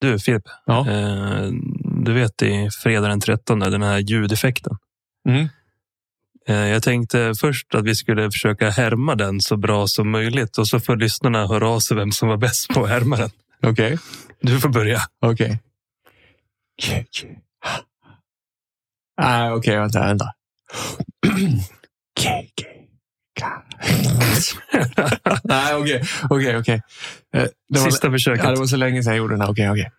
Du 0.00 0.18
Filip, 0.18 0.42
Ja. 0.66 0.88
eh, 0.90 1.48
du 2.04 2.12
vet 2.12 2.42
i 2.42 2.68
fredag 2.82 3.08
den 3.08 3.20
13, 3.20 3.58
den 3.58 3.82
här 3.82 3.98
ljudeffekten. 3.98 4.76
Mm. 5.28 5.48
Eh, 6.48 6.54
jag 6.68 6.82
tänkte 6.82 7.32
först 7.40 7.74
att 7.74 7.84
vi 7.84 7.94
skulle 7.94 8.30
försöka 8.30 8.70
härma 8.70 9.14
den 9.14 9.40
så 9.40 9.56
bra 9.56 9.86
som 9.86 10.10
möjligt 10.10 10.58
och 10.58 10.68
så 10.68 10.80
får 10.80 10.96
lyssnarna 10.96 11.46
höra 11.46 11.68
av 11.68 11.80
sig 11.80 11.96
vem 11.96 12.12
som 12.12 12.28
var 12.28 12.36
bäst 12.36 12.68
på 12.68 12.84
att 12.84 12.90
härma 12.90 13.16
den. 13.16 13.30
Okej. 13.62 13.98
Du 14.40 14.60
får 14.60 14.68
börja. 14.68 15.00
Okej. 15.20 15.60
Nej, 19.20 19.52
okej, 19.52 19.76
vänta, 19.76 20.00
vänta. 20.00 20.24
Nej, 25.44 25.74
okej, 25.74 26.02
okej, 26.30 26.56
okej. 26.58 26.82
Eh, 27.34 27.42
det 27.68 27.80
var- 27.80 27.90
Sista 27.90 28.10
försöket. 28.10 28.44
Ja, 28.44 28.50
det 28.50 28.58
var 28.58 28.66
så 28.66 28.76
länge 28.76 29.02
sedan 29.02 29.12
jag 29.12 29.18
gjorde 29.18 29.34
den. 29.34 29.40
här. 29.40 29.50
Okej, 29.50 29.70
okej. 29.70 29.90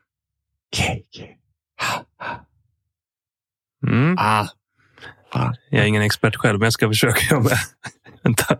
Mm. 3.87 4.15
Ah. 4.19 4.47
Jag 5.69 5.81
är 5.81 5.85
ingen 5.85 6.01
expert 6.01 6.35
själv, 6.35 6.59
men 6.59 6.65
jag 6.65 6.73
ska 6.73 6.87
försöka. 6.87 7.39
Vänta. 8.23 8.57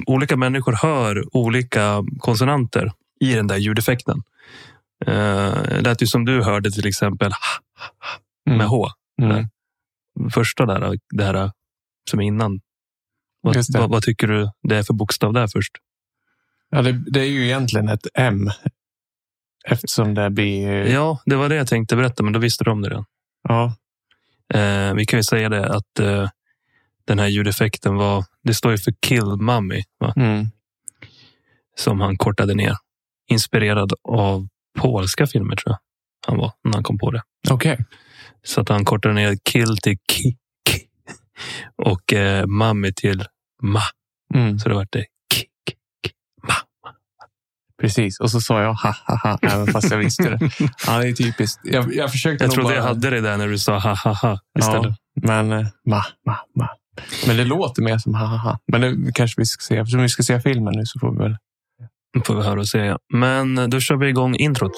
olika 0.07 0.37
människor 0.37 0.73
hör 0.83 1.37
olika 1.37 2.03
konsonanter 2.19 2.93
i 3.21 3.35
den 3.35 3.47
där 3.47 3.57
ljudeffekten. 3.57 4.23
Eh, 5.07 5.63
Det 5.63 5.81
lät 5.81 6.03
ju 6.03 6.07
som 6.07 6.25
du 6.25 6.43
hörde 6.43 6.71
till 6.71 6.87
exempel 6.87 7.33
Mm. 8.49 8.59
med 8.59 8.67
H. 8.67 8.87
Mm. 9.23 9.47
Första 10.31 10.67
där, 10.67 10.99
det 11.11 11.25
här 11.25 11.51
som 12.11 12.21
är 12.21 12.25
innan. 12.25 12.61
Vad, 13.41 13.57
vad, 13.75 13.91
vad 13.91 14.03
tycker 14.03 14.27
du 14.27 14.51
det 14.63 14.77
är 14.77 14.83
för 14.83 14.95
bokstav 14.95 15.33
där 15.33 15.47
först? 15.47 15.73
Ja, 16.71 16.83
det, 16.83 16.93
det 16.93 17.21
är 17.21 17.25
ju 17.25 17.45
egentligen 17.45 17.89
ett 17.89 18.07
M. 18.15 18.51
Eftersom 19.69 20.15
det 20.15 20.31
blir... 20.31 20.69
Ja, 20.87 21.23
det 21.27 21.37
var 21.37 21.49
det 21.49 21.55
jag 21.55 21.67
tänkte 21.67 21.97
berätta, 21.97 22.23
men 22.23 22.33
då 22.33 22.39
visste 22.39 22.65
du 22.65 22.71
om 22.71 22.83
det 22.83 22.89
redan. 22.89 23.05
Ja. 23.49 23.75
Eh, 24.55 24.95
vi 24.95 25.07
kan 25.07 25.19
ju 25.19 25.23
säga 25.25 25.49
det 25.49 25.75
att 25.75 25.99
eh, 26.01 26.29
den 27.09 27.19
här 27.19 27.27
ljudeffekten 27.27 27.95
var, 27.97 28.25
det 28.43 28.55
står 28.55 28.73
ju 28.73 28.79
för 28.79 28.95
Kill 29.07 29.25
Mummy? 29.25 29.83
Mm. 30.17 30.47
som 31.77 32.01
han 32.01 32.17
kortade 32.17 32.55
ner. 32.55 32.77
Inspirerad 33.31 33.93
av 34.05 34.49
polska 34.79 35.27
filmer 35.27 35.57
tror 35.57 35.73
jag 35.73 35.79
han 36.27 36.39
var 36.39 36.53
när 36.65 36.75
han 36.75 36.83
kom 36.83 36.99
på 36.99 37.11
det. 37.11 37.23
Okej. 37.51 37.79
Så 38.43 38.61
att 38.61 38.69
han 38.69 38.85
kortade 38.85 39.15
ner 39.15 39.39
Kill 39.45 39.77
till 39.79 39.97
Ki, 40.13 40.37
ki 40.69 40.81
och 41.77 42.13
eh, 42.13 42.47
Mummy 42.47 42.93
till 42.93 43.25
Ma. 43.63 43.83
Mm. 44.35 44.59
Så 44.59 44.69
det 44.69 44.75
vart 44.75 44.93
det 44.93 45.05
Ki, 45.35 45.41
ki, 45.41 45.75
ki, 46.07 46.13
Ma. 46.49 46.55
Precis. 47.81 48.21
Och 48.21 48.31
så 48.31 48.41
sa 48.41 48.63
jag 48.63 48.75
ha, 48.75 48.95
ha, 49.07 49.17
ha, 49.17 49.39
även 49.43 49.67
fast 49.67 49.91
jag 49.91 49.99
visste 49.99 50.31
det. 50.31 50.39
Ja, 50.87 50.99
det 50.99 51.09
är 51.09 51.13
typiskt. 51.13 51.61
Jag, 51.65 51.95
jag 51.95 52.11
försökte 52.11 52.45
Jag 52.45 52.53
trodde 52.53 52.69
bara... 52.69 52.77
jag 52.77 52.83
hade 52.83 53.11
det 53.11 53.21
där 53.21 53.37
när 53.37 53.49
du 53.49 53.59
sa 53.59 53.79
ha 53.79 53.95
ha 53.95 54.13
ha 54.13 54.39
istället. 54.59 54.97
Ja, 55.15 55.43
men 55.45 55.53
eh, 55.53 55.67
ma, 55.87 56.05
ma, 56.27 56.37
ma. 56.57 56.69
Men 57.27 57.37
det 57.37 57.45
låter 57.45 57.83
mer 57.83 57.99
som 57.99 58.15
ha, 58.15 58.27
ha, 58.27 58.37
ha. 58.37 58.59
Men 58.73 58.81
det 58.81 59.13
kanske 59.13 59.41
vi 59.41 59.47
ska 59.47 59.63
se. 59.63 59.77
Eftersom 59.77 60.03
vi 60.03 60.09
ska 60.09 60.23
se 60.23 60.41
filmen 60.41 60.75
nu 60.77 60.87
så 60.87 60.99
får 60.99 61.13
vi 61.13 61.19
väl... 61.19 61.37
Får 62.25 62.35
vi 62.35 62.43
höra 62.43 62.61
och 62.61 62.69
se. 62.69 62.79
ja. 62.79 62.99
Men 63.13 63.71
då 63.71 63.81
kör 63.81 63.97
vi 63.97 64.09
igång 64.09 64.37
introt. 64.37 64.73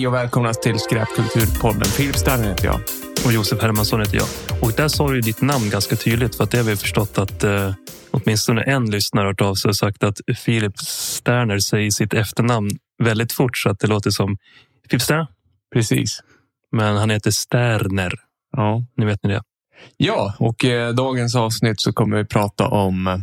Hej 0.00 0.06
och 0.06 0.14
välkomna 0.14 0.54
till 0.54 0.78
Skräpkulturpodden. 0.78 1.84
Filip 1.84 2.16
Sterner 2.16 2.48
heter 2.48 2.64
jag. 2.64 2.80
Och 3.26 3.32
Josef 3.32 3.62
Hermansson 3.62 4.00
heter 4.00 4.16
jag. 4.16 4.26
Och 4.62 4.72
där 4.76 4.88
sa 4.88 5.08
du 5.08 5.20
ditt 5.20 5.42
namn 5.42 5.70
ganska 5.70 5.96
tydligt 5.96 6.34
för 6.34 6.44
att 6.44 6.50
det 6.50 6.58
har 6.58 6.64
vi 6.64 6.76
förstått 6.76 7.18
att 7.18 7.44
eh, 7.44 7.74
åtminstone 8.10 8.62
en 8.62 8.90
lyssnare 8.90 9.22
har 9.22 9.30
hört 9.30 9.40
av 9.40 9.54
sig 9.54 9.68
och 9.68 9.76
sagt 9.76 10.04
att 10.04 10.20
Filip 10.36 10.78
Sterner 10.78 11.58
säger 11.58 11.90
sitt 11.90 12.14
efternamn 12.14 12.70
väldigt 13.02 13.32
fort 13.32 13.58
så 13.58 13.70
att 13.70 13.78
det 13.78 13.86
låter 13.86 14.10
som 14.10 14.36
Filip 14.90 15.02
Sterner. 15.02 15.26
Precis. 15.72 16.20
Men 16.72 16.96
han 16.96 17.10
heter 17.10 17.30
Sterner. 17.30 18.12
Ja, 18.56 18.84
Nu 18.96 19.06
vet 19.06 19.22
ni 19.22 19.30
det. 19.30 19.42
ja 19.96 20.34
och 20.38 20.64
eh, 20.64 20.94
dagens 20.94 21.36
avsnitt 21.36 21.80
så 21.80 21.92
kommer 21.92 22.16
vi 22.16 22.24
prata 22.24 22.68
om 22.68 23.06
eh, 23.06 23.16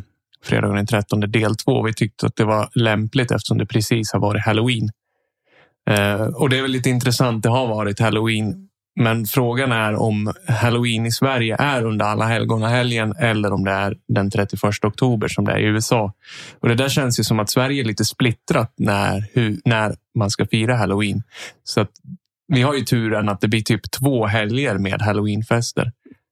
fredagen 0.44 0.76
den 0.76 0.88
13 0.88 1.20
del 1.20 1.56
2. 1.56 1.84
Vi 1.84 1.94
tyckte 1.94 2.26
att 2.26 2.36
det 2.36 2.46
var 2.46 2.70
lämpligt 2.74 3.32
eftersom 3.32 3.58
det 3.58 3.66
precis 3.66 4.14
har 4.14 4.20
varit 4.20 4.46
halloween. 4.46 4.90
Eh, 5.88 6.22
och 6.22 6.50
det 6.50 6.58
är 6.58 6.62
väl 6.62 6.72
lite 6.72 6.90
intressant. 6.90 7.44
Det 7.44 7.50
har 7.50 7.68
varit 7.68 8.00
halloween. 8.00 8.68
Men 9.00 9.26
frågan 9.26 9.72
är 9.72 9.96
om 9.96 10.34
halloween 10.48 11.06
i 11.06 11.12
Sverige 11.12 11.56
är 11.60 11.86
under 11.86 12.06
alla 12.06 12.26
helgonahelgen 12.26 13.14
eller 13.20 13.54
om 13.54 13.64
det 13.64 13.72
är 13.72 13.98
den 14.08 14.32
31 14.32 14.64
oktober 14.84 15.28
som 15.28 15.46
det 15.46 15.52
är 15.52 15.58
i 15.58 15.64
USA. 15.64 16.14
Och 16.60 16.70
det 16.70 16.76
där 16.76 16.90
känns 16.90 17.20
ju 17.20 17.24
som 17.24 17.40
att 17.40 17.50
Sverige 17.50 17.82
är 17.82 17.86
lite 17.86 18.06
splittrat 18.06 18.74
när, 18.78 19.26
hur, 19.34 19.60
när 19.66 19.96
man 20.16 20.30
ska 20.30 20.46
fira 20.46 20.76
halloween. 20.76 21.24
Så 21.64 21.82
att 21.82 21.92
vi 22.54 22.62
har 22.62 22.74
ju 22.74 22.82
turen 22.82 23.30
att 23.30 23.42
det 23.42 23.48
blir 23.48 23.62
typ 23.62 23.92
två 23.92 24.26
helger 24.26 24.78
med 24.78 25.02
halloweenfester. 25.02 25.92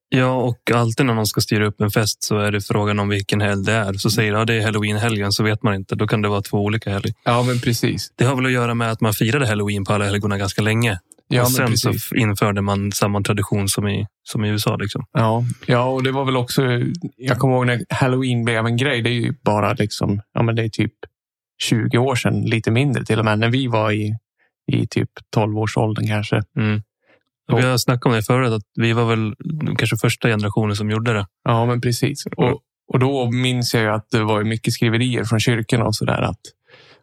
Ja, 0.09 0.35
och 0.35 0.71
alltid 0.73 1.05
när 1.05 1.13
någon 1.13 1.27
ska 1.27 1.41
styra 1.41 1.65
upp 1.65 1.81
en 1.81 1.91
fest 1.91 2.23
så 2.23 2.37
är 2.37 2.51
det 2.51 2.61
frågan 2.61 2.99
om 2.99 3.09
vilken 3.09 3.41
helg 3.41 3.63
det 3.65 3.71
är. 3.73 3.93
Så 3.93 4.09
säger 4.09 4.31
jag 4.31 4.41
att 4.41 4.47
det 4.47 4.53
är 4.53 4.63
halloween-helgen 4.65 5.31
så 5.31 5.43
vet 5.43 5.63
man 5.63 5.75
inte. 5.75 5.95
Då 5.95 6.07
kan 6.07 6.21
det 6.21 6.29
vara 6.29 6.41
två 6.41 6.57
olika 6.63 6.89
helger. 6.89 7.13
Ja, 7.23 7.43
men 7.43 7.59
precis. 7.59 8.13
Det 8.15 8.25
har 8.25 8.35
väl 8.35 8.45
att 8.45 8.51
göra 8.51 8.73
med 8.73 8.91
att 8.91 9.01
man 9.01 9.13
firade 9.13 9.47
halloween 9.47 9.85
på 9.85 9.93
alla 9.93 10.05
helgona 10.05 10.37
ganska 10.37 10.61
länge. 10.61 10.99
Ja, 11.27 11.41
och 11.41 11.51
men 11.57 11.77
sen 11.77 11.97
så 11.97 12.15
införde 12.15 12.61
man 12.61 12.91
samma 12.91 13.21
tradition 13.21 13.67
som 13.69 13.87
i, 13.87 14.07
som 14.23 14.45
i 14.45 14.49
USA. 14.49 14.75
Liksom. 14.75 15.05
Ja, 15.11 15.43
ja, 15.65 15.83
och 15.85 16.03
det 16.03 16.11
var 16.11 16.25
väl 16.25 16.37
också. 16.37 16.61
Jag 17.17 17.39
kommer 17.39 17.55
ihåg 17.55 17.65
när 17.65 17.85
halloween 17.89 18.45
blev 18.45 18.65
en 18.65 18.77
grej. 18.77 19.01
Det 19.01 19.09
är 19.09 19.13
ju 19.13 19.33
bara 19.43 19.73
liksom. 19.73 20.21
Ja, 20.33 20.43
men 20.43 20.55
det 20.55 20.63
är 20.63 20.69
typ 20.69 20.93
20 21.63 21.97
år 21.97 22.15
sedan, 22.15 22.41
lite 22.41 22.71
mindre 22.71 23.05
till 23.05 23.19
och 23.19 23.25
med, 23.25 23.39
när 23.39 23.49
vi 23.49 23.67
var 23.67 23.91
i 23.91 24.15
i 24.71 24.87
typ 24.87 25.09
12-årsåldern 25.35 26.07
kanske. 26.07 26.43
Mm. 26.57 26.81
Och 27.51 27.59
vi 27.59 27.63
har 27.65 27.77
snackat 27.77 28.05
om 28.05 28.11
det 28.11 28.23
förut, 28.23 28.51
att 28.53 28.63
vi 28.75 28.93
var 28.93 29.05
väl 29.05 29.33
kanske 29.77 29.97
första 29.97 30.27
generationen 30.27 30.75
som 30.75 30.91
gjorde 30.91 31.13
det. 31.13 31.27
Ja, 31.43 31.65
men 31.65 31.81
precis. 31.81 32.25
Och, 32.37 32.61
och 32.93 32.99
då 32.99 33.31
minns 33.31 33.73
jag 33.73 33.83
ju 33.83 33.89
att 33.89 34.07
det 34.11 34.23
var 34.23 34.43
mycket 34.43 34.73
skriverier 34.73 35.23
från 35.23 35.39
kyrkorna 35.39 35.85
och 35.85 35.95
så 35.95 36.05
där 36.05 36.21
att 36.21 36.39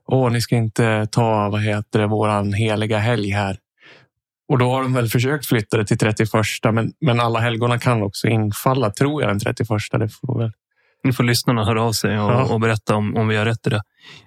åh, 0.09 0.31
ni 0.31 0.41
ska 0.41 0.57
inte 0.57 1.07
ta 1.11 1.49
vad 1.49 1.63
heter 1.63 1.99
det, 2.01 2.07
våran 2.07 2.53
heliga 2.53 2.99
helg 2.99 3.31
här. 3.31 3.57
Och 4.49 4.59
då 4.59 4.71
har 4.71 4.83
de 4.83 4.95
väl 4.95 5.09
försökt 5.09 5.47
flytta 5.47 5.77
det 5.77 5.87
till 5.87 5.99
31, 5.99 6.29
men, 6.73 6.93
men 7.01 7.21
alla 7.21 7.41
helgona 7.41 7.79
kan 7.79 8.03
också 8.03 8.29
infalla, 8.29 8.91
tror 8.91 9.23
jag, 9.23 9.31
den 9.31 9.39
31. 9.39 9.69
Det 9.93 10.09
får 10.09 10.39
väl. 10.39 10.53
Nu 11.05 11.13
får 11.13 11.25
lyssnarna 11.25 11.65
höra 11.65 11.83
av 11.83 11.93
sig 11.93 12.19
och, 12.19 12.33
Ja. 12.33 12.45
och 12.45 12.61
berätta 12.61 12.95
om, 12.95 13.17
om 13.17 13.29
vi 13.29 13.37
har 13.37 13.45
rätt 13.45 13.67
i 13.67 13.71
det. 13.71 13.83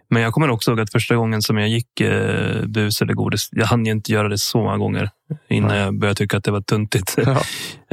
Men 0.10 0.22
jag 0.22 0.34
kommer 0.34 0.50
också 0.50 0.72
ihåg 0.72 0.80
att 0.80 0.92
första 0.92 1.16
gången 1.16 1.42
som 1.42 1.58
jag 1.58 1.70
gick 1.70 2.02
eh, 2.02 2.66
bus 2.66 3.02
eller 3.02 3.14
godis, 3.14 3.50
jag 3.52 3.66
hann 3.66 3.86
ju 3.86 3.92
inte 3.92 4.12
göra 4.12 4.30
det 4.30 4.38
så 4.38 4.58
många 4.58 4.78
gånger 4.78 5.10
innan 5.50 5.70
Nej. 5.70 5.80
jag 5.80 6.00
började 6.00 6.18
tycka 6.18 6.38
att 6.38 6.44
det 6.44 6.52
var 6.52 6.62
tuntigt. 6.62 7.16
Ja. 7.26 7.42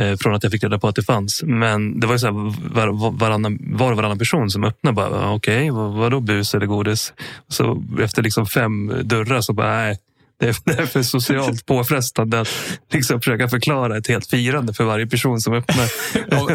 eh, 0.05 0.17
från 0.17 0.35
att 0.35 0.43
jag 0.43 0.53
fick 0.53 0.63
reda 0.65 0.79
på 0.79 0.89
att 0.89 0.97
det 0.97 1.03
fanns. 1.03 1.43
Men 1.47 2.01
det 2.01 2.07
var 2.07 2.15
ju 2.15 2.19
så 2.19 2.27
här, 2.27 2.35
var, 2.75 2.89
var, 2.89 3.11
varannan, 3.11 3.59
var 3.61 3.91
och 3.91 3.97
varannan 3.97 4.19
person 4.19 4.51
som 4.51 4.65
öppnade 4.65 4.95
bara, 4.95 5.11
"Ja, 5.11 5.35
okej, 5.35 5.71
vad, 5.71 5.93
vadå 5.93 6.21
bus 6.21 6.55
eller 6.55 6.67
godis? 6.67 7.13
Så 7.49 7.85
efter 8.01 8.23
liksom 8.23 8.47
fem 8.47 8.93
dörrar 9.05 9.41
så 9.41 9.53
bara, 9.53 9.69
nej, 9.77 9.99
det 10.41 10.49
är, 10.49 10.87
för 10.87 11.03
socialt 11.03 11.67
påfrestande 11.67 12.41
att 12.41 12.49
liksom 12.93 13.21
försöka 13.21 13.49
förklara 13.49 13.97
ett 13.97 14.07
helt 14.09 14.27
firande 14.27 14.75
för 14.75 14.85
varje 14.85 15.07
person 15.07 15.41
som 15.41 15.55
öppnar. 15.55 15.87
Ja? 16.31 16.49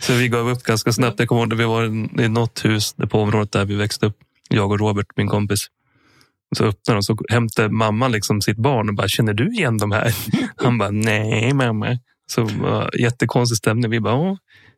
Så 0.00 0.12
vi 0.12 0.28
gav 0.28 0.48
upp 0.50 0.62
ganska 0.62 0.92
snabbt. 0.92 1.18
Jag 1.20 1.28
kommer 1.28 1.42
ihåg 1.42 1.52
att 1.52 1.58
vi 1.58 1.64
var 1.64 1.84
i 2.24 2.28
något 2.28 2.64
hus 2.64 2.94
på 3.10 3.20
området 3.22 3.52
där 3.52 3.64
vi 3.64 3.74
växte 3.74 4.06
upp. 4.06 4.16
Jag 4.48 4.70
och 4.70 4.80
Robert, 4.80 5.06
min 5.16 5.28
kompis. 5.28 5.66
Så 6.56 6.64
öppnade 6.64 6.96
de 6.96 7.02
så 7.02 7.16
hämtade 7.30 7.68
mamman 7.68 8.12
liksom 8.12 8.40
sitt 8.40 8.56
barn 8.56 8.88
och 8.88 8.94
bara, 8.94 9.08
känner 9.08 9.34
du 9.34 9.52
igen 9.52 9.76
de 9.76 9.92
här? 9.92 10.14
Han 10.56 10.78
bara, 10.78 10.90
nej 10.90 11.54
mamma. 11.54 11.98
Så 12.32 12.42
uh, 12.42 12.88
jättekonstig 12.98 13.56
stämning. 13.56 13.90
Vi 13.90 14.00
bara, 14.00 14.14
Åh, 14.14 14.36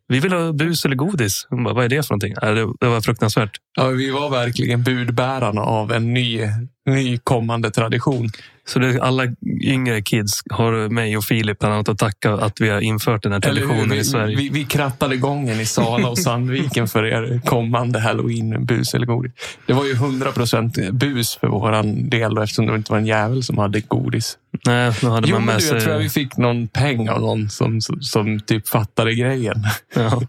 Vi 0.08 0.20
vill 0.20 0.32
ha 0.32 0.52
bus 0.52 0.84
eller 0.84 0.96
godis. 0.96 1.46
Hon 1.50 1.64
bara, 1.64 1.75
vad 1.75 1.84
är 1.84 1.88
det 1.88 2.06
för 2.06 2.14
någonting? 2.14 2.34
Det, 2.81 2.88
var 2.88 3.00
fruktansvärt. 3.00 3.56
Ja, 3.76 3.87
vi 3.87 4.10
var 4.10 4.31
verkligen 4.31 4.82
budbärarna 4.82 5.60
av 5.60 5.93
en 5.93 6.14
ny, 6.14 6.40
ny 6.87 7.19
kommande 7.19 7.70
tradition. 7.70 8.31
Så 8.66 8.78
det, 8.78 9.02
alla 9.02 9.25
yngre 9.62 10.02
kids 10.02 10.43
har 10.50 10.88
mig 10.88 11.16
och 11.16 11.25
Filip 11.25 11.58
bland 11.58 11.75
annat 11.75 11.88
att 11.88 11.99
tacka 11.99 12.32
att 12.32 12.60
vi 12.60 12.69
har 12.69 12.81
infört 12.81 13.22
den 13.22 13.32
här 13.32 13.40
traditionen 13.40 13.90
vi, 13.90 13.99
i 13.99 14.04
Sverige. 14.04 14.37
Vi, 14.37 14.49
vi 14.49 14.64
krattade 14.64 15.16
gången 15.16 15.60
i 15.60 15.66
Sala 15.66 16.08
och 16.08 16.19
Sandviken 16.19 16.88
för 16.88 17.05
er 17.05 17.40
kommande 17.44 17.98
halloween-bus 17.98 18.94
eller 18.94 19.06
godis. 19.06 19.32
Det 19.66 19.72
var 19.72 19.84
ju 19.84 19.93
100 19.93 20.32
procent 20.32 20.90
bus 20.93 21.37
för 21.37 21.48
våran 21.48 22.08
del 22.10 22.38
eftersom 22.38 22.66
det 22.66 22.75
inte 22.75 22.93
var 22.93 22.98
en 22.98 23.06
jävel 23.06 23.43
som 23.43 23.58
hade 23.58 23.81
godis. 23.81 24.38
Nej, 24.66 24.92
då 25.00 25.10
hade 25.10 25.28
Jo, 25.28 25.36
man 25.36 25.44
med 25.44 25.56
du, 25.56 25.60
sig... 25.60 25.74
jag 25.74 25.82
tror 25.82 25.98
vi 25.98 26.08
fick 26.08 26.36
någon 26.36 26.68
peng 26.68 27.08
av 27.08 27.20
någon 27.20 27.50
som, 27.50 27.80
som, 27.80 28.02
som 28.02 28.40
typ 28.40 28.68
fattade 28.68 29.14
grejen. 29.14 29.64
ja, 29.94 30.22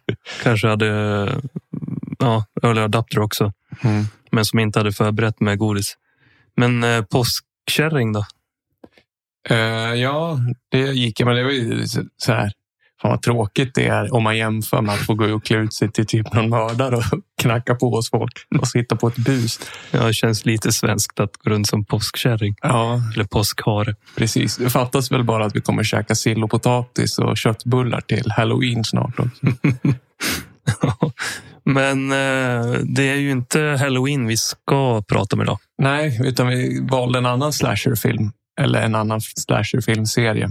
kanske 0.44 0.68
hade 0.68 0.88
ja, 2.19 2.45
early 2.63 2.81
adapter 2.81 3.19
också. 3.19 3.53
Mm. 3.81 4.03
Men 4.31 4.45
som 4.45 4.59
inte 4.59 4.80
hade 4.80 4.91
förberett 4.91 5.39
med 5.39 5.57
godis. 5.57 5.97
Men 6.56 6.83
eh, 6.83 7.01
påskkärring 7.01 8.13
då? 8.13 8.25
Eh, 9.50 9.94
ja, 9.94 10.39
det 10.71 10.80
gick 10.80 11.19
ju, 11.19 11.25
men 11.25 11.35
det 11.35 11.44
var 11.44 11.51
ju 11.51 11.85
så 12.18 12.33
här. 12.33 12.51
Fan 13.04 13.12
vad 13.12 13.22
tråkigt 13.22 13.76
det 13.76 13.88
är 13.88 14.14
om 14.14 14.24
man 14.24 14.38
jämför 14.38 14.82
med 14.82 14.96
att 14.96 15.06
få 15.06 15.14
gå 15.14 15.34
och 15.36 15.44
klä 15.46 15.58
ut 15.58 15.74
sig 15.74 15.92
till 15.92 16.06
typ 16.06 16.34
någon 16.34 16.50
mördare 16.50 16.96
och 16.96 17.04
knacka 17.42 17.76
på 17.76 17.90
hos 17.96 18.10
folk 18.10 18.34
och 18.60 18.68
sitta 18.68 18.96
på 18.96 19.08
ett 19.08 19.18
bus. 19.18 19.60
Ja, 19.92 20.04
det 20.04 20.14
känns 20.14 20.46
lite 20.46 20.72
svenskt 20.72 21.20
att 21.20 21.38
gå 21.38 21.50
runt 21.50 21.68
som 21.68 21.86
påskkärring. 21.86 22.56
Ja, 22.62 23.02
Eller 23.14 23.24
påskhare. 23.26 23.96
precis. 24.16 24.58
Det 24.58 24.70
fattas 24.70 25.12
väl 25.12 25.24
bara 25.24 25.46
att 25.46 25.56
vi 25.56 25.62
kommer 25.62 25.84
käka 25.84 26.16
sill 26.16 26.44
och 26.44 26.52
potatis 26.52 27.20
och 27.20 27.38
köttbullar 27.38 28.02
till 28.02 28.32
halloween 28.38 28.84
snart. 28.84 29.16
Men 31.66 32.12
eh, 32.12 32.72
det 32.84 33.10
är 33.10 33.16
ju 33.16 33.32
inte 33.32 33.78
halloween 33.80 34.28
vi 34.28 34.38
ska 34.38 35.02
prata 35.02 35.36
om 35.36 35.42
idag. 35.42 35.60
Nej, 35.78 36.20
utan 36.24 36.48
vi 36.48 36.88
valde 36.92 37.20
en 37.20 37.26
annan 37.26 37.54
slasherfilm. 37.54 38.32
Eller 38.62 38.82
en 38.82 38.96
annan 38.96 39.22
slasherfilmserie. 39.22 40.50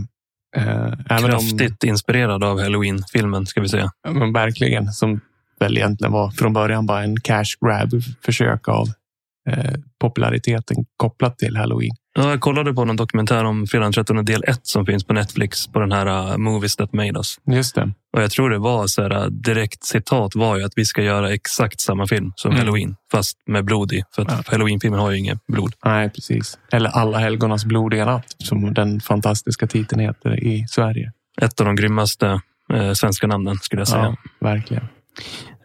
Eh, 0.57 0.93
Kraftigt 1.19 1.85
inspirerad 1.85 2.45
av 2.45 2.61
halloween-filmen 2.61 3.47
ska 3.47 3.61
vi 3.61 3.69
säga. 3.69 3.91
om, 4.09 4.19
men 4.19 4.33
verkligen, 4.33 4.93
som 4.93 5.21
väl 5.61 5.77
egentligen 5.79 6.13
var 6.13 6.31
från 6.31 6.53
början 6.53 6.87
bara 6.87 7.03
en 7.03 7.21
cash 7.21 7.57
grab 7.61 7.91
försök 8.25 8.69
av 8.69 8.89
eh, 9.49 9.75
populariteten 10.01 10.77
kopplat 10.97 11.39
till 11.39 11.57
halloween. 11.57 11.97
Ja, 12.15 12.31
jag 12.31 12.41
kollade 12.41 12.75
på 12.75 12.85
någon 12.85 12.97
dokumentär 12.97 13.45
om 13.45 13.67
fredag 13.67 13.85
den 13.85 13.93
13 13.93 14.25
del 14.25 14.45
1 14.47 14.61
som 14.63 14.87
finns 14.87 15.05
på 15.05 15.13
Netflix 15.13 15.67
på 15.67 15.81
den 15.81 15.93
här 15.93 16.33
uh, 16.33 16.37
Movies 16.39 16.77
That 16.77 16.93
Made 16.93 17.19
Us. 17.19 17.37
Just 17.47 17.75
det. 17.75 17.93
Och 18.17 18.23
jag 18.23 18.31
tror 18.31 18.51
det 18.51 18.59
var 18.59 18.87
så 18.87 19.03
här, 19.03 19.23
uh, 19.23 19.27
direkt 19.27 19.85
citat 19.85 20.35
var 20.35 20.57
ju 20.57 20.65
att 20.65 20.73
vi 20.77 20.85
ska 20.85 21.03
göra 21.03 21.31
exakt 21.35 21.81
samma 21.81 22.07
film 22.07 22.33
som 22.37 22.51
Mm. 22.51 22.59
Halloween, 22.61 22.97
fast 23.13 23.39
med 23.47 23.65
blod 23.65 23.93
i. 23.93 24.05
För 24.15 24.23
att 24.23 24.29
Ja. 24.31 24.43
Halloween-filmen 24.47 25.01
har 25.01 25.11
ju 25.11 25.19
inget 25.19 25.47
blod. 25.47 25.73
Nej, 25.85 26.11
precis. 26.11 26.59
Eller 26.73 26.91
Alla 26.91 27.19
helgonas 27.19 27.65
blodiga 27.65 28.05
natt, 28.05 28.35
som 28.39 28.75
den 28.75 29.01
fantastiska 29.01 29.67
titeln 29.67 30.01
heter 30.01 30.45
i 30.45 30.67
Sverige. 30.69 31.13
Ett 31.43 31.61
av 31.61 31.67
de 31.67 31.77
grymmaste 31.77 32.41
eh, 32.73 32.93
svenska 32.93 33.27
namnen 33.27 33.57
skulle 33.57 33.81
jag 33.81 33.89
säga. 33.89 34.03
Ja, 34.03 34.17
verkligen. 34.49 34.89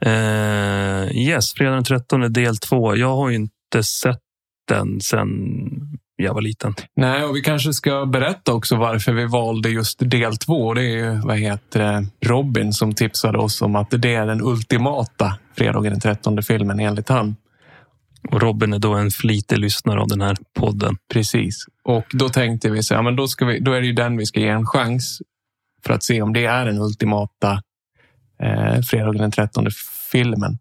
Eh, 0.01 1.17
yes, 1.17 1.53
fredag 1.53 1.73
den 1.75 1.83
13 1.83 2.33
del 2.33 2.57
2. 2.57 2.95
Jag 2.95 3.15
har 3.15 3.29
ju 3.29 3.35
inte 3.35 3.83
sett 3.83 4.19
den 4.67 5.01
sen 5.01 5.29
jag 6.23 6.33
var 6.33 6.41
liten. 6.41 6.73
Nej, 6.95 7.23
och 7.23 7.35
vi 7.35 7.41
kanske 7.41 7.73
ska 7.73 8.05
berätta 8.05 8.53
också 8.53 8.75
varför 8.75 9.11
vi 9.11 9.25
valde 9.25 9.69
just 9.69 10.09
del 10.09 10.37
två. 10.37 10.73
Det 10.73 10.81
är 10.81 10.97
ju, 10.97 11.21
vad 11.23 11.37
heter 11.37 12.07
Robin 12.25 12.73
som 12.73 12.93
tipsade 12.93 13.37
oss 13.37 13.61
om 13.61 13.75
att 13.75 13.89
det 13.89 14.15
är 14.15 14.25
den 14.25 14.41
ultimata 14.41 15.37
fredagen 15.57 15.91
den 15.91 15.99
13 15.99 16.43
filmen 16.43 16.79
enligt 16.79 17.09
han. 17.09 17.35
Och 18.31 18.41
Robin 18.41 18.73
är 18.73 18.79
då 18.79 18.93
en 18.93 19.11
flitig 19.11 19.57
lyssnare 19.57 20.01
av 20.01 20.07
den 20.07 20.21
här 20.21 20.37
podden. 20.59 20.97
Precis. 21.13 21.65
Och 21.83 22.05
då 22.13 22.29
tänkte 22.29 22.69
vi 22.69 22.83
så 22.83 22.95
här, 22.95 23.01
men 23.01 23.15
då, 23.15 23.27
ska 23.27 23.45
vi, 23.45 23.59
då 23.59 23.73
är 23.73 23.81
det 23.81 23.87
ju 23.87 23.93
den 23.93 24.17
vi 24.17 24.25
ska 24.25 24.39
ge 24.39 24.47
en 24.47 24.65
chans 24.65 25.21
för 25.85 25.93
att 25.93 26.03
se 26.03 26.21
om 26.21 26.33
det 26.33 26.45
är 26.45 26.65
den 26.65 26.77
ultimata 26.77 27.61
eh, 28.43 28.81
fredagen 28.81 29.21
den 29.21 29.31
13 29.31 29.67
filmen. 30.11 30.57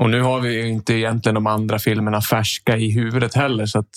Och 0.00 0.10
nu 0.10 0.22
har 0.22 0.40
vi 0.40 0.54
ju 0.54 0.68
inte 0.68 0.94
egentligen 0.94 1.34
de 1.34 1.46
andra 1.46 1.78
filmerna 1.78 2.20
färska 2.20 2.76
i 2.76 2.90
huvudet 2.90 3.34
heller, 3.34 3.66
så 3.66 3.78
att 3.78 3.90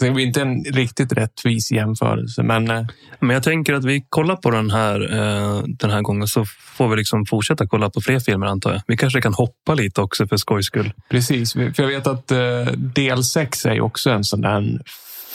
det 0.00 0.10
blir 0.10 0.26
inte 0.26 0.42
en 0.42 0.64
riktigt 0.64 1.12
rättvis 1.12 1.72
jämförelse. 1.72 2.42
Men 2.42 2.70
eh, 2.70 2.86
Men 3.20 3.30
jag 3.30 3.42
tänker 3.42 3.74
att 3.74 3.84
vi 3.84 4.06
kollar 4.08 4.36
på 4.36 4.50
den 4.50 4.70
här 4.70 5.00
eh, 5.12 5.62
den 5.66 5.90
här 5.90 6.02
gången 6.02 6.28
så 6.28 6.44
får 6.76 6.88
vi 6.88 6.96
liksom 6.96 7.26
fortsätta 7.26 7.66
kolla 7.66 7.90
på 7.90 8.00
fler 8.00 8.20
filmer 8.20 8.46
antar 8.46 8.72
jag. 8.72 8.82
Vi 8.86 8.96
kanske 8.96 9.20
kan 9.20 9.34
hoppa 9.34 9.74
lite 9.74 10.00
också 10.00 10.26
för 10.26 10.36
skojs 10.36 10.66
skull. 10.66 10.92
precis, 11.10 11.52
för 11.52 11.74
jag 11.76 11.86
vet 11.86 12.06
att 12.06 12.30
eh, 12.30 12.64
del 12.76 13.24
6 13.24 13.66
är 13.66 13.80
också 13.80 14.10
en 14.10 14.24
sån 14.24 14.40
där 14.40 14.80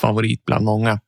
favorit 0.01 0.45
bland 0.45 0.65
många. 0.65 0.99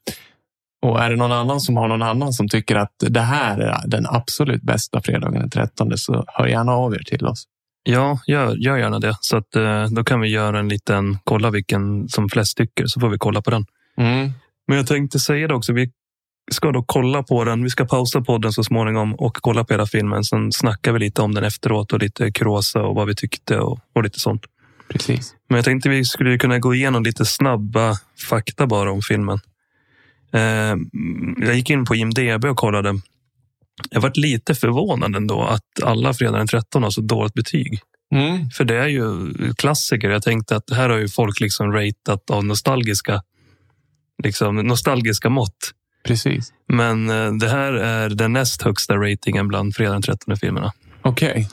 Och 0.82 1.04
är 1.04 1.10
det 1.10 1.16
någon 1.16 1.32
annan 1.32 1.62
som 1.62 1.78
har 1.78 1.88
någon 1.88 2.02
annan 2.02 2.34
som 2.34 2.50
tycker 2.50 2.76
att 2.76 2.96
det 3.00 3.22
här 3.22 3.60
är 3.60 3.88
den 3.88 4.06
absolut 4.10 4.62
bästa 4.62 5.02
fredagen 5.02 5.40
den 5.40 5.50
13 5.50 5.98
så 5.98 6.26
hör 6.28 6.48
gärna 6.48 6.72
av 6.72 6.94
er 6.94 7.04
till 7.06 7.28
oss. 7.28 7.44
Ja, 7.84 8.20
gör, 8.28 8.56
gör 8.56 8.78
gärna 8.78 9.00
det. 9.00 9.18
Så 9.22 9.38
att, 9.38 9.56
eh, 9.56 9.86
då 9.86 10.04
kan 10.04 10.22
vi 10.22 10.28
göra 10.28 10.60
en 10.60 10.70
liten, 10.70 11.18
kolla 11.24 11.50
vilken 11.50 12.10
som 12.10 12.30
flest 12.30 12.58
tycker, 12.58 12.86
så 12.86 13.00
får 13.00 13.10
vi 13.10 13.18
kolla 13.18 13.42
på 13.42 13.52
den. 13.52 13.66
Mm. 13.98 14.32
Men 14.68 14.78
jag 14.78 14.88
tänkte 14.88 15.20
säga 15.20 15.48
det 15.48 15.54
också, 15.54 15.74
vi 15.74 15.92
ska 16.52 16.72
då 16.72 16.84
kolla 16.84 17.24
på 17.24 17.44
den. 17.44 17.64
Vi 17.64 17.70
ska 17.70 17.86
pausa 17.86 18.22
podden 18.22 18.52
så 18.52 18.64
småningom 18.64 19.16
och 19.16 19.38
kolla 19.42 19.64
på 19.64 19.74
hela 19.74 19.86
filmen. 19.86 20.24
Sen 20.24 20.52
snackar 20.52 20.92
vi 20.92 21.00
lite 21.00 21.22
om 21.22 21.34
den 21.34 21.44
efteråt 21.44 21.94
och 21.94 22.00
lite 22.00 22.32
kuriosa 22.32 22.82
och 22.82 22.96
vad 22.96 23.08
vi 23.08 23.16
tyckte 23.16 23.60
och, 23.60 23.80
och 23.96 24.04
lite 24.04 24.20
sånt. 24.20 24.46
Precis. 24.90 25.36
Men 25.50 25.56
jag 25.56 25.66
tänkte 25.66 25.90
vi 25.90 26.06
skulle 26.06 26.38
kunna 26.38 26.60
gå 26.60 26.76
igenom 26.76 27.04
lite 27.04 27.26
snabba 27.26 27.94
fakta 28.30 28.68
bara 28.68 28.92
om 28.92 29.02
filmen. 29.02 29.40
Eh, 30.34 30.76
jag 31.48 31.56
gick 31.56 31.70
in 31.70 31.86
på 31.86 31.96
IMDB 31.96 32.46
och 32.46 32.58
kollade. 32.58 32.94
Jag 33.90 34.02
varit 34.02 34.18
lite 34.18 34.56
förvånad 34.56 35.16
ändå 35.16 35.42
att 35.42 35.84
alla 35.84 36.14
Fredag 36.14 36.38
den 36.38 36.48
13 36.48 36.84
har 36.84 36.90
så 36.90 37.02
dåligt 37.02 37.34
betyg. 37.34 37.80
Mm. 38.16 38.50
För 38.50 38.64
det 38.64 38.76
är 38.76 38.88
ju 38.88 39.34
klassiker. 39.58 40.10
Jag 40.10 40.24
tänkte 40.24 40.56
att 40.56 40.70
här 40.70 40.90
har 40.90 40.98
ju 40.98 41.08
folk 41.08 41.40
liksom 41.40 41.74
ratat 41.74 42.30
av 42.30 42.46
nostalgiska, 42.46 43.22
liksom 44.24 44.56
nostalgiska 44.56 45.30
mått. 45.30 45.72
Precis. 46.04 46.54
Men 46.68 47.10
eh, 47.10 47.34
det 47.34 47.50
här 47.50 47.74
är 47.74 48.10
den 48.10 48.34
näst 48.34 48.62
högsta 48.62 48.96
ratingen 48.96 49.48
bland 49.48 49.76
Fredag 49.76 49.92
den 49.94 50.02
13 50.02 50.38
filmerna. 50.38 50.74
Okej. 51.02 51.50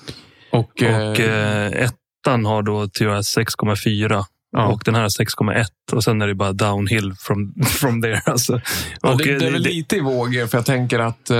Och, 0.52 0.58
Och 0.60 0.82
eh, 0.82 1.20
eh, 1.20 1.66
ettan 1.66 2.44
har 2.44 2.62
då 2.62 2.80
jag 3.00 3.20
6,4 3.20 4.24
Ja. 4.50 4.66
och 4.66 4.82
den 4.84 4.94
här 4.94 5.02
är 5.02 5.08
6,1 5.08 5.66
och 5.92 6.04
sen 6.04 6.22
är 6.22 6.26
det 6.26 6.34
bara 6.34 6.52
downhill 6.52 7.14
from, 7.18 7.54
from 7.66 8.02
there. 8.02 8.22
Alltså. 8.24 8.60
ja, 9.02 9.12
och, 9.12 9.18
det, 9.18 9.32
eh, 9.32 9.38
det 9.38 9.46
är 9.46 9.50
väl 9.50 9.62
lite 9.62 9.96
i 9.96 10.00
vågor, 10.00 10.46
för 10.46 10.58
jag 10.58 10.66
tänker 10.66 10.98
att 10.98 11.30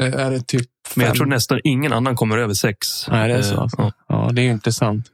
är 0.00 0.30
det 0.30 0.46
typ 0.46 0.68
men 0.96 1.06
jag 1.06 1.10
fem? 1.10 1.16
tror 1.16 1.26
nästan 1.26 1.60
ingen 1.64 1.92
annan 1.92 2.16
kommer 2.16 2.38
över 2.38 2.54
6. 2.54 3.08
Nej, 3.08 3.28
det 3.28 3.34
är 3.34 3.42
så. 3.42 3.60
Alltså. 3.60 3.76
Ja. 3.78 3.92
Ja, 4.08 4.30
det 4.32 4.40
är 4.40 4.44
ju 4.44 4.50
intressant. 4.50 5.06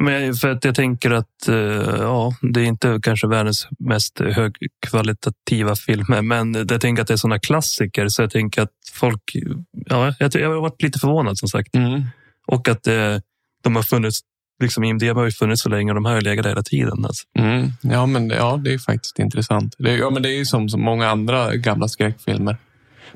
Men 0.00 0.34
för 0.34 0.48
att 0.48 0.64
jag 0.64 0.74
tänker 0.74 1.10
att 1.10 1.48
eh, 1.48 1.56
ja, 1.98 2.34
det 2.42 2.60
är 2.60 2.64
inte 2.64 3.00
kanske 3.02 3.26
världens 3.26 3.68
mest 3.78 4.20
högkvalitativa 4.20 5.76
filmer, 5.76 6.22
men 6.22 6.54
jag 6.54 6.80
tänker 6.80 7.02
att 7.02 7.08
det 7.08 7.14
är 7.14 7.16
sådana 7.16 7.38
klassiker 7.38 8.08
så 8.08 8.22
jag 8.22 8.30
tänker 8.30 8.62
att 8.62 8.70
folk, 8.92 9.36
ja, 9.72 10.14
jag, 10.18 10.34
jag 10.34 10.50
har 10.50 10.60
varit 10.60 10.82
lite 10.82 10.98
förvånad 10.98 11.38
som 11.38 11.48
sagt. 11.48 11.74
Mm. 11.74 12.02
Och 12.46 12.68
att 12.68 12.86
eh, 12.86 13.16
de 13.62 13.76
har 13.76 13.82
funnits, 13.82 14.20
liksom 14.62 14.84
IMDB 14.84 15.16
har 15.16 15.24
ju 15.24 15.30
funnits 15.30 15.62
så 15.62 15.68
länge 15.68 15.90
och 15.90 15.94
de 15.94 16.04
har 16.04 16.20
legat 16.20 16.46
hela 16.46 16.62
tiden. 16.62 17.04
Alltså. 17.04 17.24
Mm. 17.38 17.70
Ja, 17.80 18.06
men 18.06 18.30
ja, 18.30 18.60
det 18.64 18.74
är 18.74 18.78
faktiskt 18.78 19.18
intressant. 19.18 19.74
Det, 19.78 19.96
ja, 19.96 20.10
men 20.10 20.22
det 20.22 20.28
är 20.28 20.36
ju 20.38 20.44
som 20.44 20.68
så 20.68 20.78
många 20.78 21.08
andra 21.10 21.56
gamla 21.56 21.88
skräckfilmer. 21.88 22.56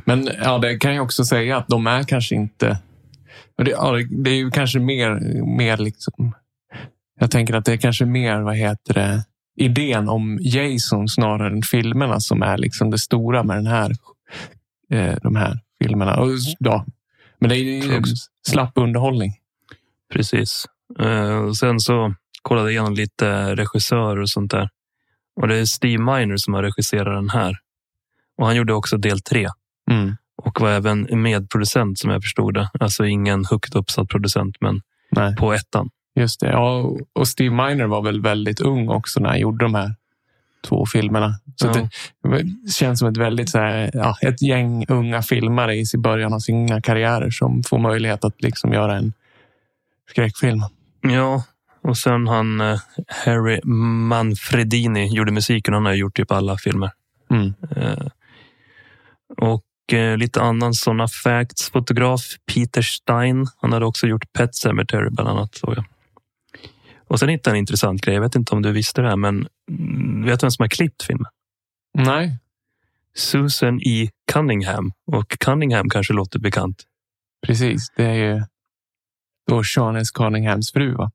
Men 0.05 0.29
ja, 0.43 0.59
det 0.59 0.79
kan 0.79 0.95
jag 0.95 1.05
också 1.05 1.25
säga 1.25 1.57
att 1.57 1.69
de 1.69 1.87
är 1.87 2.03
kanske 2.03 2.35
inte... 2.35 2.79
Det, 3.57 3.71
ja, 3.71 3.93
det- 4.11 4.31
är 4.31 4.35
ju 4.35 4.51
kanske 4.51 4.79
mer, 4.79 5.11
mer 5.57 5.77
liksom... 5.77 6.35
Jag 7.21 7.31
tänker 7.31 7.55
att 7.55 7.65
det 7.65 7.73
är 7.73 7.77
kanske 7.77 8.05
mer, 8.05 8.41
vad 8.41 8.57
heter 8.57 8.95
det, 8.95 9.25
idén 9.57 10.09
om 10.09 10.39
Jason 10.41 11.09
snarare 11.09 11.53
än 11.53 11.63
filmerna 11.63 12.21
som 12.21 12.43
är 12.43 12.59
liksom 12.59 12.91
det 12.91 12.99
stora 12.99 13.43
med 13.43 13.57
den 13.57 13.67
här, 13.67 13.91
eh, 14.91 15.17
de 15.23 15.37
här 15.37 15.59
filmerna. 15.83 16.17
Och, 16.17 16.29
ja, 16.59 16.85
men 17.39 17.49
det 17.51 17.57
är 17.57 17.85
ju 17.85 17.99
också. 17.99 18.15
slapp 18.49 18.73
underhållning. 18.75 19.33
Precis. 20.13 20.67
Eh, 20.99 21.51
sen 21.53 21.81
så 21.81 22.15
kollade 22.43 22.67
jag 22.67 22.73
igenom 22.73 22.95
lite 22.95 23.55
regissörer 23.57 24.21
och 24.21 24.31
sånt 24.31 24.51
där. 24.51 24.69
Och 25.41 25.49
det 25.49 25.57
är 25.57 25.65
Steve 25.65 26.03
Miner 26.03 26.37
som 26.37 26.55
har 26.55 26.63
regisserat 26.63 27.07
den 27.19 27.31
här. 27.31 27.57
Och 28.39 28.47
han 28.47 28.57
gjorde 28.57 28.73
också 28.75 28.97
del 28.97 29.21
tre. 29.21 29.49
Mm. 29.91 30.17
Och 30.37 30.61
var 30.61 30.71
även 30.71 31.23
medproducent 31.23 31.99
som 31.99 32.11
jag 32.11 32.23
förstod 32.23 32.55
det. 32.55 32.71
Alltså 32.81 33.05
ingen 33.07 33.45
högt 33.45 33.75
uppsatt 33.75 34.09
producent, 34.09 34.57
men 34.61 34.81
Nej. 35.11 35.37
på 35.37 35.53
ettan. 35.53 35.91
Just 36.15 36.41
det. 36.41 36.51
Ja, 36.51 36.97
och 37.13 37.29
Steve 37.29 37.55
Miner 37.55 37.87
var 37.87 38.03
väl 38.03 38.21
väldigt 38.23 38.61
ung 38.61 38.89
också 38.89 39.21
när 39.21 39.29
han 39.29 39.39
gjorde 39.41 39.65
de 39.65 39.75
här. 39.75 39.95
två 40.69 40.87
filmerna. 40.87 41.35
Så 41.57 41.67
Ja. 41.67 41.73
det 42.31 42.71
känns 42.71 42.99
som 42.99 43.09
ett 43.09 43.17
väldigt 43.17 43.49
så 43.51 43.59
här, 43.59 43.91
ja, 43.93 44.17
ett 44.21 44.43
gäng 44.43 44.85
unga 44.89 45.23
filmare 45.23 45.77
i 45.77 45.85
början 45.99 46.33
av 46.33 46.39
sina 46.39 46.81
karriärer 46.81 47.31
som 47.31 47.63
får 47.63 47.79
möjlighet 47.79 48.25
att 48.25 48.43
liksom 48.43 48.73
göra 48.73 48.97
en 48.97 49.13
skräckfilm. 50.11 50.61
Ja, 51.01 51.45
och 51.83 51.99
sen 51.99 52.27
han 52.27 52.61
eh, 52.61 52.79
Harry 53.25 53.61
Manfredini 53.65 55.15
gjorde 55.17 55.33
musiken. 55.33 55.75
Han 55.75 55.85
har 55.87 55.93
gjort 55.95 56.17
typ 56.17 56.31
alla 56.33 56.57
filmer. 56.57 56.91
Mm. 57.31 57.55
Eh, 57.77 58.07
och 59.37 59.63
lite 59.93 60.41
annan 60.41 60.75
sådana 60.75 61.09
facts. 61.09 61.71
Fotograf 61.71 62.23
Peter 62.55 62.83
Stein. 62.83 63.47
Han 63.57 63.73
hade 63.73 63.87
också 63.87 64.07
gjort 64.07 64.33
Pet 64.33 64.55
Sematary 64.55 65.11
bland 65.11 65.29
annat. 65.31 65.55
Såg 65.55 65.75
jag. 65.77 65.85
Och 67.09 67.19
sen 67.19 67.29
hittade 67.29 67.51
jag 67.51 67.57
en 67.57 67.61
intressant 67.61 68.01
grej. 68.01 68.15
Jag 68.15 68.23
vet 68.23 68.35
inte 68.35 68.55
om 68.55 68.63
du 68.63 68.73
visste 68.73 69.03
det 69.03 69.09
här, 69.09 69.17
men 69.17 69.49
mm, 69.71 70.25
vet 70.25 70.41
du 70.41 70.45
vem 70.45 70.51
som 70.51 70.63
har 70.63 70.69
klippt 70.69 71.03
filmen? 71.03 71.27
Nej, 71.99 72.39
Susan 73.15 73.81
E. 73.87 74.09
Cunningham. 74.33 74.93
Och 75.07 75.29
Cunningham 75.29 75.89
kanske 75.89 76.13
låter 76.13 76.39
bekant. 76.39 76.83
precis. 77.47 77.93
Det 77.97 78.05
är 78.05 78.15
ju 78.15 78.43
då 79.47 79.65
Sean 79.65 79.97
S. 79.97 80.11
Cunninghams 80.11 80.73
fru, 80.73 80.95
va? 80.95 81.11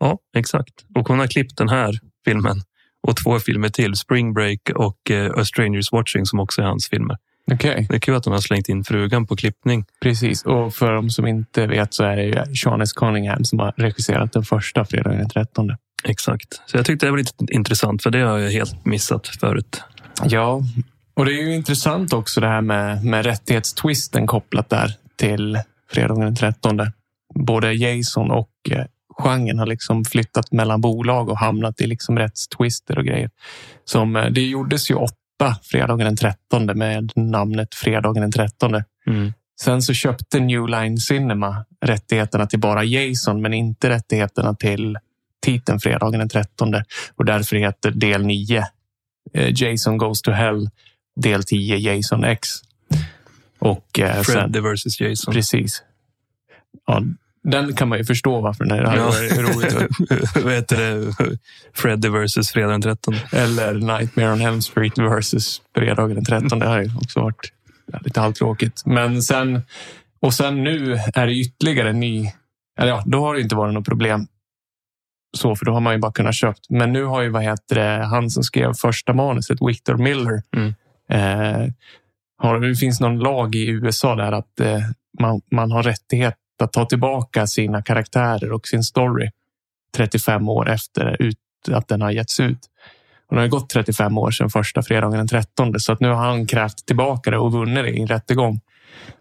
Ja, 0.00 0.18
exakt. 0.36 0.84
Och 0.94 1.08
hon 1.08 1.18
har 1.18 1.26
klippt 1.26 1.58
den 1.58 1.68
här 1.68 1.98
filmen 2.24 2.56
och 3.02 3.16
två 3.16 3.38
filmer 3.38 3.68
till. 3.68 3.94
Spring 3.94 4.34
Break 4.34 4.60
och 4.74 5.10
eh, 5.10 5.32
A 5.36 5.44
Strangers 5.44 5.92
Watching 5.92 6.26
som 6.26 6.40
också 6.40 6.62
är 6.62 6.66
hans 6.66 6.88
filmer. 6.88 7.16
Okej, 7.52 7.86
Det 7.88 7.96
är 7.96 8.00
kul 8.00 8.14
att 8.14 8.24
hon 8.24 8.32
har 8.34 8.40
slängt 8.40 8.68
in 8.68 8.84
frugan 8.84 9.26
på 9.26 9.36
klippning. 9.36 9.84
precis. 10.02 10.42
Och 10.44 10.74
för 10.74 10.92
de 10.92 11.10
som 11.10 11.26
inte 11.26 11.66
vet 11.66 11.94
så 11.94 12.04
är 12.04 12.16
det 12.16 12.56
Sean 12.56 12.80
S. 12.80 12.92
Cunningham 12.92 13.44
som 13.44 13.58
har 13.58 13.74
regisserat 13.76 14.32
den 14.32 14.42
första 14.42 14.84
fredagen 14.84 15.18
den 15.18 15.28
13. 15.28 15.70
Exakt. 16.04 16.62
Så 16.66 16.76
jag 16.76 16.86
tyckte 16.86 17.06
det 17.06 17.10
var 17.10 17.18
lite 17.18 17.32
intressant 17.50 18.02
för 18.02 18.10
det 18.10 18.18
har 18.20 18.38
jag 18.38 18.50
helt 18.50 18.84
missat 18.84 19.26
förut. 19.26 19.82
Ja, 20.24 20.62
och 21.14 21.24
det 21.24 21.32
är 21.32 21.42
ju 21.42 21.54
intressant 21.54 22.12
också 22.12 22.40
det 22.40 22.48
här 22.48 22.60
med, 22.60 23.04
med 23.04 23.24
rättighetstwisten 23.26 24.26
kopplat 24.26 24.68
där 24.70 24.94
till 25.16 25.58
fredagen 25.90 26.20
den 26.20 26.36
13. 26.36 26.80
Både 27.34 27.72
Jason 27.72 28.30
och 28.30 28.50
eh, 28.70 28.84
genren 29.18 29.58
har 29.58 29.66
liksom 29.66 30.04
flyttat 30.04 30.52
mellan 30.52 30.80
bolag 30.80 31.28
och 31.28 31.38
hamnat 31.38 31.80
i 31.80 31.86
liksom 31.86 32.18
rättstwister 32.18 32.98
och 32.98 33.04
grejer. 33.04 33.30
Som, 33.84 34.16
eh, 34.16 34.30
det 34.30 34.40
gjordes 34.42 34.90
ju 34.90 34.94
åtta 34.94 35.14
fredagen 35.62 36.06
den 36.06 36.16
13 36.16 36.66
med 36.66 37.12
namnet 37.16 37.74
fredagen 37.74 38.22
den 38.22 38.32
13. 38.32 38.82
Mm. 39.06 39.32
Sen 39.60 39.82
så 39.82 39.94
köpte 39.94 40.40
New 40.40 40.68
Line 40.68 40.98
Cinema 40.98 41.64
rättigheterna 41.80 42.46
till 42.46 42.60
bara 42.60 42.84
Jason, 42.84 43.42
men 43.42 43.54
inte 43.54 43.88
rättigheterna 43.88 44.54
till 44.54 44.98
titeln 45.42 45.80
fredagen 45.80 46.18
den 46.18 46.28
13. 46.28 46.74
Och 47.16 47.24
därför 47.24 47.56
heter 47.56 47.90
del 47.90 48.26
9 48.26 48.64
eh, 49.32 49.62
Jason 49.62 49.98
Goes 49.98 50.22
to 50.22 50.30
Hell, 50.30 50.70
del 51.16 51.44
10 51.44 51.76
Jason 51.76 52.24
X. 52.24 52.48
Och 53.58 53.98
eh, 53.98 54.14
sen, 54.14 54.24
Freddy 54.24 54.60
vs 54.60 55.00
Jason. 55.00 55.34
precis. 55.34 55.82
Ja, 56.86 57.02
den 57.50 57.74
kan 57.74 57.88
man 57.88 57.98
ju 57.98 58.04
förstå 58.04 58.40
varför 58.40 58.64
den 58.64 58.86
hade 58.86 58.98
Ja. 58.98 59.04
varit 59.04 59.38
roligt. 59.38 60.34
Vad 60.44 60.52
heter 60.52 60.76
det? 60.76 61.12
Freddy 61.74 62.08
vs 62.08 62.50
Fredag 62.50 62.70
den 62.70 62.82
13. 62.82 63.14
Eller 63.32 63.74
Nightmare 63.74 64.32
on 64.32 64.40
Elm 64.40 64.62
Street 64.62 64.98
versus 64.98 65.62
fredagen 65.76 66.14
den 66.14 66.24
13. 66.24 66.58
Det 66.58 66.66
har 66.66 66.82
ju 66.82 66.90
också 66.96 67.20
varit 67.20 67.52
ja, 67.92 67.98
lite 68.04 68.20
halvtråkigt. 68.20 68.86
Men 68.86 69.22
sen, 69.22 69.62
och 70.20 70.34
sen 70.34 70.64
nu 70.64 70.98
är 71.14 71.26
det 71.26 71.32
ytterligare 71.32 71.90
en 71.90 72.00
ny. 72.00 72.32
Eller 72.78 72.88
ja, 72.88 73.02
då 73.06 73.20
har 73.20 73.34
det 73.34 73.40
inte 73.40 73.54
varit 73.56 73.74
något 73.74 73.86
problem. 73.86 74.26
Så, 75.36 75.56
för 75.56 75.66
då 75.66 75.72
har 75.72 75.80
man 75.80 75.92
ju 75.92 75.98
bara 75.98 76.12
kunnat 76.12 76.34
köpt. 76.34 76.70
Men 76.70 76.92
nu 76.92 77.04
har 77.04 77.22
ju, 77.22 77.28
vad 77.28 77.42
heter 77.42 77.74
det, 77.74 78.04
han 78.06 78.30
som 78.30 78.42
skrev 78.42 78.72
första 78.74 79.12
manuset, 79.12 79.58
Victor 79.68 79.96
Miller. 79.96 80.42
Mm. 80.56 80.74
Eh, 81.10 81.72
har, 82.38 82.60
det 82.60 82.76
finns 82.76 83.00
någon 83.00 83.18
lag 83.18 83.54
i 83.54 83.68
USA 83.68 84.14
där 84.14 84.32
att 84.32 84.60
eh, 84.60 84.80
man, 85.20 85.40
man 85.50 85.72
har 85.72 85.82
rättighet 85.82 86.34
att 86.62 86.72
ta 86.72 86.84
tillbaka 86.84 87.46
sina 87.46 87.82
karaktärer 87.82 88.52
och 88.52 88.68
sin 88.68 88.82
story 88.82 89.30
35 89.96 90.48
år 90.48 90.70
efter 90.70 91.22
ut, 91.22 91.38
att 91.70 91.88
den 91.88 92.02
har 92.02 92.10
getts 92.10 92.40
ut. 92.40 92.58
Det 93.30 93.36
har 93.36 93.46
gått 93.46 93.70
35 93.70 94.18
år 94.18 94.30
sedan 94.30 94.50
första 94.50 94.82
fredagen 94.82 95.18
den 95.18 95.28
13 95.28 95.80
så 95.80 95.92
att 95.92 96.00
nu 96.00 96.08
har 96.08 96.14
han 96.16 96.46
krävt 96.46 96.86
tillbaka 96.86 97.30
det 97.30 97.38
och 97.38 97.52
vunnit 97.52 97.84
det 97.84 97.90
i 97.90 98.00
en 98.00 98.06
rättegång. 98.06 98.60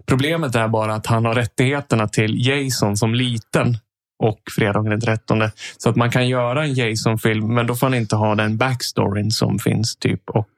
Problemet 0.05 0.55
är 0.55 0.67
bara 0.67 0.93
att 0.95 1.05
han 1.05 1.25
har 1.25 1.33
rättigheterna 1.33 2.07
till 2.07 2.47
Jason 2.47 2.97
som 2.97 3.15
liten 3.15 3.77
och 4.19 4.39
fredagen 4.55 4.89
den 4.89 5.01
13. 5.01 5.43
Så 5.77 5.89
att 5.89 5.95
man 5.95 6.11
kan 6.11 6.27
göra 6.27 6.63
en 6.63 6.73
Jason-film, 6.73 7.53
men 7.53 7.67
då 7.67 7.75
får 7.75 7.87
han 7.87 7.93
inte 7.93 8.15
ha 8.15 8.35
den 8.35 8.57
backstoryn 8.57 9.31
som 9.31 9.59
finns 9.59 9.95
typ. 9.95 10.29
Och 10.29 10.49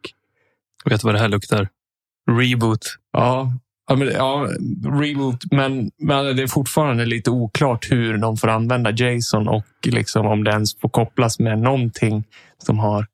Vet 0.90 1.02
du 1.02 1.06
vad 1.06 1.16
det 1.16 1.20
här 1.20 1.28
luktar? 1.28 1.68
Reboot. 2.32 2.86
ja, 3.14 3.52
ja, 3.88 3.96
men, 3.96 4.08
ja 4.08 4.48
reboot, 4.86 5.52
men, 5.52 5.92
men 5.98 6.36
det 6.36 6.44
är 6.44 6.48
fortfarande 6.48 7.06
lite 7.06 7.30
oklart 7.30 7.92
hur 7.92 8.18
de 8.18 8.38
får 8.38 8.48
använda 8.48 8.92
Jason 8.92 9.48
och 9.48 9.66
liksom 9.86 10.26
om 10.28 10.44
det 10.44 10.52
ens 10.52 10.80
får 10.80 10.90
kopplas 10.90 11.40
med 11.40 11.60
någonting 11.60 12.24
som 12.58 12.80
har 12.80 13.08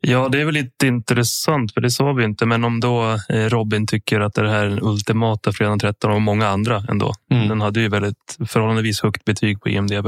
Ja, 0.00 0.28
det 0.28 0.40
är 0.40 0.44
väl 0.44 0.54
lite 0.54 0.86
intressant, 0.86 1.74
för 1.74 1.80
det 1.80 1.90
sa 1.90 2.12
vi 2.12 2.24
inte. 2.24 2.46
Men 2.46 2.64
om 2.64 2.80
då 2.80 3.18
eh, 3.28 3.48
Robin 3.48 3.86
tycker 3.86 4.20
att 4.20 4.34
det 4.34 4.50
här 4.50 4.64
är 4.64 4.68
den 4.70 4.82
ultimata 4.82 5.52
Fredag 5.52 5.70
den 5.70 5.78
13 5.78 6.10
och 6.10 6.22
många 6.22 6.48
andra 6.48 6.84
ändå. 6.88 7.12
Mm. 7.30 7.48
Den 7.48 7.60
hade 7.60 7.80
ju 7.80 7.88
väldigt 7.88 8.38
förhållandevis 8.48 9.02
högt 9.02 9.24
betyg 9.24 9.60
på 9.60 9.68
IMDB. 9.68 10.06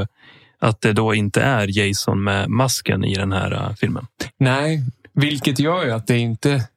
Att 0.58 0.80
det 0.80 0.92
då 0.92 1.14
inte 1.14 1.42
är 1.42 1.78
Jason 1.78 2.24
med 2.24 2.50
masken 2.50 3.04
i 3.04 3.14
den 3.14 3.32
här 3.32 3.52
eh, 3.52 3.74
filmen. 3.74 4.06
Nej, 4.38 4.82
vilket 5.12 5.58
gör 5.58 5.84
ju 5.84 5.90
att 5.90 6.06
det 6.06 6.18
inte... 6.18 6.68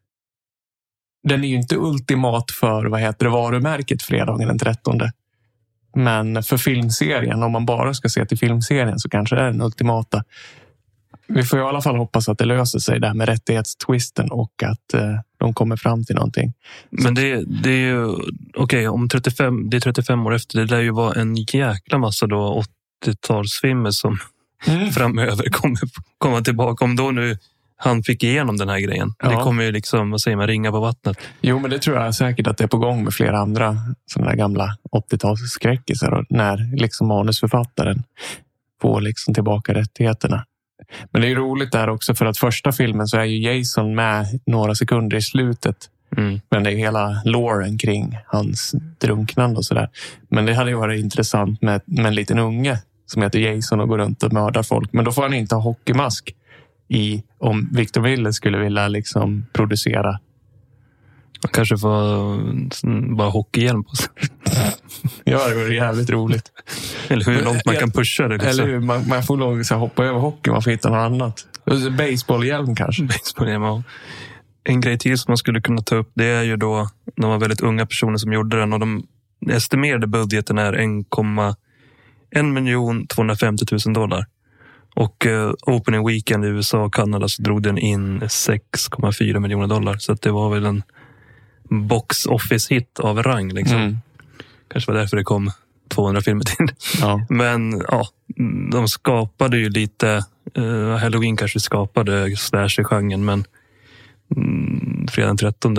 Den 1.25 1.43
är 1.43 1.47
ju 1.47 1.55
inte 1.55 1.75
ultimat 1.75 2.51
för 2.51 2.85
vad 2.85 3.01
heter 3.01 3.25
det, 3.25 3.31
varumärket 3.31 4.01
fredagen 4.01 4.47
den 4.47 4.59
13. 4.59 4.99
Men 5.95 6.43
för 6.43 6.57
filmserien, 6.57 7.43
om 7.43 7.51
man 7.51 7.65
bara 7.65 7.93
ska 7.93 8.09
se 8.09 8.25
till 8.25 8.37
filmserien 8.37 8.99
så 8.99 9.09
kanske 9.09 9.35
det 9.35 9.41
är 9.41 9.45
den 9.45 9.61
ultimata. 9.61 10.23
Vi 11.27 11.43
får 11.43 11.59
i 11.59 11.61
alla 11.61 11.81
fall 11.81 11.95
hoppas 11.95 12.29
att 12.29 12.37
det 12.37 12.45
löser 12.45 12.79
sig 12.79 12.99
där 12.99 13.13
med 13.13 13.29
rättighetstwisten 13.29 14.31
och 14.31 14.63
att 14.63 14.93
eh, 14.93 15.19
de 15.37 15.53
kommer 15.53 15.75
fram 15.77 16.05
till 16.05 16.15
någonting. 16.15 16.53
Men 16.89 17.15
det, 17.15 17.43
det 17.63 17.69
är 17.69 17.87
ju 17.87 18.15
okej 18.57 18.87
om 18.87 19.09
35, 19.09 19.69
det 19.69 19.77
är 19.77 19.81
35 19.81 20.25
år 20.25 20.33
efter. 20.35 20.59
Det 20.59 20.65
lär 20.65 20.81
ju 20.81 20.91
vara 20.91 21.13
en 21.21 21.35
jäkla 21.35 21.97
massa 21.97 22.27
då 22.27 22.63
80-talsfilmer 23.05 23.91
som 23.91 24.17
framöver 24.93 25.49
kommer 25.49 25.79
komma 26.17 26.41
tillbaka. 26.41 26.85
Om 26.85 26.95
då 26.95 27.11
nu 27.11 27.37
han 27.77 28.03
fick 28.03 28.23
igenom 28.23 28.57
den 28.57 28.69
här 28.69 28.79
grejen. 28.79 29.13
Ja. 29.19 29.29
Det 29.29 29.35
kommer 29.35 29.63
ju 29.63 29.71
liksom, 29.71 30.11
vad 30.11 30.21
säger 30.21 30.37
man, 30.37 30.47
ringa 30.47 30.71
på 30.71 30.79
vattnet. 30.79 31.17
Jo, 31.41 31.59
men 31.59 31.71
det 31.71 31.79
tror 31.79 31.97
jag 31.97 32.15
säkert 32.15 32.47
att 32.47 32.57
det 32.57 32.63
är 32.63 32.67
på 32.67 32.77
gång 32.77 33.03
med 33.03 33.13
flera 33.13 33.39
andra 33.39 33.77
sådana 34.05 34.31
där 34.31 34.37
gamla 34.37 34.77
80-talsskräckisar. 34.91 36.11
och 36.11 36.25
När 36.29 36.77
liksom 36.77 37.07
manusförfattaren 37.07 38.03
får 38.81 39.01
liksom 39.01 39.33
tillbaka 39.33 39.73
rättigheterna. 39.73 40.45
Men 41.11 41.21
det 41.21 41.31
är 41.31 41.35
roligt 41.35 41.71
där 41.71 41.89
också 41.89 42.15
för 42.15 42.25
att 42.25 42.37
första 42.37 42.71
filmen 42.71 43.07
så 43.07 43.17
är 43.17 43.23
ju 43.23 43.57
Jason 43.57 43.95
med 43.95 44.25
några 44.45 44.75
sekunder 44.75 45.17
i 45.17 45.21
slutet. 45.21 45.89
Mm. 46.17 46.41
Men 46.49 46.63
det 46.63 46.71
är 46.71 46.75
hela 46.75 47.21
loren 47.25 47.77
kring 47.77 48.17
hans 48.25 48.75
drunknande 48.99 49.57
och 49.57 49.65
sådär. 49.65 49.89
Men 50.29 50.45
det 50.45 50.53
hade 50.53 50.69
ju 50.69 50.75
varit 50.75 50.99
intressant 50.99 51.61
med, 51.61 51.81
med 51.85 52.05
en 52.05 52.15
liten 52.15 52.39
unge 52.39 52.79
som 53.05 53.21
heter 53.21 53.39
Jason 53.39 53.79
och 53.79 53.87
går 53.87 53.97
runt 53.97 54.23
och 54.23 54.33
mördar 54.33 54.63
folk. 54.63 54.93
Men 54.93 55.05
då 55.05 55.11
får 55.11 55.21
han 55.21 55.33
inte 55.33 55.55
ha 55.55 55.61
hockeymask 55.61 56.35
i 56.87 57.23
om 57.37 57.69
Victor 57.71 58.01
Miller 58.01 58.31
skulle 58.31 58.57
vilja 58.57 58.87
liksom 58.87 59.45
producera 59.53 60.19
Man 61.43 61.51
kanske 61.53 61.77
får 61.77 62.33
mm, 62.83 63.15
bara 63.17 63.29
hockeyhjälm 63.29 63.83
på 63.83 63.95
sig. 63.95 64.09
Ja, 65.23 65.47
det 65.47 65.55
vore 65.55 65.75
jävligt 65.75 66.09
roligt. 66.09 66.51
Eller 67.07 67.25
hur 67.25 67.43
långt 67.43 67.65
man 67.65 67.75
kan 67.75 67.91
pusha 67.91 68.27
det. 68.27 68.33
Liksom. 68.33 68.49
Eller 68.49 68.65
hur? 68.65 68.79
Man, 68.79 69.07
man 69.07 69.23
får 69.23 69.63
så 69.63 69.73
här, 69.73 69.79
hoppa 69.79 70.05
över 70.05 70.19
hockey. 70.19 70.51
Man 70.51 70.61
får 70.61 70.71
hitta 70.71 70.89
något 70.89 71.11
annat. 71.11 71.45
Baseballhjälm 71.97 72.75
kanske. 72.75 73.03
Baseballhjälm, 73.03 73.63
ja. 73.63 73.83
En 74.63 74.81
grej 74.81 74.97
till 74.99 75.17
som 75.17 75.31
man 75.31 75.37
skulle 75.37 75.61
kunna 75.61 75.81
ta 75.81 75.95
upp 75.95 76.11
det 76.13 76.25
är 76.25 76.43
ju 76.43 76.57
då 76.57 76.89
de 77.15 77.29
var 77.29 77.37
väldigt 77.37 77.61
unga 77.61 77.85
personer 77.85 78.17
som 78.17 78.33
gjorde 78.33 78.59
den 78.59 78.73
och 78.73 78.79
de 78.79 79.07
estimerade 79.49 80.07
budgeten 80.07 80.57
är 80.57 80.73
1,1 80.73 82.43
miljon 82.43 83.07
250 83.07 83.65
000 83.85 83.93
dollar. 83.93 84.25
Och 84.95 85.25
eh, 85.25 85.51
opening 85.61 86.07
weekend 86.07 86.45
i 86.45 86.47
USA 86.47 86.83
och 86.83 86.93
Kanada 86.93 87.27
så 87.27 87.41
drog 87.41 87.63
den 87.63 87.77
in 87.77 88.21
6,4 88.21 89.39
miljoner 89.39 89.67
dollar. 89.67 89.97
Så 89.97 90.13
det 90.13 90.31
var 90.31 90.49
väl 90.49 90.65
en 90.65 90.83
box 91.69 92.25
office 92.25 92.73
hit 92.73 92.99
av 92.99 93.23
rang. 93.23 93.53
Liksom. 93.53 93.77
Mm. 93.77 93.97
Kanske 94.67 94.91
var 94.91 94.99
därför 94.99 95.17
det 95.17 95.23
kom 95.23 95.51
200 95.89 96.21
filmer 96.21 96.43
till. 96.43 96.67
Ja. 97.01 97.25
Men 97.29 97.83
ja, 97.87 98.07
de 98.71 98.87
skapade 98.87 99.57
ju 99.57 99.69
lite, 99.69 100.23
eh, 100.53 100.97
Halloween 100.97 101.37
kanske 101.37 101.59
skapade 101.59 102.37
slasher-genren, 102.37 103.25
men 103.25 103.43
mm, 104.35 105.07
fredag 105.07 105.27
den 105.27 105.37
13 105.37 105.75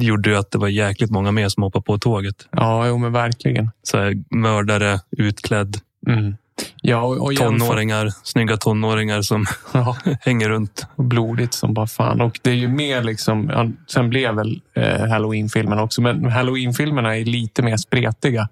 gjorde 0.00 0.30
ju 0.30 0.36
att 0.36 0.50
det 0.50 0.58
var 0.58 0.68
jäkligt 0.68 1.10
många 1.10 1.32
mer 1.32 1.48
som 1.48 1.62
hoppade 1.62 1.82
på 1.82 1.98
tåget. 1.98 2.48
ja, 2.50 2.86
jo 2.86 2.98
men 2.98 3.12
verkligen. 3.12 3.70
Så 3.82 3.98
här, 3.98 4.14
mördare, 4.30 5.00
utklädd, 5.16 5.80
Mm. 6.06 6.36
Ja, 6.82 7.00
och, 7.02 7.22
och 7.22 7.36
tonåringar, 7.36 8.12
snygga 8.22 8.56
tonåringar 8.56 9.22
som 9.22 9.46
Ja, 9.72 9.96
hänger 10.20 10.48
runt. 10.48 10.86
blodigt 10.96 11.54
som 11.54 11.74
bara 11.74 11.86
fan. 11.86 12.20
Och 12.20 12.38
det 12.42 12.50
är 12.50 12.54
ju 12.54 12.68
mer 12.68 13.02
liksom, 13.02 13.50
ja, 13.54 13.68
sen 13.92 14.10
blev 14.10 14.34
väl 14.34 14.60
eh, 14.74 15.06
Halloween-filmen 15.08 15.78
också, 15.78 16.02
men 16.02 16.24
Halloween-filmerna 16.24 17.16
är 17.16 17.24
lite 17.24 17.62
mer 17.62 17.76
spretiga 17.76 18.48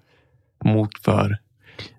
mot 0.65 0.89
för 1.05 1.37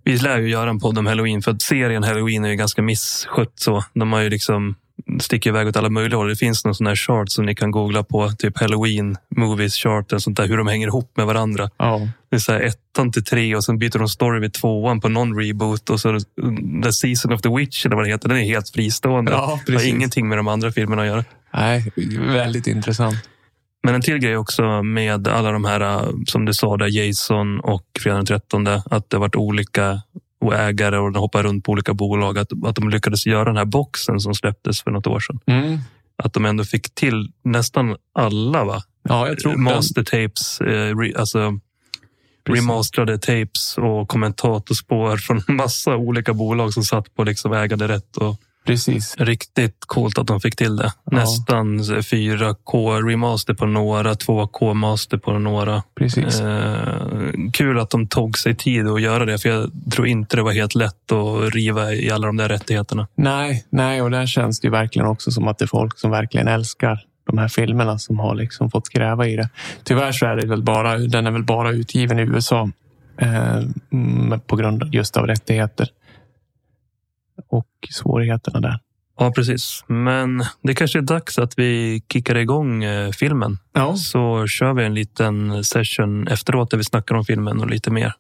Vi 0.05 0.19
lär 0.19 0.39
ju 0.39 0.49
göra 0.51 0.71
en 0.71 0.81
podd 0.81 0.99
om 0.99 1.07
Halloween 1.07 1.43
för 1.43 1.51
att 1.51 1.63
serien 1.63 2.03
Halloween 2.05 2.45
är 2.45 2.49
ju 2.49 2.57
ganska 2.57 2.83
misskött. 2.83 3.53
Så. 3.55 3.85
De 3.95 4.13
har 4.13 4.21
ju 4.21 4.31
liksom 4.31 4.75
sticker 5.21 5.51
iväg 5.51 5.69
åt 5.69 5.77
alla 5.77 5.89
möjliga 5.91 6.17
håll. 6.17 6.29
Det 6.29 6.37
finns 6.37 6.65
någon 6.65 6.75
sån 6.75 6.87
här 6.87 6.97
chart 6.97 7.31
som 7.31 7.47
ni 7.47 7.55
kan 7.55 7.71
googla 7.71 8.03
på. 8.05 8.31
Typ 8.31 8.59
Halloween 8.59 9.17
movies 9.37 9.75
chart. 9.75 10.13
och 10.13 10.23
Sånt 10.23 10.37
där, 10.37 10.47
hur 10.47 10.57
de 10.57 10.67
hänger 10.67 10.87
ihop 10.87 11.17
med 11.17 11.27
varandra. 11.27 11.71
ja, 11.77 12.09
Det 12.31 12.37
är 12.37 12.41
så 12.41 12.53
här 12.53 12.61
ettan 12.61 13.13
till 13.13 13.25
tre 13.25 13.57
och 13.57 13.65
sen 13.65 13.79
byter 13.79 13.99
de 13.99 14.09
story 14.09 14.41
vid 14.41 14.53
tvåan 14.53 15.01
på 15.01 15.09
någon 15.09 15.41
reboot. 15.41 15.91
Och 15.91 16.01
så 16.01 16.19
The 16.85 16.93
Season 16.93 17.33
of 17.33 17.41
the 17.43 17.49
Witch 17.49 17.87
eller 17.87 17.97
vad 17.97 18.05
det 18.05 18.11
heter. 18.11 18.29
Den 18.29 18.39
är 18.39 18.45
helt 18.45 18.71
fristående. 18.71 19.33
Ja, 19.33 19.37
det 19.39 19.73
har 19.73 19.79
precis. 19.79 19.95
ingenting 19.95 20.29
med 20.29 20.39
de 20.39 20.49
andra 20.49 20.73
filmerna 20.73 21.03
att 21.03 21.09
göra. 21.09 21.25
nej, 21.55 21.93
väldigt 22.19 22.67
intressant. 22.67 23.17
Men 23.83 23.95
en 23.95 24.03
till 24.03 24.19
grej 24.19 24.37
också 24.37 24.83
med 24.83 25.29
alla 25.29 25.53
de 25.53 25.65
här, 25.65 25.81
äh, 25.81 26.03
som 26.27 26.45
du 26.45 26.55
sa, 26.55 26.77
där 26.77 26.87
Jason 27.07 27.61
och 27.61 27.83
Fredag 28.01 28.17
den 28.17 28.27
13, 28.27 28.67
att 28.67 29.11
det 29.11 29.19
varit 29.19 29.37
olika 29.37 30.03
och 30.41 30.55
ägare 30.55 30.99
och 30.99 31.13
de 31.13 31.19
hoppar 31.21 31.43
runt 31.43 31.65
på 31.65 31.73
olika 31.73 31.95
bolag. 31.95 32.39
Att, 32.39 32.49
att 32.67 32.75
de 32.77 32.89
lyckades 32.91 33.27
göra 33.27 33.45
den 33.45 33.57
här 33.57 33.65
boxen 33.65 34.21
som 34.21 34.35
släpptes 34.35 34.83
för 34.83 34.91
något 34.91 35.07
år 35.07 35.21
sedan. 35.21 35.41
Mm. 35.47 35.79
Att 36.23 36.33
de 36.33 36.45
ändå 36.45 36.65
fick 36.65 36.95
till 36.95 37.33
nästan 37.45 37.97
alla, 38.15 38.65
va? 38.65 38.83
Ja, 39.09 39.29
jag 39.29 39.39
tror 39.39 39.53
den- 39.53 39.63
Master 39.63 40.03
tapes, 40.05 40.61
eh, 40.61 40.97
re, 40.99 41.13
alltså 41.19 41.59
Precis. 42.45 42.63
remasterade 42.63 43.19
tapes 43.19 43.79
och 43.79 44.09
kommentatorspår 44.09 45.17
från 45.27 45.43
massa 45.49 45.97
olika 45.97 46.33
bolag 46.35 46.73
som 46.73 46.83
satt 46.83 47.15
på 47.15 47.25
liksom 47.25 47.53
ägande 47.53 47.89
rätt. 47.89 48.17
Och 48.17 48.37
Precis. 48.69 49.17
riktigt 49.19 49.85
coolt 49.87 50.19
att 50.19 50.27
de 50.27 50.41
fick 50.41 50.57
till 50.57 50.77
det. 50.77 50.93
Ja. 51.05 51.17
Nästan 51.17 51.79
4K 51.81 53.09
remaster 53.09 53.55
på 53.55 53.67
några, 53.67 54.15
2K 54.15 54.75
master 54.75 55.19
på 55.19 55.39
några. 55.39 55.83
Precis. 55.99 56.41
Eh, 56.41 57.31
kul 57.53 57.79
att 57.79 57.91
de 57.91 58.07
tog 58.07 58.39
sig 58.39 58.55
tid 58.55 58.89
att 58.89 59.03
göra 59.03 59.25
det, 59.25 59.39
för 59.39 59.49
jag 59.49 59.71
tror 59.93 60.07
inte 60.07 60.37
det 60.37 60.43
var 60.43 60.53
helt 60.53 60.75
lätt 60.75 61.13
att 61.13 61.55
riva 61.55 61.93
i 61.93 62.11
alla 62.11 62.27
de 62.27 62.37
där 62.37 62.49
rättigheterna. 62.49 63.07
Nej, 63.15 63.65
nej, 63.71 64.03
och 64.03 64.11
där 64.11 64.27
känns 64.27 64.61
det 64.61 64.67
ju 64.67 64.71
verkligen 64.73 65.09
också 65.09 65.31
som 65.31 65.49
att 65.49 65.59
det 65.59 65.65
är 65.65 65.67
folk 65.67 65.99
som 65.99 66.11
verkligen 66.11 66.49
älskar 66.49 67.01
de 67.27 67.39
här 67.39 67.49
filmerna 67.49 67.99
som 67.99 68.19
har 68.19 68.35
liksom 68.35 68.71
fått 68.71 68.89
gräva 68.89 69.27
i 69.27 69.37
det. 69.37 69.49
Tyvärr 69.85 70.13
så 70.13 70.27
är 70.27 70.37
det 70.37 70.47
väl 70.47 70.63
bara, 70.63 70.99
den 70.99 71.27
är 71.27 71.31
väl 71.31 71.45
bara 71.45 71.71
utgiven 71.71 72.19
i 72.19 72.23
USA 72.23 72.71
eh, 73.19 73.61
på 74.47 74.57
grund 74.57 74.83
av 74.83 74.95
just 74.95 75.17
av 75.17 75.27
rättigheter 75.27 75.89
och 77.49 77.67
svårigheterna 77.91 78.61
där. 78.61 78.81
Ja, 79.19 79.33
precis. 79.33 79.85
Men 79.87 80.45
det 80.63 80.75
kanske 80.75 80.99
är 80.99 81.03
dags 81.03 81.39
att 81.39 81.59
vi 81.59 82.03
kickar 82.13 82.35
igång 82.35 82.85
eh, 82.85 83.11
filmen. 83.11 83.59
Ja, 83.73 83.97
Så 83.97 84.47
kör 84.47 84.73
vi 84.73 84.85
en 84.85 84.95
liten 84.95 85.65
session 85.65 86.29
efteråt 86.29 86.71
där 86.71 86.79
vi 86.79 86.85
snackar 86.85 87.15
om 87.15 87.25
filmen 87.25 87.61
och 87.61 87.71
lite 87.71 87.91
mer. 87.91 88.13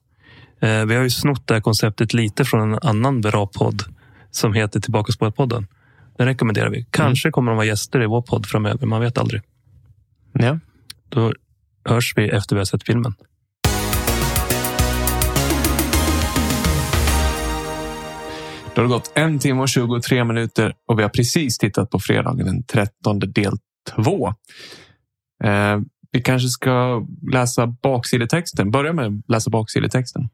Eh, 0.61 0.85
vi 0.85 0.95
har 0.95 1.03
ju 1.03 1.11
snott 1.11 1.47
det 1.47 1.55
här 1.55 1.61
konceptet 1.61 2.15
lite 2.15 2.45
från 2.45 2.73
en 2.73 2.79
annan 2.83 3.21
bra 3.21 3.47
podd 3.47 3.83
som 4.31 4.55
heter 4.55 4.81
Tillbaka 4.81 5.31
podden. 5.31 5.67
Den 6.17 6.27
rekommenderar 6.27 6.71
vi. 6.71 6.87
Kanske 6.91 7.31
kommer 7.31 7.51
de 7.51 7.57
vara 7.57 7.67
gäster 7.67 8.03
i 8.03 8.07
vår 8.07 8.23
podd 8.23 8.47
framöver. 8.47 8.87
Man 8.87 9.01
vet 9.01 9.19
aldrig. 9.19 9.43
ja. 10.33 10.59
Då 11.09 11.33
hörs 11.85 12.13
vi 12.17 12.29
efter 12.29 12.57
vi 12.57 12.61
har 12.61 12.65
sett 12.65 12.85
filmen. 12.87 13.15
Då 18.79 18.83
har 18.83 18.89
det 18.89 18.95
gått 18.95 19.13
en 19.15 19.39
timme 19.39 19.63
och 19.63 19.69
23 19.69 20.25
minuter 20.25 20.75
och 20.89 20.99
vi 20.99 21.03
har 21.03 21.11
precis 21.11 21.59
tittat 21.59 21.91
på 21.91 22.01
fredagen 22.01 22.47
den 22.47 22.63
13 22.63 23.19
del 23.19 23.53
2. 23.97 24.29
Eh, 25.45 25.79
vi 26.13 26.23
kanske 26.23 26.49
ska 26.49 27.07
läsa 27.33 27.67
baksidetexten. 27.67 28.71
Börja 28.71 28.93
med 28.93 29.07
att 29.07 29.13
läsa 29.29 29.51
baksidetexten. 29.51 30.29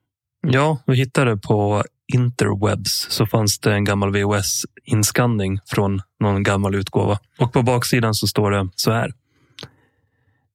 Ja, 0.46 0.78
vi 0.86 0.96
hittade 0.96 1.36
på 1.36 1.84
interwebs 2.12 3.06
så 3.10 3.26
fanns 3.26 3.58
det 3.58 3.72
en 3.72 3.84
gammal 3.84 4.12
VHS-inskanning 4.12 5.58
från 5.66 6.02
någon 6.20 6.42
gammal 6.42 6.74
utgåva. 6.74 7.18
Och 7.38 7.52
på 7.52 7.62
baksidan 7.62 8.14
så 8.14 8.26
står 8.26 8.50
det 8.50 8.68
så 8.76 8.92
här. 8.92 9.12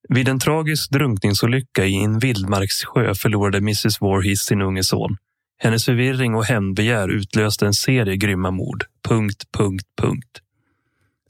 Vid 0.09 0.27
en 0.27 0.39
tragisk 0.39 0.91
drunkningsolycka 0.91 1.85
i 1.85 1.95
en 1.95 2.19
vildmarkssjö 2.19 3.13
förlorade 3.15 3.57
Mrs 3.57 4.01
Voorhees 4.01 4.39
sin 4.39 4.61
unge 4.61 4.83
son. 4.83 5.17
Hennes 5.61 5.85
förvirring 5.85 6.35
och 6.35 6.45
hämndbegär 6.45 7.07
utlöste 7.07 7.65
en 7.65 7.73
serie 7.73 8.15
grymma 8.15 8.51
mord. 8.51 8.83
Punkt, 9.07 9.43
punkt, 9.57 9.85
punkt. 10.01 10.41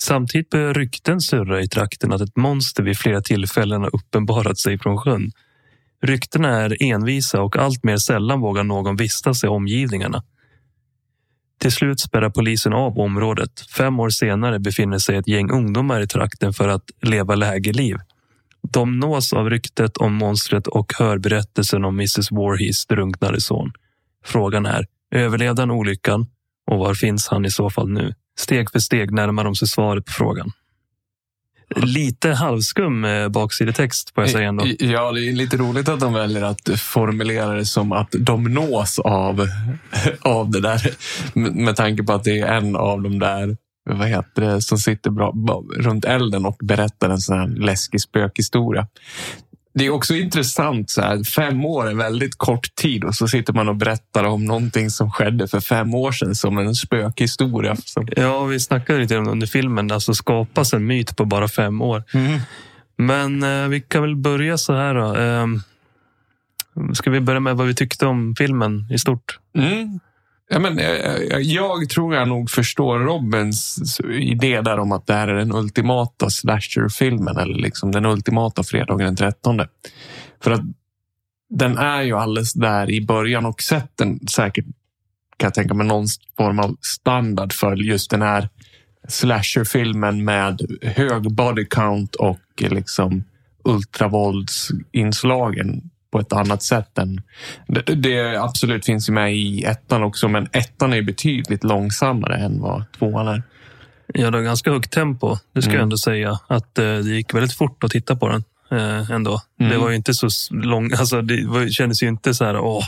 Samtidigt 0.02 0.50
börjar 0.50 0.74
rykten 0.74 1.22
surra 1.22 1.62
i 1.62 1.68
trakten 1.68 2.14
att 2.14 2.22
ett 2.22 2.38
monster 2.38 2.84
vid 2.84 2.98
flera 2.98 3.22
tillfällen 3.22 3.82
har 3.82 3.96
uppenbarat 3.96 4.58
sig 4.58 4.80
från 4.80 4.98
sjön. 4.98 5.32
Ryktena 6.02 6.50
är 6.50 6.84
envisa 6.84 7.42
och 7.42 7.58
allt 7.58 7.84
mer 7.84 7.98
sällan 7.98 8.42
vågar 8.42 8.64
någon 8.64 8.96
vistas 8.96 9.44
i 9.44 9.48
omgivningarna. 9.48 10.24
Till 11.60 11.72
slut 11.72 12.00
spärrar 12.00 12.30
polisen 12.30 12.74
av 12.74 13.00
området. 13.00 13.52
Fem 13.78 14.00
år 14.00 14.10
senare 14.10 14.60
befinner 14.60 14.98
sig 14.98 15.16
ett 15.16 15.28
gäng 15.28 15.52
ungdomar 15.52 16.02
i 16.02 16.08
trakten 16.08 16.54
för 16.54 16.68
att 16.68 16.90
leva 17.02 17.36
lägerliv. 17.36 17.96
De 18.62 19.00
nås 19.00 19.34
av 19.34 19.50
ryktet 19.50 19.98
om 19.98 20.14
monstret 20.14 20.68
och 20.68 20.94
hör 21.00 21.18
berättelsen 21.18 21.86
om 21.86 21.96
Mrs 21.96 22.32
Warhees 22.32 22.86
drunknade 22.86 23.42
son. 23.42 23.72
Frågan 24.26 24.66
är, 24.66 24.86
överlevde 25.16 25.62
han 25.62 25.72
olyckan 25.72 26.26
och 26.72 26.80
var 26.80 26.94
finns 26.94 27.28
han 27.28 27.46
i 27.46 27.52
så 27.52 27.70
fall 27.70 27.90
nu? 27.90 28.14
Steg 28.40 28.72
för 28.72 28.80
steg 28.80 29.12
närmar 29.12 29.44
de 29.44 29.56
sig 29.56 29.68
svaret 29.68 30.06
på 30.06 30.12
frågan. 30.12 30.52
Lite 31.76 32.30
halvskum 32.30 33.06
eh, 33.06 33.30
baksidetext 33.30 34.12
får 34.16 34.24
jag 34.24 34.32
säga 34.32 34.48
ändå. 34.48 34.66
Eh, 34.66 34.92
ja, 34.92 35.12
det 35.12 35.30
är 35.30 35.34
lite 35.34 35.58
roligt 35.58 35.90
att 35.90 36.00
de 36.00 36.14
väljer 36.14 36.44
att 36.44 36.70
formulera 36.80 37.54
det 37.54 37.66
som 37.66 37.92
att 37.92 38.16
de 38.20 38.44
nås 38.44 39.00
av, 39.00 39.48
av 40.22 40.50
det 40.52 40.62
där. 40.62 40.82
Med 41.34 41.76
tanke 41.76 42.04
på 42.04 42.14
att 42.14 42.24
det 42.24 42.40
är 42.40 42.58
en 42.58 42.76
av 42.76 43.02
de 43.02 43.20
där 43.20 43.58
vad 43.96 44.08
heter 44.08 44.42
det, 44.42 44.62
som 44.62 44.78
sitter 44.78 45.12
bra, 45.12 45.34
runt 45.78 46.06
elden 46.06 46.46
och 46.46 46.58
berättar 46.64 47.10
en 47.10 47.20
sån 47.20 47.40
här 47.40 47.48
läskig 47.48 48.02
spökhistoria. 48.02 48.88
Det 49.74 49.86
är 49.86 49.90
också 49.90 50.16
intressant, 50.16 50.90
så 50.90 51.02
här, 51.02 51.24
fem 51.24 51.66
år 51.66 51.90
är 51.90 51.94
väldigt 51.94 52.36
kort 52.36 52.76
tid 52.76 53.04
och 53.04 53.16
så 53.16 53.28
sitter 53.28 53.54
man 53.54 53.70
och 53.70 53.76
berättar 53.76 54.24
om 54.24 54.46
någonting 54.46 54.90
som 54.90 55.12
skedde 55.12 55.48
för 55.48 55.60
fem 55.60 55.94
år 55.94 56.12
sedan 56.12 56.36
som 56.36 56.58
en 56.58 56.76
spökhistoria. 56.76 57.76
Ja, 58.16 58.44
vi 58.44 58.60
snackade 58.60 59.00
lite 59.00 59.18
om 59.18 59.26
det 59.26 59.32
under 59.32 59.48
filmen. 59.48 59.92
Alltså 59.92 60.14
skapas 60.14 60.74
en 60.74 60.86
myt 60.86 61.18
på 61.18 61.26
bara 61.26 61.48
fem 61.48 61.82
år. 61.82 62.04
Men 62.98 63.44
eh, 63.44 63.68
vi 63.68 63.82
kan 63.82 64.02
väl 64.02 64.16
börja 64.16 64.58
så 64.58 64.74
här 64.74 64.96
då. 64.96 65.16
Eh, 65.16 65.48
ska 66.94 67.10
vi 67.10 67.20
börja 67.22 67.40
med 67.40 67.58
vad 67.58 67.68
vi 67.68 67.76
tyckte 67.76 68.06
om 68.06 68.36
filmen 68.38 68.88
i 68.92 69.00
stort? 69.00 69.40
Mm. 69.58 70.00
Ja, 70.52 70.60
men, 70.60 70.78
jag, 70.78 71.42
jag 71.42 71.90
tror 71.90 72.16
jag 72.16 72.28
nog 72.28 72.50
förstår 72.50 73.00
Robins 73.00 74.00
idé 74.10 74.62
där 74.62 74.80
om 74.80 74.92
att 74.92 75.08
det 75.08 75.14
här 75.14 75.28
är 75.28 75.36
den 75.36 75.56
ultimata 75.56 76.30
slasherfilmen 76.30 77.38
eller 77.38 77.56
liksom 77.56 77.92
den 77.92 78.06
ultimata 78.06 78.64
fredagen 78.64 79.06
den 79.06 79.16
13. 79.16 79.62
För 80.44 80.52
att 80.52 80.62
den 81.50 81.78
är 81.78 82.02
ju 82.02 82.14
alldeles 82.14 82.54
där 82.54 82.90
i 82.90 83.06
början 83.06 83.46
och 83.46 83.62
sätten 83.62 84.28
säkert 84.28 84.66
kan 85.38 85.48
jag 85.48 85.54
tänka 85.54 85.74
mig 85.74 85.88
någon 85.88 86.08
form 86.38 86.60
av 86.60 86.78
standard 86.82 87.54
för 87.54 87.76
just 87.76 88.12
den 88.12 88.22
här 88.22 88.50
slasherfilmen 89.08 90.26
med 90.26 90.62
hög 90.82 91.32
body 91.32 91.66
count 91.66 92.16
och 92.16 92.40
liksom 92.58 93.24
ultravåldsinslagen 93.64 95.90
på 96.12 96.20
ett 96.20 96.34
annat 96.34 96.64
sätt 96.64 96.98
än... 96.98 97.22
Det, 97.68 97.82
det 97.82 98.42
absolut 98.42 98.86
finns 98.86 99.10
ju 99.10 99.14
med 99.14 99.36
i 99.36 99.64
ettan 99.64 100.04
också, 100.04 100.28
men 100.28 100.48
ettan 100.52 100.94
är 100.94 101.02
betydligt 101.02 101.64
långsammare 101.64 102.36
än 102.38 102.62
vad 102.62 102.84
tvåan 103.00 103.28
är. 103.28 103.44
Ja, 104.14 104.32
det 104.32 104.38
har 104.38 104.44
ganska 104.44 104.72
högt 104.72 104.92
tempo. 104.92 105.38
Det 105.54 105.62
ska 105.62 105.70
Mm. 105.70 105.78
jag 105.78 105.84
ändå 105.84 105.98
säga. 105.98 106.40
Att 106.48 106.80
eh, 106.80 106.84
det 106.86 107.10
gick 107.16 107.34
väldigt 107.34 107.54
fort 107.54 107.84
att 107.84 107.92
titta 107.92 108.16
på 108.16 108.28
den 108.30 108.44
eh, 108.72 109.12
ändå. 109.12 109.42
Mm. 109.60 109.72
Det 109.72 109.78
var 109.78 109.90
ju 109.90 109.96
inte 109.96 110.14
så 110.14 110.28
s- 110.28 110.48
lång... 110.52 110.94
Alltså, 110.94 111.22
det 111.22 111.46
var, 111.48 111.68
kändes 111.68 112.04
ju 112.04 112.08
inte 112.08 112.34
så 112.34 112.46
här... 112.46 112.58
Åh, 112.60 112.84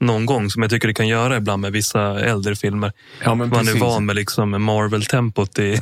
någon 0.00 0.26
gång 0.26 0.50
som 0.50 0.62
jag 0.62 0.70
tycker 0.70 0.88
det 0.88 0.94
kan 0.94 1.08
göra 1.08 1.36
ibland 1.36 1.62
med 1.62 1.72
vissa 1.72 2.20
äldre 2.20 2.56
filmer. 2.56 2.92
Ja, 3.24 3.34
Man 3.34 3.52
är 3.52 3.58
precis. 3.58 3.80
van 3.80 4.06
med 4.06 4.16
liksom 4.16 4.62
Marvel-tempot 4.64 5.58
i, 5.58 5.80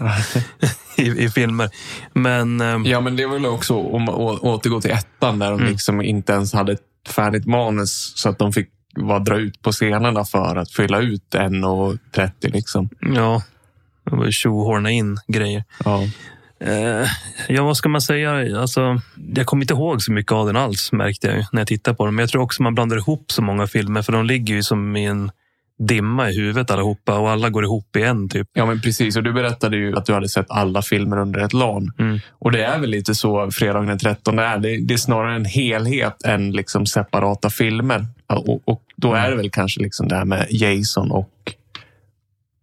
i, 0.97 1.03
i 1.25 1.31
filmer. 1.31 1.71
Men 2.13 2.61
eh, 2.61 2.91
Ja, 2.91 3.01
men 3.01 3.17
det 3.17 3.23
är 3.23 3.29
väl 3.29 3.47
också 3.47 3.75
om 3.77 4.09
å- 4.09 4.39
återgå 4.43 4.81
till 4.81 4.91
ettan 4.91 5.39
där 5.39 5.51
de 5.51 5.61
Mm. 5.61 5.73
liksom 5.73 6.03
inte 6.03 6.33
ens 6.33 6.53
hade 6.53 6.73
ett 6.73 6.81
färdigt 7.09 7.47
manus 7.47 8.13
så 8.17 8.29
att 8.29 8.39
de 8.39 8.53
fick 8.53 8.69
bara 8.97 9.19
dra 9.19 9.37
ut 9.39 9.63
på 9.63 9.73
scenerna 9.73 10.25
för 10.25 10.57
att 10.57 10.71
fylla 10.71 11.01
ut 11.01 11.35
1.30 11.35 12.31
liksom. 12.53 12.89
ja, 13.01 13.43
var 14.05 14.31
tjohorna 14.31 14.91
in 14.91 15.19
grejer. 15.29 15.65
Ja. 15.85 16.03
Eh, 16.61 17.07
ja, 17.49 17.65
vad 17.65 17.77
ska 17.77 17.89
man 17.89 18.01
säga? 18.01 18.61
Alltså, 18.61 19.01
jag 19.35 19.47
kommer 19.47 19.63
inte 19.63 19.75
ihåg 19.75 20.03
så 20.03 20.13
mycket 20.13 20.33
av 20.33 20.47
den 20.47 20.57
alls, 20.57 20.93
märkte 20.93 21.27
jag 21.27 21.47
när 21.53 21.61
jag 21.61 21.69
tittade 21.69 21.97
på 21.97 22.05
den. 22.05 22.15
Men 22.15 22.23
jag 22.23 22.31
tror 22.31 22.43
också 22.43 22.63
man 22.63 22.75
blandar 22.75 22.97
ihop 22.97 23.33
så 23.33 23.43
många 23.43 23.67
filmer, 23.67 24.03
för 24.03 24.13
de 24.13 24.27
ligger 24.27 24.55
ju 24.55 24.63
som 24.63 24.97
i 24.97 25.05
en 25.05 25.31
dimma 25.79 26.31
i 26.31 26.37
huvudet 26.37 26.71
allihopa 26.71 27.19
och 27.19 27.31
alla 27.31 27.51
går 27.51 27.65
ihop 27.65 27.97
i 27.97 28.03
en 28.03 28.29
typ. 28.29 28.49
Ja, 28.53 28.67
men 28.67 28.81
precis. 28.81 29.17
Och 29.17 29.23
du 29.23 29.33
berättade 29.33 29.77
ju 29.77 29.97
att 29.97 30.07
du 30.07 30.15
hade 30.15 30.29
sett 30.29 30.51
alla 30.51 30.83
filmer 30.83 31.19
under 31.19 31.41
ett 31.41 31.53
LAN. 31.53 31.93
Mm. 31.99 32.19
Och 32.31 32.53
det 32.53 32.65
är 32.65 32.79
väl 32.79 32.91
lite 32.91 33.15
så 33.15 33.51
fredagen 33.51 33.87
den 33.87 33.99
13 33.99 34.39
är. 34.39 34.59
Det, 34.59 34.81
det 34.81 34.95
är 34.95 34.99
snarare 34.99 35.37
en 35.37 35.45
helhet 35.45 36.23
än 36.25 36.53
liksom 36.53 36.87
separata 36.87 37.51
filmer. 37.51 38.07
Och, 38.27 38.69
och 38.69 38.83
då 38.97 39.15
är 39.15 39.31
det 39.31 39.37
väl 39.37 39.51
kanske 39.51 39.81
liksom 39.81 40.09
det 40.09 40.17
här 40.17 40.25
med 40.25 40.47
Jason 40.51 41.11
och, 41.11 41.55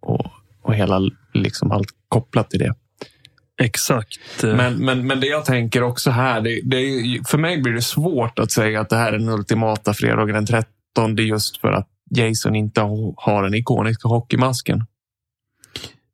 och, 0.01 0.25
och 0.61 0.75
hela 0.75 1.01
liksom 1.33 1.71
allt 1.71 1.89
kopplat 2.09 2.49
till 2.49 2.59
det. 2.59 2.73
Exakt. 3.61 4.19
Men, 4.43 4.85
men, 4.85 5.07
men 5.07 5.19
det 5.19 5.27
jag 5.27 5.45
tänker 5.45 5.83
också 5.83 6.09
här, 6.11 6.41
det, 6.41 6.61
det 6.63 6.77
är, 6.77 7.27
för 7.27 7.37
mig 7.37 7.61
blir 7.61 7.73
det 7.73 7.81
svårt 7.81 8.39
att 8.39 8.51
säga 8.51 8.81
att 8.81 8.89
det 8.89 8.95
här 8.97 9.13
är 9.13 9.17
den 9.19 9.29
ultimata 9.29 9.93
fredagen 9.93 10.35
den 10.35 10.45
13 10.45 11.15
just 11.17 11.57
för 11.61 11.71
att 11.71 11.87
Jason 12.15 12.55
inte 12.55 12.81
har 13.17 13.43
den 13.43 13.53
ikoniska 13.53 14.07
hockeymasken. 14.07 14.85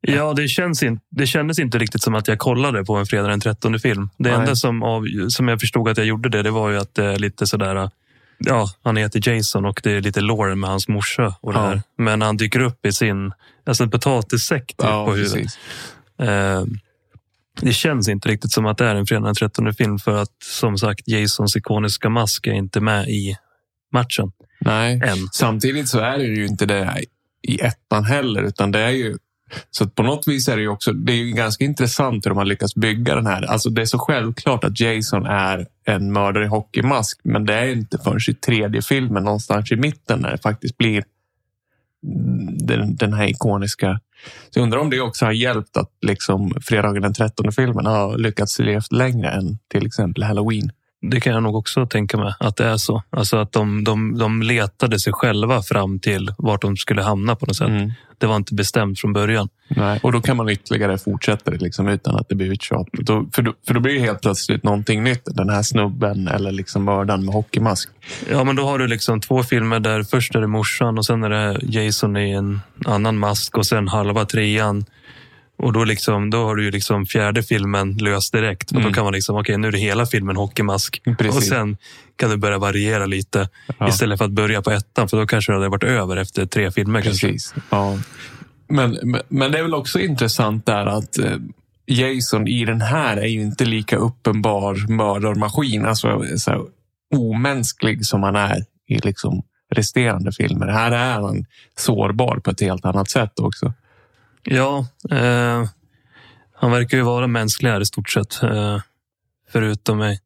Ja, 0.02 0.34
det, 0.34 0.48
känns 0.48 0.84
in, 0.84 1.00
det 1.10 1.28
kändes 1.28 1.60
inte 1.60 1.78
riktigt 1.78 2.02
som 2.02 2.16
att 2.16 2.28
jag 2.28 2.40
kollade 2.40 2.86
på 2.86 2.96
en 2.96 3.06
fredag 3.06 3.28
den 3.28 3.40
13 3.40 3.80
film. 3.80 4.10
Det 4.18 4.30
Nej. 4.30 4.40
enda 4.40 4.56
som, 4.56 4.84
av, 4.84 5.06
som 5.30 5.48
jag 5.48 5.60
förstod 5.60 5.90
att 5.90 5.98
jag 5.98 6.06
gjorde 6.08 6.30
det, 6.30 6.42
det 6.44 6.52
var 6.52 6.70
ju 6.70 6.78
att 6.78 6.96
det 6.96 7.06
är 7.06 7.20
lite 7.20 7.48
sådär... 7.48 7.90
Ja, 8.38 8.68
han 8.84 8.98
heter 8.98 9.30
Jason 9.30 9.66
och 9.66 9.80
det 9.84 9.92
är 9.92 10.02
lite 10.02 10.22
Lauren 10.22 10.60
med 10.60 10.70
hans 10.70 10.88
morsa. 10.88 11.36
Och 11.42 11.54
det 11.54 11.60
Ja. 11.60 11.66
här. 11.66 11.82
Men 11.98 12.22
han 12.22 12.38
dyker 12.38 12.60
upp 12.60 12.86
i 12.86 12.92
sin 12.92 13.34
alltså 13.66 13.84
en 13.84 13.92
potatissäck 13.92 14.68
typ, 14.68 14.78
på 14.78 15.12
huvudet. 15.14 15.34
precis. 15.34 15.58
Eh, 16.20 16.64
det 17.62 17.74
känns 17.74 18.10
inte 18.10 18.30
riktigt 18.30 18.52
som 18.52 18.66
att 18.66 18.78
det 18.78 18.86
är 18.86 18.96
en 18.96 19.06
fredag 19.06 19.26
den 19.26 19.36
13 19.36 19.74
film 19.74 20.00
för 20.00 20.22
att 20.22 20.44
som 20.44 20.78
sagt 20.78 21.08
Jasons 21.08 21.56
ikoniska 21.56 22.10
mask 22.10 22.48
är 22.48 22.52
inte 22.52 22.80
med 22.80 23.10
i 23.10 23.38
matchen 23.94 24.32
Nej. 24.60 25.02
än. 25.04 25.18
Samtidigt 25.34 25.90
så 25.90 26.00
är 26.00 26.18
det 26.18 26.24
ju 26.24 26.46
inte 26.46 26.66
det 26.66 27.04
i 27.42 27.62
ettan 27.62 28.04
heller, 28.04 28.44
utan 28.44 28.72
det 28.72 28.80
är 28.80 28.90
ju 28.90 29.18
så 29.72 29.88
på 29.90 30.04
något 30.04 30.28
vis 30.28 30.48
är 30.48 30.56
det 30.56 30.62
ju 30.62 30.68
också 30.68 30.94
det 30.94 31.14
är 31.14 31.26
ganska 31.26 31.64
intressant 31.66 32.26
hur 32.26 32.30
de 32.30 32.38
har 32.38 32.46
lyckats 32.46 32.76
bygga 32.76 33.16
den 33.16 33.26
här. 33.26 33.44
Alltså 33.44 33.70
det 33.70 33.82
är 33.82 33.86
så 33.86 34.00
självklart 34.00 34.64
att 34.64 34.80
Jason 34.80 35.26
är 35.26 35.68
en 35.86 36.14
mördare 36.14 36.44
i 36.44 36.48
hockeymask, 36.48 37.20
men 37.24 37.46
det 37.46 37.54
är 37.54 37.68
inte 37.68 37.98
förrän 37.98 38.20
i 38.30 38.34
tredje 38.34 38.82
filmen 38.82 39.24
någonstans 39.24 39.72
i 39.72 39.76
mitten 39.76 40.20
när 40.20 40.32
det 40.32 40.38
faktiskt 40.38 40.78
blir 40.78 41.04
den, 42.68 42.96
den 42.96 43.14
här 43.14 43.28
ikoniska. 43.30 44.00
Så 44.50 44.60
jag 44.60 44.64
undrar 44.64 44.80
om 44.80 44.90
det 44.90 45.02
också 45.02 45.26
har 45.26 45.32
hjälpt 45.32 45.78
att 45.78 45.90
liksom 46.02 46.54
fredagen 46.62 47.02
den 47.02 47.14
13 47.14 47.52
filmen 47.52 47.86
har 47.86 48.18
lyckats 48.18 48.60
leva 48.60 48.82
längre 48.92 49.30
än 49.30 49.58
till 49.72 49.86
exempel 49.86 50.24
Halloween. 50.24 50.72
Det 51.02 51.20
kan 51.20 51.34
jag 51.34 51.44
nog 51.44 51.56
också 51.56 51.86
tänka 51.86 52.18
mig 52.18 52.34
att 52.40 52.56
det 52.56 52.66
är 52.66 52.78
så. 52.78 53.04
Alltså 53.10 53.38
att 53.38 53.52
de, 53.52 53.84
de, 53.84 54.18
de 54.18 54.42
letade 54.42 55.00
sig 55.00 55.14
själva 55.14 55.62
fram 55.62 56.00
till 56.00 56.34
vart 56.38 56.62
de 56.62 56.78
skulle 56.78 57.02
hamna 57.02 57.36
på 57.36 57.46
något 57.46 57.56
sätt. 57.56 57.68
Mm. 57.68 57.92
Det 58.18 58.28
var 58.28 58.36
inte 58.36 58.54
bestämt 58.54 59.00
från 59.00 59.14
början. 59.14 59.50
Nej, 59.68 60.00
och 60.04 60.12
då 60.12 60.22
kan 60.22 60.38
man 60.38 60.50
ytterligare 60.50 60.98
fortsätta 60.98 61.52
det 61.52 61.58
liksom 61.58 61.88
utan 61.88 62.16
att 62.16 62.30
det 62.30 62.36
blir 62.36 62.52
uttjatat. 62.52 62.94
Då, 62.94 63.28
för, 63.34 63.42
då, 63.42 63.54
för 63.68 63.74
då 63.74 63.80
blir 63.80 63.94
det 63.94 64.00
helt 64.00 64.22
plötsligt 64.22 64.64
någonting 64.64 65.04
nytt. 65.04 65.22
Den 65.26 65.50
här 65.50 65.62
snubben 65.62 66.28
eller 66.28 66.52
liksom 66.52 66.84
mördaren 66.84 67.26
med 67.26 67.34
hockeymask. 67.34 67.90
Ja, 68.30 68.44
men 68.44 68.56
då 68.56 68.64
har 68.64 68.80
du 68.80 68.88
liksom 68.88 69.22
två 69.22 69.44
filmer 69.44 69.80
där 69.80 70.04
först 70.04 70.36
är 70.36 70.42
det 70.42 70.48
morsan 70.48 70.98
och 70.98 71.06
sen 71.06 71.24
är 71.24 71.30
det 71.30 71.60
Jason 71.64 72.18
i 72.18 72.32
en 72.32 72.62
annan 72.86 73.18
mask 73.18 73.58
och 73.58 73.66
sen 73.66 73.88
halva 73.88 74.26
trean. 74.26 74.86
Och 75.62 75.74
då, 75.74 75.84
liksom, 75.84 76.30
då 76.30 76.46
har 76.46 76.56
du 76.56 76.64
ju 76.64 76.72
liksom 76.72 77.06
fjärde 77.06 77.44
filmen 77.44 77.98
löst 77.98 78.34
direkt. 78.34 78.72
Mm. 78.72 78.84
Då 78.84 78.94
kan 78.94 79.04
man 79.04 79.14
liksom, 79.14 79.36
okej 79.38 79.58
nu 79.58 79.68
är 79.68 79.72
det 79.72 79.78
hela 79.78 80.06
filmen 80.06 80.36
hockeymask. 80.36 81.02
Precis. 81.18 81.36
Och 81.36 81.44
sen 81.44 81.78
kan 82.16 82.30
du 82.30 82.38
börja 82.38 82.58
variera 82.58 83.06
lite 83.06 83.50
Ja. 83.80 83.88
istället 83.90 84.18
för 84.18 84.26
att 84.26 84.32
börja 84.32 84.62
på 84.62 84.72
ettan. 84.72 85.10
För 85.10 85.18
då 85.18 85.28
kanske 85.28 85.52
det 85.52 85.56
hade 85.58 85.70
varit 85.70 85.84
över 85.84 86.18
efter 86.18 86.46
tre 86.46 86.72
filmer. 86.72 87.02
Precis. 87.02 87.54
Ja. 87.70 87.98
Men, 88.70 88.98
men- 89.30 89.52
det 89.52 89.60
är 89.60 89.64
väl 89.64 89.74
också 89.74 90.00
intressant 90.00 90.66
där 90.66 90.86
att 90.86 91.18
eh, 91.20 91.38
Jason 91.86 92.48
i 92.48 92.66
den 92.66 92.82
här 92.82 93.18
är 93.18 93.28
ju 93.28 93.42
inte 93.42 93.66
lika 93.66 93.96
uppenbar 93.98 94.92
mördarmaskin. 94.92 95.86
Alltså 95.86 96.24
så 96.38 96.52
här, 96.52 96.62
omänsklig 97.16 98.06
som 98.06 98.24
han 98.24 98.36
är 98.36 98.66
i 98.88 98.98
liksom 98.98 99.44
resterande 99.76 100.32
filmer. 100.32 100.68
Här 100.68 100.92
är 100.92 101.14
han 101.14 101.46
sårbar 101.78 102.38
på 102.38 102.52
ett 102.52 102.62
helt 102.62 102.86
annat 102.86 103.10
sätt 103.10 103.40
också. 103.40 103.74
Ja, 104.44 104.88
eh, 105.12 105.66
han 106.56 106.72
verkar 106.72 106.98
ju 106.98 107.04
vara 107.04 107.28
mänskligare 107.28 107.82
i 107.82 107.86
stort 107.86 108.10
sett. 108.10 108.44
Eh, 108.44 108.80
förutom 109.52 110.04
i, 110.04 110.20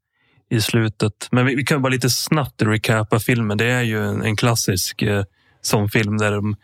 i 0.49 0.61
slutet. 0.61 1.27
Men 1.31 1.45
vi, 1.45 1.55
vi 1.55 1.63
kan 1.63 1.81
bara 1.81 1.89
lite 1.89 2.09
snabbt 2.09 2.61
recapa 2.61 3.19
filmen. 3.19 3.57
Det 3.57 3.65
är 3.65 3.81
ju 3.81 4.05
en, 4.07 4.21
en 4.21 4.35
klassisk 4.35 5.01
eh, 5.01 5.23
sån 5.61 5.89
film 5.89 6.17
där 6.17 6.31
de, 6.31 6.55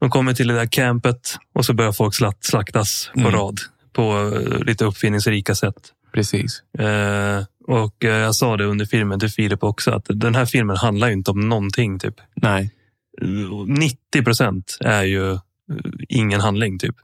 de 0.00 0.10
kommer 0.10 0.34
till 0.34 0.48
det 0.48 0.54
där 0.54 0.66
campet 0.66 1.36
och 1.54 1.64
så 1.64 1.72
börjar 1.74 1.92
folk 1.92 2.14
slakt, 2.14 2.44
slaktas 2.44 3.10
på 3.14 3.20
Mm. 3.20 3.32
rad 3.32 3.60
på 3.92 4.32
eh, 4.34 4.58
lite 4.64 4.84
uppfinningsrika 4.84 5.54
sätt. 5.54 5.92
Precis. 6.12 6.62
Eh, 6.78 7.44
och 7.66 8.04
eh, 8.04 8.16
jag 8.16 8.34
sa 8.34 8.56
det 8.56 8.64
under 8.64 8.86
filmen 8.86 9.20
till 9.20 9.28
Filip 9.30 9.62
också 9.62 9.90
att 9.90 10.04
den 10.08 10.34
här 10.34 10.46
filmen 10.46 10.76
handlar 10.76 11.06
ju 11.08 11.12
inte 11.12 11.30
om 11.30 11.48
någonting. 11.48 11.98
Typ. 11.98 12.14
Nej. 12.34 12.70
90 13.66 14.24
procent 14.24 14.78
är 14.80 15.02
ju 15.02 15.32
eh, 15.32 15.40
ingen 16.08 16.40
handling. 16.40 16.78
typ. 16.78 16.94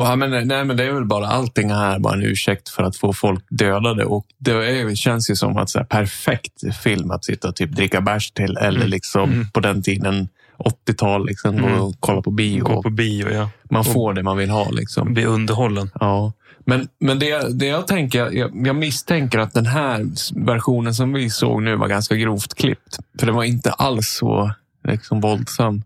Ja, 0.00 0.16
men, 0.16 0.30
nej, 0.48 0.64
men 0.64 0.76
det 0.76 0.84
är 0.84 0.92
väl 0.92 1.04
bara 1.04 1.26
allting 1.26 1.70
här 1.70 1.98
bara 1.98 2.14
en 2.14 2.22
ursäkt 2.22 2.68
för 2.68 2.82
att 2.82 2.96
få 2.96 3.12
folk 3.12 3.44
dödade. 3.50 4.04
Och 4.04 4.26
det 4.38 4.52
är, 4.52 4.94
känns 4.94 5.30
ju 5.30 5.36
som 5.36 5.56
att 5.56 5.70
så 5.70 5.78
här, 5.78 5.86
perfekt 5.86 6.76
film 6.82 7.10
att 7.10 7.24
sitta 7.24 7.48
och 7.48 7.56
typ 7.56 7.70
dricka 7.70 8.00
bärs 8.00 8.30
till. 8.30 8.56
Eller 8.56 8.78
Mm. 8.78 8.88
liksom 8.90 9.32
Mm. 9.32 9.50
på 9.50 9.60
den 9.60 9.82
tiden 9.82 10.28
80-tal, 10.58 11.26
liksom, 11.26 11.58
Mm. 11.58 11.80
och 11.80 11.94
kolla 12.00 12.22
på 12.22 12.30
bio. 12.30 12.64
Gå 12.64 12.82
på 12.82 12.90
bio, 12.90 13.30
ja. 13.32 13.50
Man 13.70 13.84
får 13.84 14.14
det 14.14 14.22
man 14.22 14.36
vill 14.36 14.50
ha. 14.50 14.70
Liksom. 14.70 15.14
Bli 15.14 15.24
underhållen. 15.24 15.90
Ja. 16.00 16.32
Men, 16.64 16.88
men 17.00 17.18
det, 17.18 17.58
det 17.58 17.66
jag 17.66 17.86
tänker, 17.86 18.30
jag, 18.32 18.66
jag 18.66 18.76
misstänker 18.76 19.38
att 19.38 19.54
den 19.54 19.66
här 19.66 20.06
versionen 20.46 20.94
som 20.94 21.12
vi 21.12 21.30
såg 21.30 21.62
nu 21.62 21.76
var 21.76 21.88
ganska 21.88 22.14
grovt 22.14 22.54
klippt. 22.54 22.98
För 23.18 23.26
den 23.26 23.34
var 23.34 23.44
inte 23.44 23.70
alls 23.72 24.08
så 24.18 24.52
liksom, 24.88 25.20
våldsam. 25.20 25.82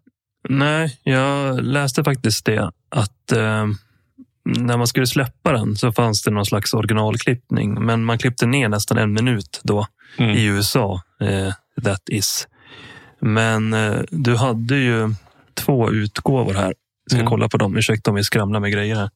Nej, 0.49 0.99
jag 1.03 1.63
läste 1.65 2.05
faktiskt 2.05 2.45
det. 2.45 2.71
Att 2.89 3.33
eh, 3.33 3.67
när 4.45 4.77
man 4.77 4.87
skulle 4.87 5.07
släppa 5.07 5.53
den 5.53 5.77
så 5.77 5.93
fanns 5.93 6.23
det 6.23 6.31
någon 6.31 6.47
slags 6.47 6.75
originalklippning. 6.75 7.85
Men 7.85 8.05
man 8.05 8.19
klippte 8.19 8.47
ner 8.47 8.69
nästan 8.69 8.99
en 8.99 9.13
minut 9.13 9.61
då 9.65 9.87
Mm. 10.19 10.31
i 10.37 10.45
USA. 10.45 11.03
Eh, 11.21 11.53
that 11.85 12.03
is. 12.09 12.49
Men 13.21 13.73
eh, 13.73 14.01
du 14.11 14.37
hade 14.37 14.77
ju 14.77 15.15
två 15.55 15.91
utgåvor 15.91 16.55
här. 16.55 16.75
Jag 17.05 17.11
ska 17.11 17.17
Mm. 17.17 17.27
kolla 17.31 17.49
på 17.49 17.57
dem. 17.57 17.77
Ursäkta 17.77 18.11
om 18.11 18.15
vi 18.17 18.25
skramlar 18.25 18.61
med 18.61 18.73
grejer 18.73 18.97
här. 18.97 19.11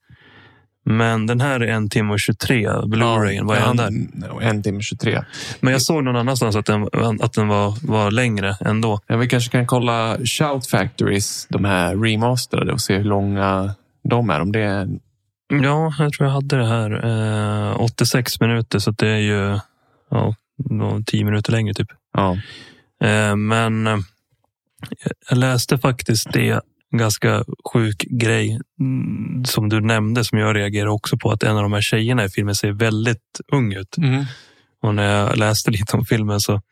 Men 0.88 1.26
den 1.26 1.40
här 1.40 1.60
är 1.60 1.66
en 1.66 1.88
timme 1.88 2.12
och 2.12 2.20
23. 2.20 2.68
Blu-rayen, 2.86 3.46
vad 3.46 3.56
är 3.58 3.66
den 3.66 3.76
där? 3.76 4.42
En, 4.42 4.62
timme 4.62 4.80
23. 4.82 5.24
Men 5.60 5.72
jag 5.72 5.82
såg 5.82 6.04
någon 6.04 6.16
annanstans 6.16 6.56
att 6.56 6.66
den, 6.66 6.88
att 7.22 7.32
den 7.32 7.48
var, 7.48 7.86
var 7.86 8.10
längre 8.10 8.56
ändå. 8.60 9.00
Ja, 9.06 9.16
vi 9.16 9.28
kanske 9.28 9.50
kan 9.50 9.66
kolla 9.66 10.16
Shout 10.24 10.66
Factories, 10.66 11.46
de 11.50 11.64
här 11.64 11.96
remasterade 11.96 12.72
och 12.72 12.80
se 12.80 12.96
hur 12.96 13.04
långa 13.04 13.74
de 14.08 14.30
är. 14.30 14.40
Om 14.40 14.52
det 14.52 14.60
är 14.60 14.88
Ja, 15.48 15.94
jag 15.98 16.12
tror 16.12 16.26
jag 16.28 16.34
hade 16.34 16.56
det 16.56 16.66
här. 16.66 17.70
Eh, 17.70 17.80
86 17.80 18.40
minuter, 18.40 18.78
så 18.78 18.90
det 18.90 19.08
är 19.08 19.18
ju 19.18 19.58
ja, 20.10 20.34
nå- 20.70 21.02
10 21.06 21.24
minuter 21.24 21.52
längre 21.52 21.74
typ. 21.74 21.88
ja. 22.12 22.36
Eh, 23.04 23.36
men 23.36 23.86
eh, 23.86 23.96
jag 25.28 25.38
läste 25.38 25.78
faktiskt 25.78 26.32
det, 26.32 26.60
ganska 26.92 27.44
sjuk 27.72 28.04
grej 28.10 28.60
mm, 28.80 29.44
som 29.44 29.68
du 29.68 29.80
nämnde 29.80 30.24
som 30.24 30.38
jag 30.38 30.56
reagerar 30.56 30.88
också 30.88 31.16
på. 31.18 31.30
Att 31.30 31.42
en 31.42 31.56
av 31.56 31.62
de 31.62 31.72
här 31.72 31.80
tjejerna 31.80 32.24
i 32.24 32.28
filmen 32.28 32.54
ser 32.54 32.72
väldigt 32.72 33.40
ung 33.52 33.72
ut. 33.72 33.98
Mm. 33.98 34.24
Och 34.82 34.94
när 34.94 35.04
jag 35.18 35.36
läste 35.36 35.70
lite 35.76 35.96
om 35.96 36.04
filmen 36.04 36.40
så 36.40 36.62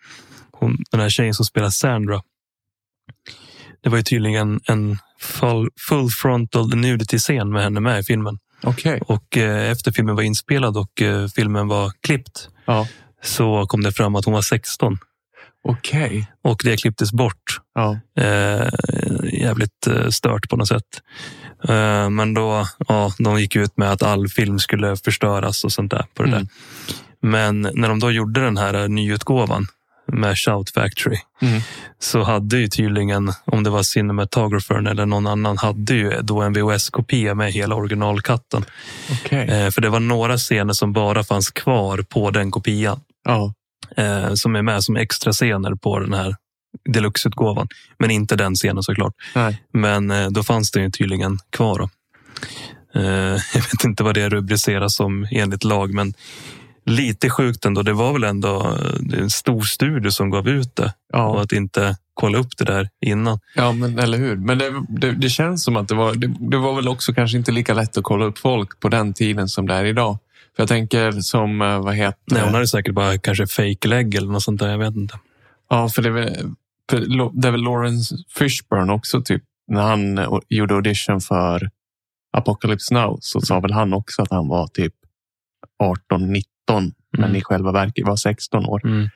hon, 0.50 0.76
den 0.90 1.00
här 1.00 1.08
tjejen 1.08 1.34
som 1.34 1.44
spelar 1.44 1.70
Sandra. 1.70 2.22
Det 3.82 3.90
var 3.90 3.96
ju 3.96 4.02
tydligen 4.02 4.60
en 4.64 4.98
full, 5.20 5.70
full 5.88 6.08
frontal 6.10 6.76
nudity-scen 6.76 7.50
med 7.52 7.62
henne 7.62 7.80
med 7.80 8.00
i 8.00 8.02
filmen. 8.02 8.38
Okej. 8.62 9.00
Och 9.06 9.36
eh, 9.36 9.70
efter 9.70 9.92
filmen 9.92 10.16
var 10.16 10.22
inspelad 10.22 10.76
och 10.76 11.02
eh, 11.02 11.28
filmen 11.28 11.68
var 11.68 11.92
klippt 12.00 12.48
Ja. 12.66 12.88
så 13.22 13.66
kom 13.66 13.82
det 13.82 13.92
fram 13.92 14.14
att 14.16 14.24
hon 14.24 14.34
var 14.34 14.42
16 14.42 14.98
Okej. 15.64 16.26
och 16.44 16.60
det 16.64 16.76
klipptes 16.76 17.12
bort. 17.12 17.60
Ja. 17.74 17.98
Eh, 18.22 18.68
jävligt 19.32 19.86
eh, 19.86 20.08
stört 20.08 20.48
på 20.48 20.56
något 20.56 20.68
sätt. 20.68 21.02
Eh, 21.68 22.10
men 22.10 22.34
då, 22.34 22.66
ja, 22.88 23.12
de 23.18 23.40
gick 23.40 23.56
ut 23.56 23.76
med 23.76 23.92
att 23.92 24.02
all 24.02 24.28
film 24.28 24.58
skulle 24.58 24.96
förstöras 24.96 25.64
och 25.64 25.72
sånt 25.72 25.90
där. 25.90 26.04
på 26.14 26.22
det 26.22 26.28
Mm. 26.28 26.40
där. 26.40 26.48
Men 27.28 27.60
när 27.74 27.88
de 27.88 27.98
då 28.00 28.10
gjorde 28.10 28.40
den 28.40 28.56
här 28.56 28.74
eh, 28.74 28.88
nyutgåvan 28.88 29.66
med 30.12 30.38
Shout 30.38 30.70
Factory 30.70 31.18
Mm. 31.42 31.60
så 31.98 32.22
hade 32.22 32.56
ju 32.58 32.68
tydligen, 32.68 33.32
om 33.44 33.62
det 33.62 33.70
var 33.70 33.82
cinematographern 33.82 34.86
eller 34.86 35.06
någon 35.06 35.26
annan, 35.26 35.58
hade 35.58 35.94
ju 35.94 36.10
då 36.22 36.42
en 36.42 36.52
VHS-kopia 36.52 37.34
med 37.34 37.52
hela 37.52 37.74
originalkatten. 37.74 38.64
Okej. 39.12 39.48
Eh, 39.48 39.70
för 39.70 39.80
det 39.80 39.88
var 39.88 40.00
några 40.00 40.36
scener 40.36 40.72
som 40.72 40.92
bara 40.92 41.24
fanns 41.24 41.50
kvar 41.50 42.04
på 42.08 42.30
den 42.30 42.50
kopian. 42.50 43.00
Ja. 43.24 43.52
Eh, 43.96 44.34
som 44.34 44.56
är 44.56 44.62
med 44.62 44.84
som 44.84 44.96
extra 44.96 45.32
scener 45.32 45.74
på 45.74 45.98
den 45.98 46.12
här 46.12 46.36
deluxe-utgåvan. 46.88 47.68
Men 47.98 48.10
inte 48.10 48.36
den 48.36 48.54
scenen 48.54 48.82
såklart. 48.82 49.14
Nej. 49.34 49.62
Men 49.72 50.10
eh, 50.10 50.28
då 50.30 50.42
fanns 50.42 50.70
det 50.70 50.80
ju 50.80 50.90
tydligen 50.90 51.38
kvar. 51.50 51.78
Då. 51.78 51.88
Eh, 53.00 53.04
jag 53.54 53.62
vet 53.72 53.84
inte 53.84 54.02
vad 54.02 54.14
det 54.14 54.28
rubriceras 54.28 54.94
som 54.94 55.26
enligt 55.30 55.64
lag, 55.64 55.94
men 55.94 56.14
lite 56.86 57.30
sjukt 57.30 57.64
ändå. 57.64 57.82
Det 57.82 57.92
var 57.92 58.12
väl 58.12 58.24
ändå 58.24 58.60
eh, 58.60 59.18
en 59.20 59.30
stor 59.30 59.62
studio 59.62 60.10
som 60.10 60.30
gav 60.30 60.48
ut 60.48 60.76
det 60.76 60.92
Ja. 61.12 61.26
och 61.26 61.42
att 61.42 61.52
inte 61.52 61.96
kolla 62.14 62.38
upp 62.38 62.56
det 62.56 62.64
där 62.64 62.88
innan. 63.06 63.38
Ja, 63.54 63.72
men 63.72 63.98
eller 63.98 64.18
hur? 64.18 64.36
Men 64.36 64.58
det, 64.58 64.72
det, 64.88 65.12
det 65.12 65.28
känns 65.30 65.64
som 65.64 65.76
att 65.76 65.88
det 65.88 65.94
var, 65.94 66.14
det, 66.14 66.34
det 66.50 66.56
var 66.56 66.74
väl 66.74 66.88
också 66.88 67.12
kanske 67.14 67.36
inte 67.38 67.52
lika 67.52 67.74
lätt 67.74 67.96
att 67.96 68.04
kolla 68.04 68.24
upp 68.24 68.38
folk 68.38 68.80
på 68.80 68.88
den 68.88 69.14
tiden 69.14 69.48
som 69.48 69.66
det 69.66 69.74
är 69.74 69.84
idag. 69.84 70.18
För 70.56 70.62
jag 70.62 70.68
tänker 70.68 71.12
som, 71.12 71.62
eh, 71.62 71.82
vad 71.82 71.94
heter 71.94 72.18
Nej, 72.30 72.42
hon 72.44 72.54
hade 72.54 72.66
säkert 72.66 72.94
bara 72.94 73.18
kanske 73.18 73.46
fake-lägg 73.46 74.14
eller 74.14 74.28
något 74.28 74.42
sånt 74.42 74.60
där. 74.60 74.68
Jag 74.70 74.78
vet 74.78 74.96
inte. 74.96 75.18
Ja, 75.70 75.88
för 75.88 76.02
det 76.02 76.08
är, 76.08 76.12
väl, 76.12 76.32
det 77.40 77.48
är 77.48 77.52
väl 77.52 77.62
Lawrence 77.62 78.14
Fishburne 78.38 78.92
också, 78.92 79.22
typ. 79.22 79.42
När 79.68 79.82
han 79.82 80.18
eh, 80.18 80.38
gjorde 80.48 80.74
audition 80.74 81.20
för 81.20 81.70
Apocalypse 82.36 82.94
Now 82.94 83.18
så 83.20 83.40
sa 83.40 83.60
väl 83.60 83.72
han 83.72 83.92
också 83.92 84.22
att 84.22 84.30
han 84.30 84.48
var 84.48 84.66
typ 84.66 84.94
18, 85.78 86.32
19, 86.32 86.92
men 87.12 87.24
Mm. 87.24 87.36
i 87.36 87.42
själva 87.42 87.72
verket 87.72 88.06
var 88.06 88.16
16 88.16 88.66
år. 88.66 88.86
Mm. 88.86 89.08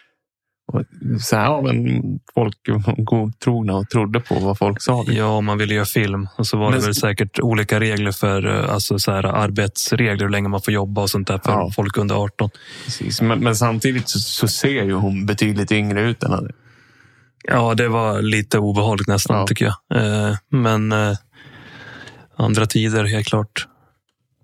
Så 1.20 1.36
här, 1.36 1.44
ja, 1.44 1.62
men 1.62 2.02
folk 2.34 2.56
godtrogna 2.96 3.74
och 3.76 3.88
trodde 3.90 4.20
på 4.20 4.34
vad 4.34 4.58
folk 4.58 4.82
sa. 4.82 5.04
Ja, 5.08 5.26
om 5.26 5.44
man 5.44 5.58
ville 5.58 5.74
göra 5.74 5.84
film. 5.84 6.28
Och 6.38 6.46
så 6.46 6.56
var 6.58 6.70
Men- 6.70 6.80
det 6.80 6.84
väl 6.86 6.94
säkert 6.94 7.40
olika 7.40 7.80
regler 7.80 8.12
för 8.12 8.46
eh, 8.64 8.72
alltså 8.74 8.98
så 8.98 9.12
här, 9.12 9.24
arbetsregler, 9.24 10.24
hur 10.24 10.28
länge 10.32 10.48
man 10.48 10.62
får 10.62 10.74
jobba 10.74 11.02
och 11.02 11.10
sånt 11.10 11.28
där 11.28 11.38
för 11.44 11.52
Ja. 11.52 11.70
folk 11.76 11.96
under 11.96 12.14
18. 12.14 12.50
Precis. 12.84 13.20
Men, 13.20 13.38
men 13.40 13.56
samtidigt 13.56 14.08
så, 14.08 14.18
så 14.18 14.48
ser 14.48 14.84
ju 14.84 14.92
hon 14.92 15.26
betydligt 15.26 15.72
yngre 15.72 16.00
ut 16.10 16.22
än 16.22 16.30
han. 16.32 16.48
Ja, 17.44 17.74
det 17.74 17.88
var 17.88 18.22
lite 18.22 18.58
obehagligt 18.58 19.08
nästan 19.08 19.36
Ja. 19.36 19.46
tycker 19.46 19.64
jag. 19.64 20.02
Eh, 20.30 20.36
Men 20.50 20.92
eh, 20.92 21.16
andra 22.36 22.66
tider, 22.66 23.04
helt 23.04 23.26
klart. 23.26 23.66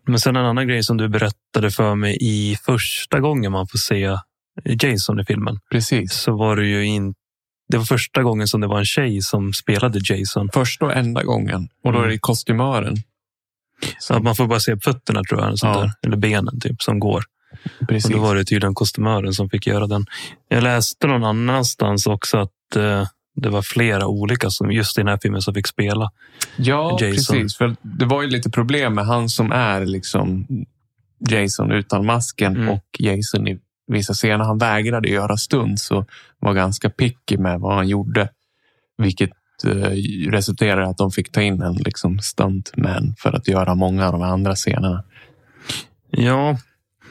Men 0.07 0.21
sen 0.21 0.37
en 0.37 0.45
annan 0.45 0.69
grej 0.69 0.83
som 0.83 0.97
du 0.97 1.09
berättade 1.09 1.71
för 1.71 1.95
mig 1.95 2.19
i 2.21 2.57
första 2.67 3.21
gången 3.21 3.53
man 3.53 3.67
får 3.69 3.79
se 3.79 4.17
Jason 4.65 5.21
i 5.21 5.25
filmen. 5.25 5.59
Precis. 5.71 6.13
Så 6.13 6.37
var 6.37 6.57
det 6.57 6.67
ju 6.67 6.85
inte 6.85 7.19
det 7.69 7.79
var 7.79 7.85
första 7.85 8.23
gången 8.23 8.49
som 8.49 8.61
det 8.61 8.67
var 8.67 8.79
en 8.79 8.85
tjej 8.85 9.23
som 9.23 9.53
spelade 9.53 10.01
Jason. 10.11 10.49
Första 10.55 10.85
och 10.87 10.93
enda 10.97 11.23
gången. 11.23 11.69
Och 11.85 11.93
då 11.93 12.01
är 12.03 12.09
det 12.09 12.19
kostymören. 12.19 12.97
Så 13.99 14.15
att 14.15 14.23
man 14.23 14.37
får 14.37 14.47
bara 14.47 14.61
se 14.61 14.77
fötterna 14.85 15.23
tror 15.29 15.41
jag, 15.41 15.47
eller, 15.47 15.57
sånt 15.57 15.77
Ja. 15.77 15.81
där. 15.83 15.93
eller 16.07 16.17
benen 16.17 16.61
typ, 16.61 16.83
som 16.83 16.99
går. 16.99 17.23
Precis. 17.89 18.05
Och 18.11 18.17
då 18.17 18.19
var 18.23 18.35
det 18.35 18.45
tydligen 18.45 18.75
kostymören 18.75 19.33
som 19.35 19.51
fick 19.51 19.67
göra 19.67 19.87
den. 19.87 20.07
Jag 20.49 20.63
läste 20.63 21.07
någon 21.07 21.25
annanstans 21.25 22.07
också 22.07 22.39
att 22.39 22.77
eh, 22.77 23.07
det 23.37 23.49
var 23.49 23.63
flera 23.63 24.07
olika 24.07 24.51
som 24.51 24.73
just 24.73 24.99
i 24.99 25.01
den 25.01 25.09
här 25.09 25.19
filmen 25.23 25.43
som 25.43 25.55
fick 25.55 25.67
spela. 25.67 26.11
Ja, 26.57 26.99
Jason. 27.01 27.13
precis. 27.37 27.57
För 27.57 27.77
det 27.83 28.05
var 28.05 28.23
ju 28.23 28.29
lite 28.29 28.51
problem 28.51 28.95
med 28.95 29.07
han 29.07 29.29
som 29.29 29.53
är 29.53 29.87
liksom 29.87 30.47
Jason 31.31 31.73
utan 31.73 32.07
masken 32.07 32.57
Mm. 32.57 32.69
och 32.69 32.85
Jason 32.99 33.49
i 33.49 33.59
vissa 33.87 34.15
scener. 34.15 34.45
Han 34.45 34.59
vägrade 34.59 35.09
göra 35.09 35.37
stund 35.37 35.81
så 35.81 36.07
var 36.39 36.55
ganska 36.55 36.91
picky 36.91 37.37
med 37.39 37.61
vad 37.61 37.75
han 37.75 37.89
gjorde. 37.89 38.29
Vilket 38.99 39.31
eh, 39.65 39.91
resulterade 40.31 40.83
i 40.83 40.85
att 40.85 40.99
de 40.99 41.11
fick 41.11 41.33
ta 41.33 41.43
in 41.43 41.63
en 41.63 41.75
liksom 41.75 42.19
stuntman 42.19 43.15
för 43.19 43.33
att 43.33 43.49
göra 43.49 43.75
många 43.75 44.07
av 44.07 44.13
de 44.13 44.23
andra 44.23 44.55
scenerna. 44.55 45.05
Ja, 46.11 46.59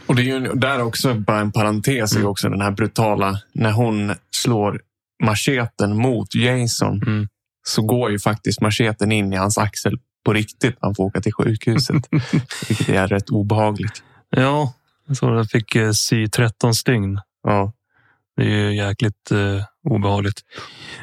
Och 0.07 0.15
det 0.15 0.21
är 0.21 0.25
ju 0.25 0.39
där 0.53 0.81
också, 0.81 1.13
bara 1.13 1.39
en 1.39 1.51
parentes, 1.51 2.15
Mm. 2.15 2.27
också 2.27 2.49
den 2.49 2.61
här 2.61 2.71
brutala, 2.71 3.39
när 3.53 3.71
hon 3.71 4.13
slår 4.31 4.81
macheten 5.23 5.97
mot 5.97 6.35
Jason 6.35 7.01
Mm. 7.01 7.27
så 7.63 7.81
går 7.81 8.11
ju 8.11 8.19
faktiskt 8.19 8.61
macheten 8.61 9.11
in 9.11 9.33
i 9.33 9.35
hans 9.35 9.57
axel 9.57 9.99
på 10.25 10.33
riktigt. 10.33 10.77
Han 10.81 10.95
får 10.95 11.03
åka 11.03 11.21
till 11.21 11.33
sjukhuset, 11.33 12.07
vilket 12.67 12.89
är 12.89 13.07
rätt 13.07 13.29
obehagligt. 13.29 14.03
ja. 14.29 14.73
Så 15.11 15.25
jag 15.25 15.49
fick 15.49 15.75
eh, 15.75 15.91
sy 15.91 16.27
13 16.27 16.73
stygn. 16.73 17.19
Ja, 17.43 17.73
Det 18.37 18.43
är 18.43 18.47
ju 18.47 18.75
jäkligt 18.75 19.31
eh, 19.31 19.63
obehagligt. 19.83 20.41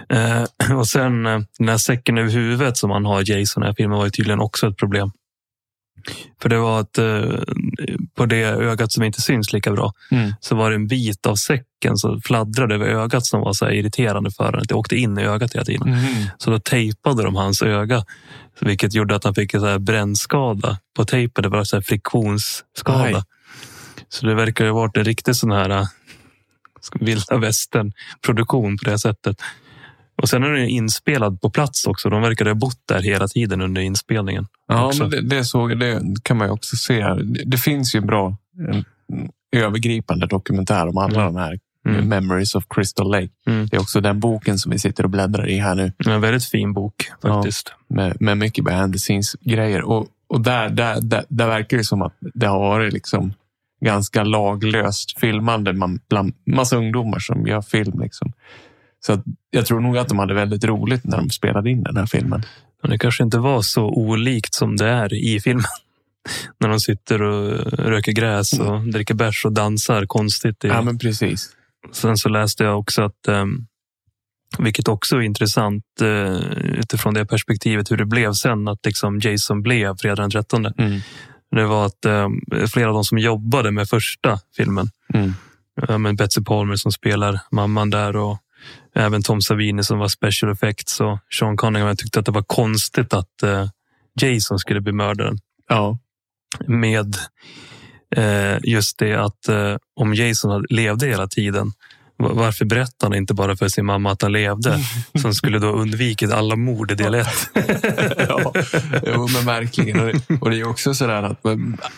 Eh, 0.09 0.45
och 0.79 0.89
sen 0.89 1.27
eh, 1.27 1.41
den 1.59 1.69
här 1.69 1.79
säcken 1.79 2.19
över 2.19 2.31
huvudet 2.31 2.77
som 2.77 2.91
han 2.91 3.05
har, 3.05 3.31
Jason, 3.31 3.63
i 3.63 3.65
den 3.65 3.69
här 3.69 3.75
filmen 3.77 3.99
var 3.99 4.05
ju 4.05 4.11
tydligen 4.11 4.41
också 4.41 4.69
ett 4.69 4.77
problem. 4.77 5.13
För 6.43 6.49
det 6.49 6.59
var 6.59 6.81
att 6.81 6.99
eh, 6.99 7.41
på 8.15 8.27
det 8.27 8.43
ögat 8.43 8.93
som 8.93 9.03
inte 9.05 9.21
syns 9.21 9.53
lika 9.53 9.73
bra 9.73 9.93
Mm. 10.11 10.33
så 10.41 10.55
var 10.55 10.71
det 10.71 10.77
en 10.77 10.87
bit 10.87 11.27
av 11.27 11.35
säcken 11.35 11.97
som 11.97 12.21
fladdrade 12.21 12.75
över 12.75 12.87
ögat 12.87 13.27
som 13.27 13.41
var 13.41 13.53
så 13.53 13.71
irriterande 13.71 14.31
för 14.31 14.45
honom. 14.45 14.63
Det 14.69 14.75
åkte 14.75 14.97
in 14.97 15.19
i 15.19 15.23
ögat 15.23 15.55
hela 15.55 15.65
tiden. 15.65 15.91
Mhm. 15.91 16.27
Så 16.39 16.51
då 16.51 16.59
tejpade 16.59 17.23
de 17.23 17.37
hans 17.37 17.63
öga, 17.63 18.05
vilket 18.61 18.95
gjorde 18.95 19.17
att 19.17 19.25
han 19.25 19.35
fick 19.35 19.55
en 19.55 19.61
så 19.61 19.67
här 19.67 19.79
brännskada 19.79 20.79
på 20.97 21.05
tejpen. 21.05 21.43
Det 21.43 21.49
var 21.49 21.65
så 21.65 21.77
här 21.77 21.83
friktionsskada. 21.83 23.05
Aj. 23.05 23.23
Så 24.13 24.27
det 24.27 24.35
verkar 24.35 24.65
ju 24.65 24.71
ha 24.71 24.81
varit 24.81 24.97
en 24.97 25.05
riktig 25.05 25.37
sån 25.37 25.51
här 25.51 25.71
äh, 25.71 25.87
vilda 27.01 27.39
västern 27.39 27.93
produktion 28.23 28.77
på 28.79 28.91
det 28.91 28.99
sättet. 28.99 29.37
Och 30.23 30.29
sen 30.29 30.43
är 30.43 30.51
den 30.51 30.69
inspelad 30.69 31.41
på 31.41 31.51
plats 31.51 31.87
också. 31.87 32.11
De 32.11 32.23
verkar 32.23 32.47
ha 32.47 32.55
bott 32.55 32.83
där 32.89 33.03
hela 33.03 33.29
tiden 33.29 33.61
under 33.61 33.83
inspelningen. 33.83 34.47
ja 34.69 34.93
det, 35.11 35.21
det, 35.21 35.45
såg, 35.45 35.79
det 35.79 36.03
kan 36.23 36.37
man 36.37 36.47
ju 36.47 36.53
också 36.53 36.77
se. 36.77 37.03
Det, 37.03 37.43
det 37.45 37.59
finns 37.59 37.95
ju 37.95 38.01
bra 38.01 38.37
en, 38.69 38.85
övergripande 39.57 40.27
dokumentär 40.27 40.89
om 40.89 40.97
alla 40.99 41.25
de 41.25 41.37
här 41.37 41.59
Mm. 41.89 42.09
Memories 42.09 42.55
of 42.55 42.65
Crystal 42.71 43.11
Lake. 43.11 43.29
Mm. 43.47 43.67
Det 43.67 43.77
är 43.77 43.81
också 43.81 44.01
den 44.01 44.21
boken 44.21 44.59
som 44.59 44.73
vi 44.73 44.79
sitter 44.79 45.05
och 45.05 45.11
bläddrar 45.11 45.49
i 45.49 45.59
här 45.59 45.75
nu. 45.75 45.93
En 46.07 46.21
väldigt 46.21 46.45
fin 46.45 46.73
bok 46.73 46.95
faktiskt. 47.23 47.73
med, 47.89 48.17
med 48.21 48.39
mycket 48.39 48.65
behind 48.65 48.93
the 48.93 48.99
scenes 48.99 49.37
grejer. 49.41 49.83
Och, 49.83 50.07
och 50.29 50.41
där, 50.41 50.69
där, 50.69 51.01
där, 51.01 51.25
där 51.29 51.47
verkar 51.47 51.77
det 51.77 51.85
som 51.85 52.03
att 52.03 52.13
det 52.35 52.47
har 52.47 52.59
varit 52.59 52.93
liksom 52.93 53.35
ganska 53.81 54.25
laglöst 54.25 55.21
filmande 55.21 55.73
man, 55.73 56.01
bland 56.09 56.35
massa 56.47 56.77
ungdomar 56.77 57.19
som 57.19 57.47
gör 57.47 57.63
film. 57.63 58.01
Liksom. 58.01 58.33
Så 59.01 59.23
jag 59.51 59.67
tror 59.67 59.81
nog 59.81 59.99
att 59.99 60.09
de 60.09 60.19
hade 60.19 60.35
väldigt 60.35 60.65
roligt 60.65 61.05
när 61.05 61.17
de 61.17 61.31
spelade 61.31 61.71
in 61.71 61.83
den 61.83 61.97
här 61.97 62.07
filmen. 62.07 62.43
Men 62.83 62.91
det 62.91 62.99
kanske 62.99 63.25
inte 63.25 63.39
var 63.39 63.63
så 63.63 63.85
olikt 63.85 64.55
som 64.55 64.77
det 64.77 64.89
är 64.89 65.15
i 65.15 65.41
filmen. 65.41 65.65
När 66.61 66.69
de 66.69 66.81
sitter 66.81 67.23
och 67.23 67.73
röker 67.73 68.13
gräs 68.13 68.59
och 68.59 68.81
dricker 68.93 69.15
bärs 69.15 69.45
och 69.45 69.53
dansar 69.53 70.07
konstigt. 70.07 70.65
I... 70.65 70.69
Ja, 70.69 70.83
men 70.83 70.99
precis. 70.99 71.51
Sen 71.93 72.17
så 72.17 72.29
läste 72.29 72.65
jag 72.65 72.79
också 72.79 73.03
att, 73.03 73.29
um, 73.29 73.67
vilket 74.59 74.89
också 74.89 75.17
är 75.17 75.21
intressant 75.21 75.85
uh, 76.03 76.41
utifrån 76.79 77.15
det 77.15 77.27
perspektivet 77.27 77.91
hur 77.91 77.97
det 77.97 78.07
blev 78.07 78.33
sen, 78.33 78.69
att 78.69 78.87
liksom 78.87 79.21
Jason 79.21 79.63
blev 79.63 79.97
fredag 79.97 80.23
den 80.23 80.31
13. 80.31 80.67
Mm. 80.67 81.01
Det 81.57 81.67
var 81.67 81.87
att 81.87 82.07
um, 82.07 82.41
flera 82.69 82.89
av 82.89 82.95
de 82.95 83.05
som 83.05 83.19
jobbade 83.19 83.71
med 83.71 83.89
första 83.89 84.41
filmen, 84.57 84.91
Mm. 85.15 85.35
uh, 85.91 85.99
med 85.99 86.17
Betsy 86.17 86.43
Palmer 86.43 86.77
som 86.77 86.93
spelar 86.93 87.41
mamman 87.51 87.91
där 87.91 88.17
och 88.17 88.39
även 88.95 89.23
Tom 89.23 89.41
Savini 89.43 89.85
som 89.85 89.99
var 89.99 90.09
special 90.09 90.53
effects 90.53 91.01
och 91.01 91.19
Sean 91.39 91.57
Cunningham 91.57 91.97
tyckte 91.97 92.19
att 92.21 92.27
det 92.27 92.33
var 92.33 92.43
konstigt 92.47 93.15
att 93.15 93.43
uh, 93.45 93.67
Jason 94.21 94.59
skulle 94.59 94.81
bli 94.81 94.93
mördaren. 94.93 95.39
Ja, 95.69 95.99
med 96.67 97.17
eh, 98.17 98.59
just 98.63 98.99
det 98.99 99.15
att 99.15 99.49
eh, 99.49 99.77
om 99.97 100.15
Jason 100.15 100.65
levde 100.71 101.07
hela 101.07 101.27
tiden, 101.27 101.73
varför 102.21 102.65
berättade 102.65 103.15
han 103.15 103.15
inte 103.15 103.35
bara 103.35 103.57
för 103.57 103.69
sin 103.69 103.87
mamma 103.87 104.13
att 104.13 104.23
han 104.23 104.33
levde? 104.33 104.79
Som 105.21 105.35
skulle 105.35 105.59
då 105.59 105.69
undvikit 105.69 106.33
alla 106.33 106.57
mord 106.57 106.91
i 106.93 106.95
del 106.95 107.15
ett. 107.15 107.51
ja. 108.29 108.53
Jo, 109.07 109.29
men 109.35 109.47
verkligen. 109.47 110.01
Och 110.01 110.07
det, 110.07 110.39
och 110.41 110.51
det 110.51 110.61
är 110.61 110.69
också 110.69 110.95
så 110.95 111.07
där 111.07 111.23
att 111.23 111.41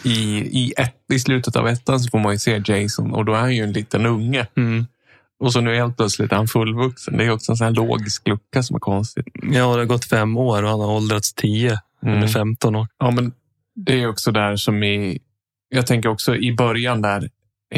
i, 0.05 0.11
i, 0.39 0.73
ett, 0.77 0.97
i 1.13 1.19
slutet 1.19 1.57
av 1.57 1.69
ettan 1.69 2.01
så 2.01 2.11
får 2.11 2.19
man 2.19 2.33
ju 2.33 2.39
se 2.39 2.63
Jason 2.67 3.13
och 3.13 3.25
då 3.25 3.35
är 3.35 3.41
han 3.41 3.57
ju 3.57 3.63
en 3.63 3.73
liten 3.73 4.07
unge. 4.07 4.47
Mm. 4.57 4.87
Och 5.41 5.53
så 5.53 5.61
nu 5.61 5.75
helt 5.75 5.97
plötsligt 5.97 6.33
är 6.33 6.37
han 6.37 6.49
fullvuxen. 6.49 7.17
Det 7.17 7.25
är 7.25 7.31
också 7.31 7.53
en 7.53 7.57
sån 7.57 7.65
här 7.65 7.75
logisk 7.75 8.29
lucka 8.29 8.63
som 8.63 8.77
är 8.77 8.81
konstigt. 8.81 9.27
Ja, 9.43 9.51
det 9.51 9.61
har 9.61 9.85
gått 9.85 10.05
fem 10.05 10.37
år 10.37 10.63
och 10.63 10.71
han 10.71 10.81
har 10.81 10.91
åldrats 10.91 11.35
tio 11.35 11.79
Mm. 12.03 12.17
eller 12.19 12.29
15 12.29 12.77
år. 12.77 12.87
Ja, 12.99 13.11
men 13.11 13.33
det 13.75 14.03
är 14.03 14.09
också 14.09 14.33
där 14.33 14.57
som 14.57 14.83
i... 14.83 15.19
Jag 15.69 15.87
tänker 15.87 16.09
också 16.09 16.37
i 16.37 16.53
början 16.53 17.03
där 17.03 17.31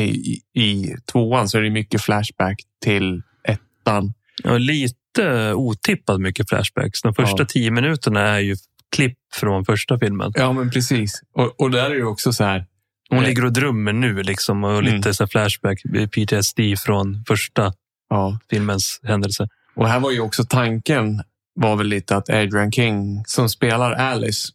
i, 0.03 0.41
i, 0.55 0.95
tvåan 1.13 1.49
så 1.49 1.59
är 1.59 1.63
det 1.63 1.71
mycket 1.71 2.03
flashback 2.03 2.57
till 2.85 3.23
ettan. 3.49 4.13
Ja, 4.45 4.59
lite 4.59 5.53
otippat 5.55 6.21
mycket 6.21 6.49
flashbacks. 6.49 7.03
De 7.03 7.15
första 7.15 7.37
Ja. 7.43 7.47
tio 7.47 7.71
minuterna 7.71 8.21
är 8.21 8.39
ju 8.39 8.57
klipp 8.97 9.19
från 9.35 9.65
första 9.65 9.99
filmen. 9.99 10.33
Ja, 10.35 10.53
men 10.53 10.71
precis. 10.71 11.23
Och, 11.35 11.61
och 11.61 11.71
där 11.71 11.91
är 11.91 11.95
det 11.95 12.05
också 12.05 12.33
så 12.33 12.45
här. 12.45 12.67
Hon 13.11 13.19
Nej. 13.19 13.29
ligger 13.29 13.45
och 13.45 13.53
drömmer 13.53 13.93
nu 13.93 14.23
liksom 14.23 14.65
och 14.65 14.79
Mm. 14.79 14.97
lite 14.97 15.15
så 15.15 15.23
här 15.25 15.29
flashback, 15.29 15.83
PTSD 16.13 16.61
från 16.79 17.25
första 17.29 17.73
Ja. 18.11 18.39
filmens 18.51 19.01
händelse. 19.03 19.49
Och 19.77 19.89
här 19.89 20.01
var 20.01 20.11
ju 20.11 20.21
också 20.21 20.45
tanken 20.45 21.23
var 21.55 21.77
väl 21.77 21.87
lite 21.87 22.17
att 22.17 22.31
Adrian 22.31 22.73
King 22.73 23.23
som 23.27 23.49
spelar 23.49 23.93
Alice 23.93 24.49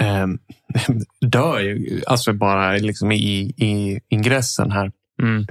ehm, 0.00 0.38
dör 1.20 1.60
ju. 1.60 2.02
Alltså 2.06 2.32
bara 2.32 2.72
liksom 2.72 3.12
i, 3.12 3.54
i 3.56 4.00
ingressen 4.08 4.70
här. 4.70 4.92
Mm. 5.22 5.46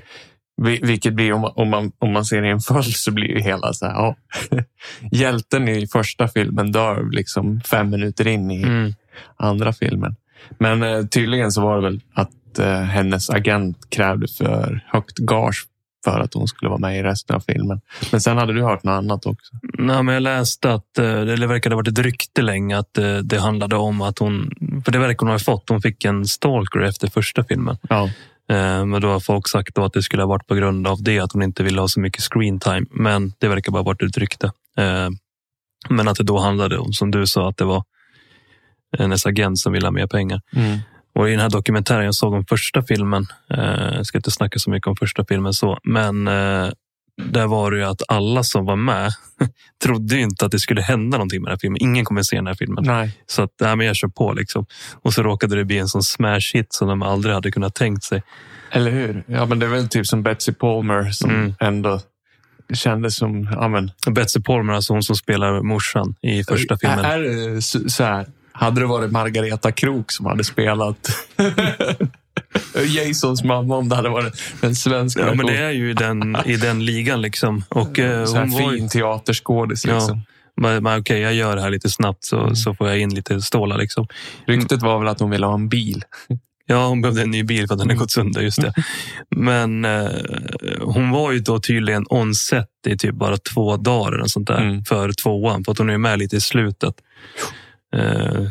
Vilket 0.62 1.13
blir, 1.13 1.34
om 1.34 1.41
man, 1.41 1.51
om 1.56 1.69
man, 1.69 1.91
om 1.99 2.12
man 2.12 2.25
ser 2.25 2.41
det 2.41 2.47
i 2.47 2.51
en 2.51 2.60
följd 2.60 2.95
så 2.95 3.12
blir 3.12 3.27
ju 3.27 3.39
hela 3.39 3.73
så 3.73 3.86
här, 3.86 3.93
ja. 3.93 4.15
Hjälten 5.12 5.67
i 5.67 5.88
första 5.88 6.27
filmen 6.27 6.71
dör 6.71 7.10
liksom 7.12 7.62
fem 7.62 7.89
minuter 7.89 8.27
in 8.27 8.51
i 8.51 8.63
mm. 8.63 8.93
andra 9.38 9.73
filmen. 9.73 10.15
Men 10.58 10.84
eh, 10.84 11.06
tydligen 11.06 11.51
så 11.51 11.62
var 11.62 11.75
det 11.75 11.82
väl 11.82 12.01
att 12.13 12.60
eh, 12.60 12.82
hennes 12.82 13.29
agent 13.29 13.89
krävde 13.89 14.27
för 14.27 14.86
högt 14.88 15.17
gage 15.17 15.65
för 16.03 16.19
att 16.19 16.33
hon 16.33 16.47
skulle 16.47 16.69
vara 16.69 16.79
med 16.79 16.99
i 16.99 17.03
resten 17.03 17.35
av 17.35 17.39
filmen. 17.39 17.81
Men 18.11 18.21
sen 18.21 18.37
hade 18.37 18.53
du 18.53 18.63
hört 18.63 18.83
något 18.83 18.91
annat 18.91 19.25
också? 19.25 19.55
Nej, 19.77 20.03
men 20.03 20.13
jag 20.13 20.23
läste 20.23 20.73
att 20.73 20.97
eh, 20.97 21.21
det 21.21 21.47
verkade 21.47 21.75
ha 21.75 21.77
varit 21.77 21.87
ett 21.87 22.05
rykte 22.05 22.41
länge 22.41 22.77
att 22.77 22.97
eh, 22.97 23.17
det 23.17 23.39
handlade 23.39 23.75
om 23.75 24.01
att 24.01 24.19
hon, 24.19 24.51
för 24.85 24.91
det 24.91 24.99
verkar 24.99 25.19
hon 25.19 25.29
ha 25.29 25.39
fått, 25.39 25.69
hon 25.69 25.81
fick 25.81 26.05
en 26.05 26.25
stalker 26.25 26.79
efter 26.79 27.07
första 27.07 27.43
filmen. 27.43 27.77
Ja. 27.89 28.03
Eh, 28.49 28.85
men 28.85 29.01
då 29.01 29.07
har 29.07 29.19
folk 29.19 29.47
sagt 29.47 29.77
att 29.77 29.93
det 29.93 30.03
skulle 30.03 30.21
ha 30.21 30.27
varit 30.27 30.47
på 30.47 30.55
grund 30.55 30.87
av 30.87 31.03
det, 31.03 31.19
att 31.19 31.31
hon 31.31 31.43
inte 31.43 31.63
ville 31.63 31.81
ha 31.81 31.87
så 31.87 31.99
mycket 31.99 32.21
screen 32.21 32.59
time. 32.59 32.85
Men 32.91 33.33
det 33.39 33.47
verkar 33.47 33.71
bara 33.71 33.79
ha 33.79 33.83
varit 33.83 34.01
ett 34.01 34.17
rykte. 34.17 34.51
Men 35.89 36.07
att 36.07 36.17
det 36.17 36.23
då 36.23 36.39
handlade 36.39 36.77
om, 36.77 36.93
som 36.93 37.11
du 37.11 37.27
sa, 37.27 37.49
att 37.49 37.57
det 37.57 37.65
var 37.65 37.83
hennes 38.97 39.25
agent 39.25 39.59
som 39.59 39.73
ville 39.73 39.87
ha 39.87 39.91
mer 39.91 40.07
pengar. 40.07 40.41
Mm. 40.55 40.79
Och 41.15 41.28
i 41.28 41.32
den 41.32 41.39
här 41.39 41.49
dokumentären 41.49 42.06
jag 42.06 42.15
såg 42.15 42.34
om 42.34 42.45
första 42.45 42.84
filmen, 42.84 43.26
eh, 43.49 43.95
jag 43.95 44.06
ska 44.06 44.17
inte 44.17 44.32
snacka 44.32 44.60
så 44.60 44.69
mycket 44.69 44.88
om 44.88 44.95
första 44.95 45.26
filmen 45.26 45.54
så, 45.54 45.80
men 45.84 46.28
eh, 46.28 46.69
där 47.21 47.47
var 47.47 47.71
det 47.71 47.78
ju 47.78 47.84
att 47.84 48.02
alla 48.08 48.43
som 48.43 48.65
var 48.65 48.76
med 48.76 49.12
trodde 49.84 50.19
inte 50.19 50.45
att 50.45 50.52
det 50.52 50.60
skulle 50.60 50.82
hända 50.82 51.17
någonting 51.17 51.41
med 51.41 51.47
den 51.47 51.54
här 51.54 51.60
filmen. 51.60 51.78
Ingen 51.82 52.06
kommer 52.06 52.23
se 52.23 52.36
den 52.36 52.47
här 52.47 52.56
filmen. 52.56 52.84
Nej. 52.88 53.17
Så 53.26 53.41
att, 53.43 53.52
ja, 53.58 53.76
men 53.76 53.88
jag 53.88 53.95
kör 53.95 54.08
på 54.08 54.34
liksom. 54.34 54.65
Och 55.02 55.13
så 55.13 55.23
råkade 55.23 55.56
det 55.56 55.65
bli 55.65 55.78
en 55.78 55.88
sån 55.88 56.04
smash 56.04 56.54
hit 56.54 56.73
som 56.73 56.88
de 56.88 57.02
aldrig 57.02 57.36
hade 57.36 57.52
kunnat 57.52 57.76
tänkt 57.76 58.04
sig. 58.04 58.23
Eller 58.71 58.91
hur? 58.91 59.23
Ja, 59.28 59.45
men 59.45 59.60
det 59.60 59.65
är 59.65 59.69
väl 59.69 59.89
typ 59.89 60.08
som 60.08 60.23
Betsy 60.23 60.54
Palmer 60.54 61.12
som 61.12 61.30
mm. 61.30 61.54
ändå 61.60 62.02
kändes 62.73 63.15
som... 63.15 63.49
Ja, 63.52 63.67
men... 63.67 63.91
Betsy 64.13 64.41
Palmer, 64.41 64.73
alltså 64.73 64.93
hon 64.93 65.04
som 65.04 65.15
spelar 65.15 65.62
morsan 65.62 66.15
i 66.21 66.43
första 66.43 66.78
filmen. 66.78 67.06
Är 67.06 67.19
det 67.19 67.62
så 67.62 68.04
här? 68.04 68.28
Hade 68.53 68.81
det 68.81 68.87
varit 68.87 69.11
Margareta 69.11 69.71
Krok 69.71 70.11
som 70.11 70.25
hade 70.25 70.43
spelat 70.43 71.09
Jasons 72.87 73.43
mamma 73.43 73.75
om 73.75 73.89
det 73.89 73.95
hade 73.95 74.09
varit 74.09 74.41
den 74.61 74.75
svenska. 74.75 75.27
Ja, 75.27 75.33
men 75.33 75.45
det 75.45 75.57
är 75.57 75.71
ju 75.71 75.91
i 75.91 75.93
den, 75.93 76.37
i 76.45 76.55
den 76.55 76.85
ligan 76.85 77.21
liksom. 77.21 77.63
Och, 77.69 77.99
eh, 77.99 78.25
så 78.25 78.35
här 78.35 78.47
hon 78.47 78.71
fin 78.71 78.89
teaterskådis 78.89 79.85
liksom. 79.85 80.17
Ja. 80.17 80.33
Men, 80.61 80.85
okej, 80.85 80.99
okay, 80.99 81.19
jag 81.19 81.33
gör 81.33 81.55
det 81.55 81.61
här 81.61 81.69
lite 81.69 81.89
snabbt 81.89 82.25
så, 82.25 82.39
mm. 82.39 82.55
så 82.55 82.73
får 82.73 82.87
jag 82.87 82.99
in 82.99 83.15
lite 83.15 83.41
stålar. 83.41 83.77
Liksom. 83.77 84.07
Ryktet 84.45 84.81
var 84.81 84.99
väl 84.99 85.07
att 85.07 85.19
hon 85.19 85.29
ville 85.29 85.45
ha 85.45 85.53
en 85.53 85.69
bil. 85.69 86.03
Ja, 86.65 86.87
hon 86.87 87.01
behövde 87.01 87.21
en 87.21 87.31
ny 87.31 87.43
bil 87.43 87.67
för 87.67 87.73
att 87.73 87.79
den 87.79 87.89
hade 87.89 87.99
gått 87.99 88.11
sönder. 88.11 88.41
Just 88.41 88.61
det. 88.61 88.73
Men 89.35 89.85
eh, 89.85 90.09
hon 90.81 91.11
var 91.11 91.31
ju 91.31 91.39
då 91.39 91.59
tydligen 91.59 92.05
on 92.09 92.35
set 92.35 92.67
i 92.87 92.97
typ 92.97 93.15
bara 93.15 93.37
två 93.37 93.77
dagar 93.77 94.11
eller 94.11 94.25
sånt 94.25 94.47
där 94.47 94.61
mm. 94.61 94.83
för 94.83 95.11
tvåan. 95.11 95.63
För 95.63 95.71
att 95.71 95.77
hon 95.77 95.89
är 95.89 95.97
med 95.97 96.19
lite 96.19 96.35
i 96.35 96.41
slutet. 96.41 96.93
Eh, 97.93 98.47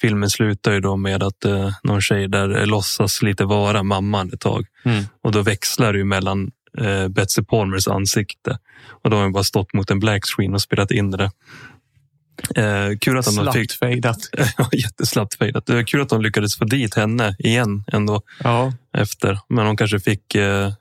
filmen 0.00 0.30
slutar 0.30 0.72
ju 0.72 0.80
då 0.80 0.96
med 0.96 1.22
att 1.22 1.44
eh, 1.44 1.70
någon 1.82 2.00
tjej 2.00 2.28
där 2.28 2.66
låtsas 2.66 3.22
lite 3.22 3.44
vara 3.44 3.82
mamman 3.82 4.32
ett 4.32 4.40
tag. 4.40 4.66
Mm. 4.84 5.04
Och 5.22 5.32
då 5.32 5.42
växlar 5.42 5.92
det 5.92 6.04
mellan 6.04 6.50
eh, 6.78 7.08
Betsy 7.08 7.42
Palmers 7.42 7.88
ansikte. 7.88 8.58
Och 9.02 9.10
då 9.10 9.16
har 9.16 9.22
hon 9.22 9.32
bara 9.32 9.44
stått 9.44 9.72
mot 9.72 9.90
en 9.90 10.00
black 10.00 10.24
screen 10.24 10.54
och 10.54 10.62
spelat 10.62 10.90
in 10.90 11.10
det. 11.10 11.30
Eh, 12.54 12.98
kul 13.00 13.18
att 13.18 13.36
de 13.36 13.52
fick... 13.52 13.72
ja, 14.56 14.68
jätteslappt 14.72 15.34
fejdat. 15.34 15.70
Eh, 15.70 15.84
kul 15.84 16.00
att 16.00 16.08
de 16.08 16.22
lyckades 16.22 16.58
få 16.58 16.64
dit 16.64 16.94
henne 16.94 17.36
igen 17.38 17.84
ändå. 17.92 18.22
Ja. 18.42 18.72
Efter. 18.96 19.38
Men 19.48 19.66
hon 19.66 19.76
kanske 19.76 20.00
fick 20.00 20.34
eh, 20.34 20.72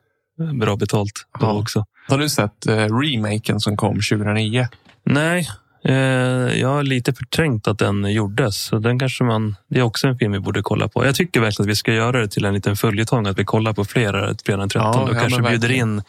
bra 0.60 0.75
betalt 0.75 1.27
då 1.39 1.45
ja. 1.45 1.53
också. 1.53 1.86
Har 2.08 2.17
du 2.17 2.29
sett 2.29 2.65
eh, 2.65 2.75
remaken 2.75 3.60
som 3.60 3.77
kom 3.77 3.95
2009? 3.95 4.67
Nej, 5.05 5.39
Eh, 5.39 5.55
jag 6.60 6.67
har 6.67 6.84
lite 6.84 7.13
förträngt 7.13 7.67
att 7.67 7.80
den 7.80 8.12
gjordes. 8.12 8.56
Så 8.56 8.80
den 8.80 9.00
kanske 9.00 9.24
man, 9.24 9.56
det 9.67 9.80
är 9.80 9.84
också 9.84 10.08
en 10.08 10.17
film 10.17 10.32
vi 10.32 10.39
borde 10.39 10.62
kolla 10.62 10.88
på. 10.88 11.06
Jag 11.06 11.15
tycker 11.15 11.41
verkligen 11.41 11.65
att 11.65 11.71
vi 11.71 11.76
ska 11.76 11.93
göra 11.93 12.21
det 12.21 12.28
till 12.28 12.45
en 12.45 12.54
liten 12.54 12.76
följetong. 12.76 13.28
Att 13.28 13.39
vi 13.39 13.45
kollar 13.45 13.74
på 13.74 13.86
flera 13.86 14.36
fredag 14.45 14.60
den 14.60 14.69
13 14.69 14.91
ja, 14.93 15.02
och 15.02 15.19
kanske 15.19 15.41
bjuder 15.41 15.71
in 15.71 16.02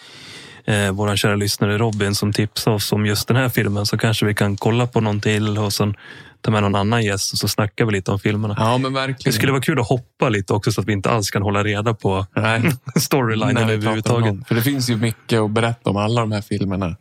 eh, 0.65 0.91
vår 0.93 1.17
kära 1.17 1.37
lyssnare 1.37 1.79
Robin 1.79 2.15
som 2.15 2.33
tipsar 2.33 2.73
oss 2.73 2.93
om 2.93 3.07
just 3.07 3.29
den 3.29 3.37
här 3.37 3.49
filmen. 3.49 3.87
Så 3.87 3.99
kanske 3.99 4.27
vi 4.27 4.35
kan 4.35 4.57
kolla 4.57 4.87
på 4.87 5.01
någon 5.01 5.21
till 5.21 5.59
och 5.59 5.73
sen 5.73 5.95
ta 6.41 6.51
med 6.51 6.63
någon 6.63 6.75
annan 6.75 7.05
gäst 7.05 7.33
och 7.33 7.39
så 7.39 7.49
snackar 7.49 7.85
vi 7.85 7.93
lite 7.93 8.11
om 8.11 8.19
filmerna. 8.19 8.55
Ja, 8.59 8.79
men 8.79 8.93
verkligen. 8.93 9.19
Det 9.25 9.33
skulle 9.33 9.53
vara 9.53 9.63
kul 9.63 9.81
att 9.81 9.89
hoppa 9.89 10.29
lite 10.29 10.53
också 10.53 10.73
så 10.73 10.81
att 10.81 10.87
vi 10.87 10.93
inte 10.93 11.11
alls 11.11 11.31
kan 11.31 11.43
hålla 11.43 11.65
reda 11.65 11.95
på 11.95 12.27
storylinen 12.97 13.57
överhuvudtaget. 13.57 14.49
För 14.49 14.55
det 14.55 14.63
finns 14.63 14.91
ju 14.91 14.97
mycket 14.97 15.41
att 15.41 15.51
berätta 15.51 15.91
om 15.91 15.97
alla 15.97 16.21
de 16.21 16.33
här 16.33 16.41
filmerna. 16.41 16.97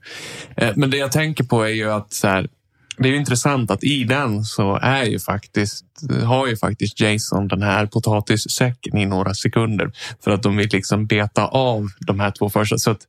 Eh, 0.57 0.69
men 0.75 0.89
det 0.89 0.97
jag 0.97 1.11
tänker 1.11 1.43
på 1.43 1.63
är 1.63 1.69
ju 1.69 1.91
att 1.91 2.13
så 2.13 2.27
här, 2.27 2.47
det 2.97 3.09
är 3.09 3.13
intressant 3.13 3.71
att 3.71 3.83
i 3.83 4.03
den 4.03 4.43
så 4.43 4.79
är 4.81 5.03
ju 5.03 5.19
faktiskt, 5.19 5.85
har 6.23 6.47
ju 6.47 6.57
faktiskt 6.57 6.99
Jason 6.99 7.47
den 7.47 7.61
här 7.61 7.85
potatissäcken 7.85 8.97
i 8.97 9.05
några 9.05 9.33
sekunder 9.33 9.91
för 10.23 10.31
att 10.31 10.43
de 10.43 10.57
vill 10.57 10.69
liksom 10.71 11.05
beta 11.05 11.47
av 11.47 11.87
de 11.99 12.19
här 12.19 12.31
två 12.31 12.49
första. 12.49 12.77
Så 12.77 12.91
att, 12.91 13.01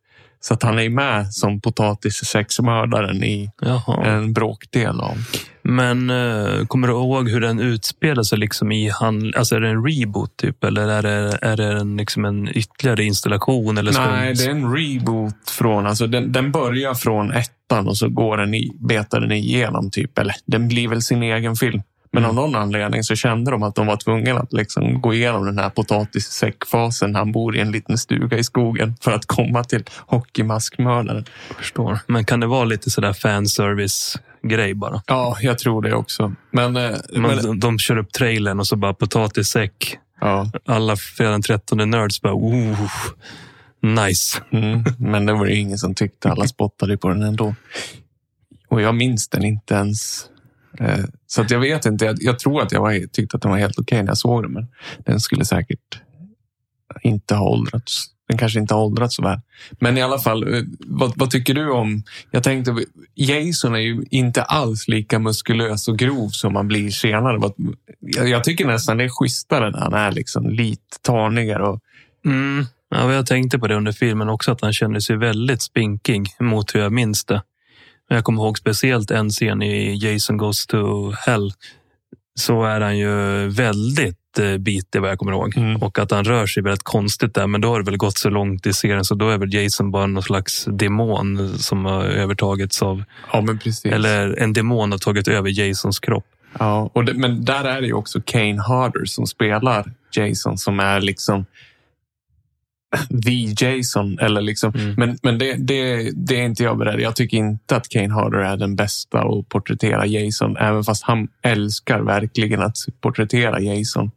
så 0.48 0.54
att 0.54 0.62
han 0.62 0.78
är 0.78 0.88
med 0.88 1.34
som 1.34 1.60
potatissäcksmördaren 1.60 3.24
i 3.24 3.50
Jaha. 3.60 4.04
en 4.04 4.32
bråkdel 4.32 5.00
av. 5.00 5.16
Men 5.62 6.10
uh, 6.10 6.66
kommer 6.66 6.88
du 6.88 6.94
ihåg 6.94 7.30
hur 7.30 7.40
den 7.40 7.60
utspelar 7.60 8.22
sig 8.22 8.38
liksom 8.38 8.72
i 8.72 8.90
han, 8.90 9.32
alltså 9.36 9.56
är 9.56 9.60
det 9.60 9.68
en 9.68 9.86
reboot 9.86 10.36
typ 10.36 10.64
eller 10.64 10.88
är 10.88 11.02
det, 11.02 11.38
är 11.42 11.56
det 11.56 11.80
en, 11.80 11.96
liksom 11.96 12.24
en 12.24 12.48
ytterligare 12.48 13.04
installation? 13.04 13.78
Eller 13.78 13.92
Nej, 13.92 14.34
det 14.34 14.44
är 14.44 14.50
en 14.50 14.76
reboot 14.76 15.50
från, 15.50 15.86
alltså 15.86 16.06
den, 16.06 16.32
den 16.32 16.52
börjar 16.52 16.94
från 16.94 17.32
ettan 17.32 17.88
och 17.88 17.96
så 17.96 18.08
går 18.08 18.36
den 18.36 18.54
i, 18.54 18.76
betar 18.80 19.20
den 19.20 19.32
igenom 19.32 19.90
typ, 19.90 20.18
eller 20.18 20.34
den 20.46 20.68
blir 20.68 20.88
väl 20.88 21.02
sin 21.02 21.22
egen 21.22 21.56
film. 21.56 21.82
Men 22.16 22.24
mm. 22.24 22.38
av 22.38 22.44
någon 22.44 22.54
anledning 22.62 23.02
så 23.02 23.14
kände 23.14 23.50
de 23.50 23.62
att 23.62 23.74
de 23.74 23.86
var 23.86 23.96
tvungna 23.96 24.40
att 24.40 24.52
liksom 24.52 25.00
gå 25.00 25.14
igenom 25.14 25.46
den 25.46 25.58
här 25.58 25.70
potatissäckfasen. 25.70 27.14
Han 27.14 27.32
bor 27.32 27.56
i 27.56 27.60
en 27.60 27.70
liten 27.70 27.98
stuga 27.98 28.38
i 28.38 28.44
skogen 28.44 28.94
för 29.00 29.12
att 29.12 29.26
komma 29.26 29.64
till 29.64 29.84
hockeymaskmördaren. 30.06 31.24
Förstår. 31.56 31.98
Men 32.06 32.24
kan 32.24 32.40
det 32.40 32.46
vara 32.46 32.64
lite 32.64 32.90
sådär 32.90 33.12
fanservice 33.12 34.18
grej 34.42 34.74
bara? 34.74 35.02
Ja, 35.06 35.36
jag 35.40 35.58
tror 35.58 35.82
det 35.82 35.94
också. 35.94 36.34
Men, 36.50 36.76
eh, 36.76 36.96
men, 37.12 37.22
men 37.22 37.42
de, 37.42 37.60
de 37.60 37.78
kör 37.78 37.96
upp 37.96 38.12
trailern 38.12 38.60
och 38.60 38.66
så 38.66 38.76
bara 38.76 38.94
potatissäck. 38.94 39.98
Ja. 40.20 40.50
Alla 40.66 40.96
fredag 40.96 41.30
den 41.30 41.42
13 41.42 41.90
nerds 41.90 42.20
bara 42.20 42.34
oh, 42.34 42.90
nice. 43.82 44.40
Mm, 44.50 44.84
men 44.98 45.26
det 45.26 45.32
var 45.32 45.46
det 45.46 45.54
ingen 45.54 45.78
som 45.78 45.94
tyckte. 45.94 46.30
Alla 46.30 46.46
spottade 46.48 46.96
på 46.96 47.08
den 47.08 47.22
ändå. 47.22 47.54
Och 48.68 48.82
jag 48.82 48.94
minns 48.94 49.28
den 49.28 49.44
inte 49.44 49.74
ens 49.74 50.26
Eh, 50.80 51.04
så 51.26 51.40
att 51.42 51.50
jag 51.50 51.60
vet 51.60 51.86
inte. 51.86 52.04
Jag, 52.04 52.16
jag 52.20 52.38
tror 52.38 52.62
att 52.62 52.72
jag 52.72 52.80
var, 52.80 53.06
tyckte 53.06 53.36
att 53.36 53.42
den 53.42 53.50
var 53.50 53.58
helt 53.58 53.78
okej 53.78 53.82
okay 53.96 54.02
när 54.02 54.10
jag 54.10 54.18
såg 54.18 54.42
den, 54.42 54.52
men 54.52 54.66
den 54.98 55.20
skulle 55.20 55.44
säkert 55.44 56.00
inte 57.02 57.34
ha 57.34 57.48
åldrats. 57.48 58.06
Den 58.28 58.38
kanske 58.38 58.58
inte 58.58 58.74
har 58.74 58.84
åldrats 58.84 59.16
så 59.16 59.22
väl. 59.22 59.40
Men 59.80 59.98
i 59.98 60.02
alla 60.02 60.18
fall, 60.18 60.54
eh, 60.54 60.62
vad, 60.78 61.12
vad, 61.16 61.30
tycker 61.30 61.54
du 61.54 61.70
om... 61.70 62.02
Jag 62.30 62.42
tänkte, 62.42 62.74
Jason 63.14 63.74
är 63.74 63.78
ju 63.78 64.04
inte 64.10 64.42
alls 64.42 64.88
lika 64.88 65.18
muskulös 65.18 65.88
och 65.88 65.98
grov 65.98 66.28
som 66.28 66.52
man 66.52 66.68
blir 66.68 66.90
senare. 66.90 67.50
Jag 68.00 68.44
tycker 68.44 68.66
nästan 68.66 68.96
det 68.96 69.04
är 69.04 69.08
schysstare 69.08 69.70
när 69.70 69.78
han 69.78 69.94
är 69.94 70.12
liksom 70.12 70.50
lite 70.50 71.00
tanigare. 71.02 71.62
Och... 71.62 71.80
Mm. 72.24 72.66
Ja, 72.90 73.12
jag 73.12 73.26
tänkte 73.26 73.58
på 73.58 73.66
det 73.66 73.74
under 73.74 73.92
filmen 73.92 74.28
också, 74.28 74.52
att 74.52 74.60
han 74.60 74.72
kände 74.72 75.00
sig 75.00 75.16
väldigt 75.16 75.62
spinkig 75.62 76.22
mot 76.40 76.74
hur 76.74 76.80
jag 76.80 76.92
minns 76.92 77.24
det. 77.24 77.42
Jag 78.08 78.24
kommer 78.24 78.42
ihåg 78.42 78.58
speciellt 78.58 79.10
en 79.10 79.30
scen 79.30 79.62
i 79.62 79.94
Jason 79.94 80.36
Goes 80.36 80.66
to 80.66 81.10
Hell. 81.10 81.52
Så 82.38 82.64
är 82.64 82.80
han 82.80 82.98
ju 82.98 83.48
väldigt 83.48 84.38
eh, 84.38 84.56
bitig 84.56 85.00
vad 85.00 85.10
jag 85.10 85.18
kommer 85.18 85.32
ihåg. 85.32 85.56
Mm. 85.56 85.82
Och 85.82 85.98
att 85.98 86.10
han 86.10 86.24
rör 86.24 86.46
sig 86.46 86.62
väldigt 86.62 86.82
konstigt 86.82 87.34
där. 87.34 87.46
Men 87.46 87.60
då 87.60 87.68
har 87.68 87.78
det 87.78 87.84
väl 87.84 87.96
gått 87.96 88.18
så 88.18 88.30
långt 88.30 88.66
i 88.66 88.72
serien 88.72 89.04
så 89.04 89.14
då 89.14 89.28
är 89.28 89.38
väl 89.38 89.54
Jason 89.54 89.90
bara 89.90 90.06
någon 90.06 90.22
slags 90.22 90.64
demon 90.64 91.58
som 91.58 91.84
har 91.84 92.04
övertagits 92.04 92.82
av... 92.82 93.04
Ja, 93.32 93.40
men 93.40 93.58
precis. 93.58 93.92
Eller 93.92 94.38
en 94.38 94.52
demon 94.52 94.92
har 94.92 94.98
tagit 94.98 95.28
över 95.28 95.50
Jasons 95.50 95.98
kropp. 95.98 96.26
Ja, 96.58 96.90
och 96.92 97.04
det, 97.04 97.14
men 97.14 97.44
där 97.44 97.64
är 97.64 97.80
det 97.80 97.86
ju 97.86 97.92
också 97.92 98.20
Kane 98.24 98.62
Harder 98.62 99.04
som 99.04 99.26
spelar 99.26 99.92
Jason 100.16 100.58
som 100.58 100.80
är 100.80 101.00
liksom 101.00 101.46
the 103.24 103.64
Jason. 103.64 104.18
Eller 104.18 104.40
liksom. 104.40 104.74
Mm. 104.74 104.94
Men, 104.96 105.18
men 105.22 105.38
det, 105.38 105.54
det, 105.54 106.10
det, 106.14 106.40
är 106.40 106.44
inte 106.44 106.62
jag 106.62 106.78
beredd. 106.78 107.00
Jag 107.00 107.16
tycker 107.16 107.36
inte 107.36 107.76
att 107.76 107.88
Kane 107.88 108.14
Harder 108.14 108.38
är 108.38 108.56
den 108.56 108.76
bästa 108.76 109.18
att 109.18 109.48
porträttera 109.48 110.06
Jason. 110.06 110.56
Även 110.56 110.84
fast 110.84 111.02
han 111.02 111.28
älskar 111.42 112.00
verkligen 112.00 112.62
att 112.62 112.76
porträttera 113.00 113.60
Jason. 113.60 114.10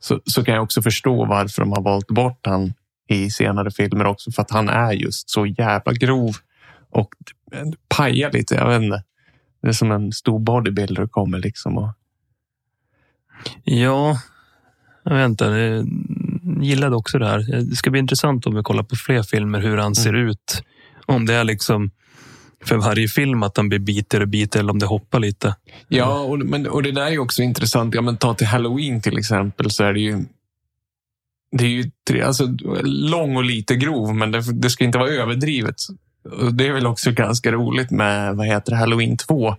Så, 0.00 0.20
så 0.24 0.44
kan 0.44 0.54
jag 0.54 0.64
också 0.64 0.82
förstå 0.82 1.24
varför 1.24 1.62
de 1.62 1.72
har 1.72 1.82
valt 1.82 2.08
bort 2.08 2.46
han 2.46 2.72
i 3.08 3.30
senare 3.30 3.70
filmer 3.70 4.06
också. 4.06 4.32
För 4.32 4.42
att 4.42 4.50
han 4.50 4.68
är 4.68 4.92
just 4.92 5.30
så 5.30 5.46
jävla 5.46 5.92
grov 5.92 6.36
och 6.90 7.08
pajar 7.88 8.32
lite. 8.32 8.54
Jag 8.54 8.68
vet 8.68 8.82
inte. 8.82 9.02
Det 9.62 9.68
är 9.68 9.72
som 9.72 9.92
en 9.92 10.12
stor 10.12 10.38
bodybuilder 10.38 11.06
kommer 11.06 11.38
liksom. 11.38 11.78
Och... 11.78 11.92
Ja, 13.64 14.18
jag 15.04 15.14
vet 15.14 15.28
inte. 15.28 15.48
Det 15.48 15.84
gillade 16.60 16.96
också 16.96 17.18
det 17.18 17.26
här. 17.26 17.62
Det 17.70 17.76
ska 17.76 17.90
bli 17.90 18.00
intressant 18.00 18.46
om 18.46 18.54
vi 18.54 18.62
kollar 18.62 18.82
på 18.82 18.96
fler 18.96 19.22
filmer 19.22 19.60
hur 19.60 19.76
han 19.76 19.94
ser 19.94 20.12
ut. 20.12 20.62
Om 21.06 21.26
det 21.26 21.34
är 21.34 21.44
liksom 21.44 21.90
för 22.64 22.76
varje 22.76 23.08
film 23.08 23.42
att 23.42 23.56
han 23.56 23.68
blir 23.68 23.78
biter 23.78 24.20
och 24.20 24.28
biter 24.28 24.60
eller 24.60 24.70
om 24.70 24.78
det 24.78 24.86
hoppar 24.86 25.20
lite. 25.20 25.56
Ja, 25.88 26.20
och, 26.20 26.38
men, 26.38 26.66
och 26.66 26.82
det 26.82 26.92
där 26.92 27.06
är 27.06 27.18
också 27.18 27.42
intressant. 27.42 27.94
Ja, 27.94 28.02
men 28.02 28.16
ta 28.16 28.34
till 28.34 28.46
Halloween 28.46 29.00
till 29.00 29.18
exempel 29.18 29.70
så 29.70 29.84
är 29.84 29.92
det 29.92 30.00
ju 30.00 30.24
det 31.58 31.64
är 31.64 31.68
ju 31.68 31.90
tre, 32.08 32.22
alltså, 32.22 32.56
lång 32.84 33.36
och 33.36 33.44
lite 33.44 33.76
grov, 33.76 34.14
men 34.14 34.30
det, 34.30 34.42
det 34.52 34.70
ska 34.70 34.84
inte 34.84 34.98
vara 34.98 35.10
överdrivet. 35.10 35.76
Och 36.40 36.54
det 36.54 36.66
är 36.66 36.72
väl 36.72 36.86
också 36.86 37.12
ganska 37.12 37.52
roligt 37.52 37.90
med 37.90 38.36
vad 38.36 38.46
heter 38.46 38.70
det, 38.70 38.78
Halloween 38.78 39.16
2 39.16 39.56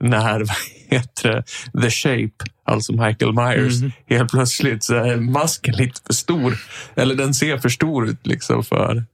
när 0.00 0.38
vad 0.44 0.56
heter 0.88 1.28
det, 1.72 1.80
The 1.82 1.90
Shape, 1.90 2.44
alltså 2.64 2.92
Michael 2.92 3.32
Myers, 3.32 3.80
Mhm. 3.82 3.92
helt 4.06 4.30
plötsligt 4.30 4.84
så 4.84 4.94
är 4.94 5.16
masken 5.16 5.74
lite 5.74 6.00
för 6.06 6.12
stor. 6.14 6.54
Eller 6.94 7.14
den 7.14 7.34
ser 7.34 7.58
för 7.58 7.68
stor 7.68 8.08
ut 8.08 8.26
liksom 8.26 8.64
för... 8.64 9.04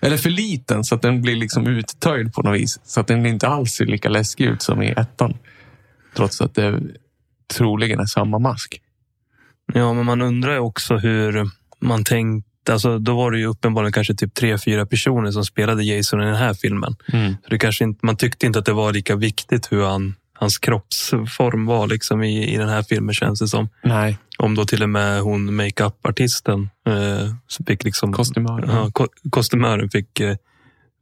Eller 0.00 0.16
för 0.16 0.30
liten 0.30 0.84
så 0.84 0.94
att 0.94 1.02
den 1.02 1.22
blir 1.22 1.36
liksom 1.36 1.66
uttöjd 1.66 2.34
på 2.34 2.42
något 2.42 2.60
vis. 2.60 2.80
Så 2.84 3.00
att 3.00 3.06
den 3.06 3.26
inte 3.26 3.48
alls 3.48 3.72
ser 3.72 3.86
lika 3.86 4.08
läskig 4.08 4.44
ut 4.44 4.62
som 4.62 4.82
i 4.82 4.90
ettan. 4.90 5.34
Trots 6.16 6.40
att 6.40 6.54
det 6.54 6.80
troligen 7.54 8.00
är 8.00 8.06
samma 8.06 8.38
mask. 8.38 8.80
Ja, 9.74 9.92
men 9.92 10.06
man 10.06 10.22
undrar 10.22 10.52
ju 10.52 10.58
också 10.58 10.96
hur 10.96 11.50
man 11.80 12.04
tänkte. 12.04 12.50
Alltså, 12.70 12.98
då 12.98 13.16
var 13.16 13.30
det 13.30 13.38
ju 13.38 13.46
uppenbarligen 13.46 13.92
kanske 13.92 14.14
typ 14.14 14.34
tre, 14.34 14.58
fyra 14.58 14.86
personer 14.86 15.30
som 15.30 15.44
spelade 15.44 15.84
Jason 15.84 16.22
i 16.22 16.24
den 16.24 16.34
här 16.36 16.54
filmen. 16.54 16.96
Så 17.42 17.50
det 17.50 17.58
kanske 17.58 17.84
inte, 17.84 18.06
man 18.06 18.16
tyckte 18.16 18.46
inte 18.46 18.58
att 18.58 18.64
det 18.66 18.72
var 18.72 18.92
lika 18.92 19.16
viktigt 19.16 19.72
hur 19.72 19.84
han, 19.84 20.14
hans 20.34 20.58
kroppsform 20.58 21.66
var 21.66 21.86
liksom 21.86 22.22
i, 22.22 22.54
i 22.54 22.56
den 22.56 22.68
här 22.68 22.82
filmen 22.82 23.14
känns 23.14 23.40
det 23.40 23.48
som. 23.48 23.68
Nej, 23.82 24.18
Om 24.38 24.54
då 24.54 24.64
till 24.64 24.82
och 24.82 24.88
med 24.88 25.20
hon 25.20 25.54
makeup-artisten 25.54 26.70
eh, 26.86 27.34
fick 27.66 27.84
liksom 27.84 28.12
kostymören. 28.12 28.70
Ja, 28.70 28.90
ko 28.92 29.06
kostymören 29.30 29.90
fick, 29.90 30.20
eh, 30.20 30.36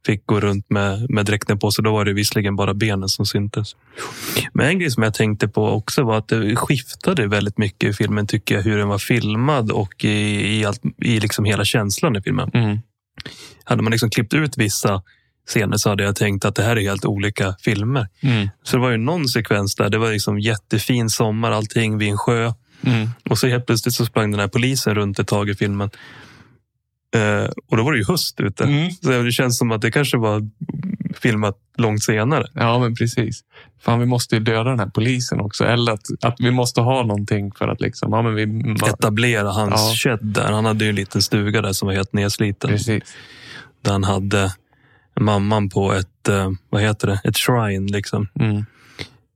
fick 0.05 0.25
gå 0.25 0.39
runt 0.39 0.69
med, 0.69 1.09
med 1.09 1.25
dräkten 1.25 1.59
på 1.59 1.71
sig. 1.71 1.83
Då 1.83 1.91
var 1.91 2.05
det 2.05 2.13
visserligen 2.13 2.55
bara 2.55 2.73
benen 2.73 3.09
som 3.09 3.25
syntes. 3.25 3.75
Men 4.53 4.67
en 4.67 4.79
grej 4.79 4.91
som 4.91 5.03
jag 5.03 5.13
tänkte 5.13 5.47
på 5.47 5.69
också 5.69 6.03
var 6.03 6.17
att 6.17 6.27
det 6.27 6.55
skiftade 6.55 7.27
väldigt 7.27 7.57
mycket 7.57 7.89
i 7.89 7.93
filmen 7.93 8.27
tycker 8.27 8.55
jag. 8.55 8.63
Hur 8.63 8.77
den 8.77 8.87
var 8.87 8.97
filmad 8.97 9.71
och 9.71 10.05
i, 10.05 10.59
i, 10.59 10.65
allt, 10.65 10.81
i 10.97 11.19
liksom 11.19 11.45
hela 11.45 11.65
känslan 11.65 12.15
i 12.15 12.21
filmen. 12.21 12.51
Mm. 12.53 12.79
Hade 13.63 13.81
man 13.83 13.91
liksom 13.91 14.09
klippt 14.09 14.33
ut 14.33 14.57
vissa 14.57 15.01
scener 15.47 15.77
så 15.77 15.89
hade 15.89 16.03
jag 16.03 16.15
tänkt 16.15 16.45
att 16.45 16.55
det 16.55 16.63
här 16.63 16.75
är 16.75 16.81
helt 16.81 17.05
olika 17.05 17.55
filmer. 17.59 18.07
Mm. 18.21 18.49
Så 18.63 18.77
det 18.77 18.81
var 18.81 18.91
ju 18.91 18.97
någon 18.97 19.27
sekvens 19.27 19.75
där 19.75 19.89
det 19.89 19.97
var 19.97 20.11
liksom 20.11 20.39
jättefin 20.39 21.09
sommar, 21.09 21.51
allting 21.51 21.97
vid 21.97 22.09
en 22.09 22.17
sjö. 22.17 22.53
Mm. 22.85 23.09
Och 23.29 23.37
så 23.37 23.47
helt 23.47 23.65
plötsligt 23.65 23.95
så 23.95 24.05
sprang 24.05 24.31
den 24.31 24.39
här 24.39 24.47
polisen 24.47 24.95
runt 24.95 25.19
ett 25.19 25.27
tag 25.27 25.49
i 25.49 25.55
filmen. 25.55 25.89
Eh, 27.13 27.49
och 27.69 27.77
då 27.77 27.83
var 27.83 27.91
det 27.91 27.97
ju 27.97 28.05
höst 28.05 28.39
ute. 28.39 28.63
Mm. 28.63 28.91
Så 28.91 29.09
det 29.23 29.31
känns 29.31 29.57
som 29.57 29.71
att 29.71 29.81
det 29.81 29.91
kanske 29.91 30.17
var 30.17 30.41
filmat 31.21 31.57
långt 31.77 32.03
senare. 32.03 32.47
Ja, 32.53 32.79
men 32.79 32.95
precis. 32.95 33.41
Fan, 33.81 33.99
vi 33.99 34.05
måste 34.05 34.35
ju 34.35 34.41
döda 34.41 34.69
den 34.69 34.79
här 34.79 34.91
polisen 34.93 35.39
också. 35.39 35.63
Eller 35.65 35.91
att, 35.91 36.05
att 36.21 36.35
vi 36.39 36.51
måste 36.51 36.81
ha 36.81 37.03
någonting 37.03 37.51
för 37.51 37.67
att 37.67 37.81
liksom... 37.81 38.11
Ja, 38.13 38.21
men 38.21 38.35
vi, 38.35 38.75
Etablera 38.89 39.51
hans 39.51 39.73
Ja. 39.75 39.93
shed 39.95 40.19
där. 40.21 40.51
Han 40.51 40.65
hade 40.65 40.83
ju 40.83 40.89
en 40.89 40.95
liten 40.95 41.21
stuga 41.21 41.61
där 41.61 41.73
som 41.73 41.85
var 41.87 41.93
helt 41.95 42.13
nedsliten. 42.13 42.69
precis. 42.69 43.03
Där 43.81 43.91
han 43.91 44.03
hade 44.03 44.53
mamman 45.19 45.69
på 45.69 45.93
ett, 45.93 46.29
eh, 46.29 46.51
vad 46.69 46.81
heter 46.81 47.07
det, 47.07 47.21
ett 47.23 47.37
shrine. 47.37 47.87
Liksom. 47.91 48.27
Mm. 48.39 48.65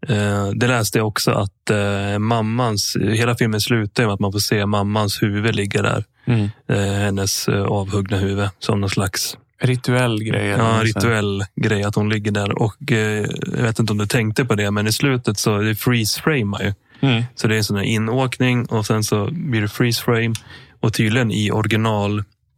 Eh, 0.08 0.50
det 0.56 0.68
läste 0.68 0.98
jag 0.98 1.08
också 1.08 1.32
att 1.32 1.70
eh, 1.70 2.20
mammans, 2.20 2.98
hela 3.02 3.36
filmen 3.36 3.62
slutar 3.62 4.04
med 4.04 4.14
att 4.14 4.20
man 4.20 4.32
får 4.32 4.40
se 4.40 4.66
mammans 4.66 5.22
huvud 5.24 5.56
ligga 5.56 5.82
där. 5.82 6.04
Mm. 6.28 6.50
Eh, 6.68 6.78
hennes 6.78 7.48
eh, 7.48 7.64
avhuggna 7.64 8.18
huvud 8.18 8.50
som 8.60 8.82
någon 8.82 8.90
slags 8.90 9.38
Rituell 9.60 10.24
grej. 10.24 10.48
Ja, 10.48 10.80
rituell 10.84 11.46
grej 11.56 11.84
att 11.84 11.96
hon 11.96 12.10
ligger 12.10 12.32
där. 12.32 12.62
Och 12.62 12.92
eh, 12.92 13.26
Jag 13.58 13.64
vet 13.64 13.80
inte 13.80 13.94
om 13.94 13.98
du 13.98 14.06
tänkte 14.06 14.46
på 14.46 14.56
det, 14.56 14.72
men 14.72 14.88
i 14.88 14.92
slutet 14.92 15.38
så 15.38 15.58
det 15.58 15.76
freeze 15.76 16.22
framar 16.22 16.62
ju. 16.62 16.74
Mm. 17.00 17.24
Så 17.36 17.48
det 17.48 17.56
är 17.56 17.58
en 17.58 17.64
sån 17.64 17.78
här 17.78 17.84
inåkning 17.84 18.66
och 18.66 18.86
sen 18.86 19.04
så 19.04 19.30
blir 19.32 19.62
det 19.62 19.68
freeze 19.68 20.04
frame. 20.04 20.34
Och 20.80 20.94
tydligen 20.94 21.32
i 21.32 21.52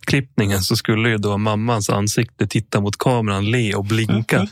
originalklippningen 0.08 0.62
så 0.62 0.76
skulle 0.76 1.10
ju 1.10 1.18
då 1.18 1.38
mammans 1.38 1.90
ansikte 1.90 2.48
titta 2.48 2.82
mot 2.82 2.98
kameran, 2.98 3.52
le 3.52 3.76
och 3.76 3.86
blinka. 3.86 4.48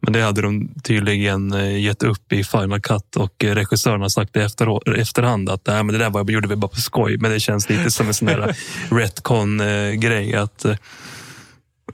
Men 0.00 0.12
det 0.12 0.22
hade 0.22 0.42
de 0.42 0.68
tydligen 0.84 1.52
eh, 1.52 1.78
gett 1.80 2.02
upp 2.02 2.32
i 2.32 2.44
Final 2.44 2.80
Cut 2.80 3.16
och 3.16 3.44
eh, 3.44 3.54
regissören 3.54 4.00
har 4.00 4.08
sagt 4.08 4.36
i 4.36 4.40
efter, 4.40 4.94
efterhand 4.98 5.48
att 5.50 5.66
Nej, 5.66 5.82
men 5.84 5.92
det 5.92 5.98
där 5.98 6.10
var, 6.10 6.30
gjorde 6.30 6.48
vi 6.48 6.56
bara 6.56 6.68
på 6.68 6.76
skoj. 6.80 7.18
Men 7.18 7.30
det 7.30 7.40
känns 7.40 7.68
lite 7.68 7.90
som 7.90 8.06
en 8.06 8.14
sån 8.14 8.28
där 8.28 8.56
retcon-grej. 8.90 10.34
Att, 10.34 10.64
eh, 10.64 10.76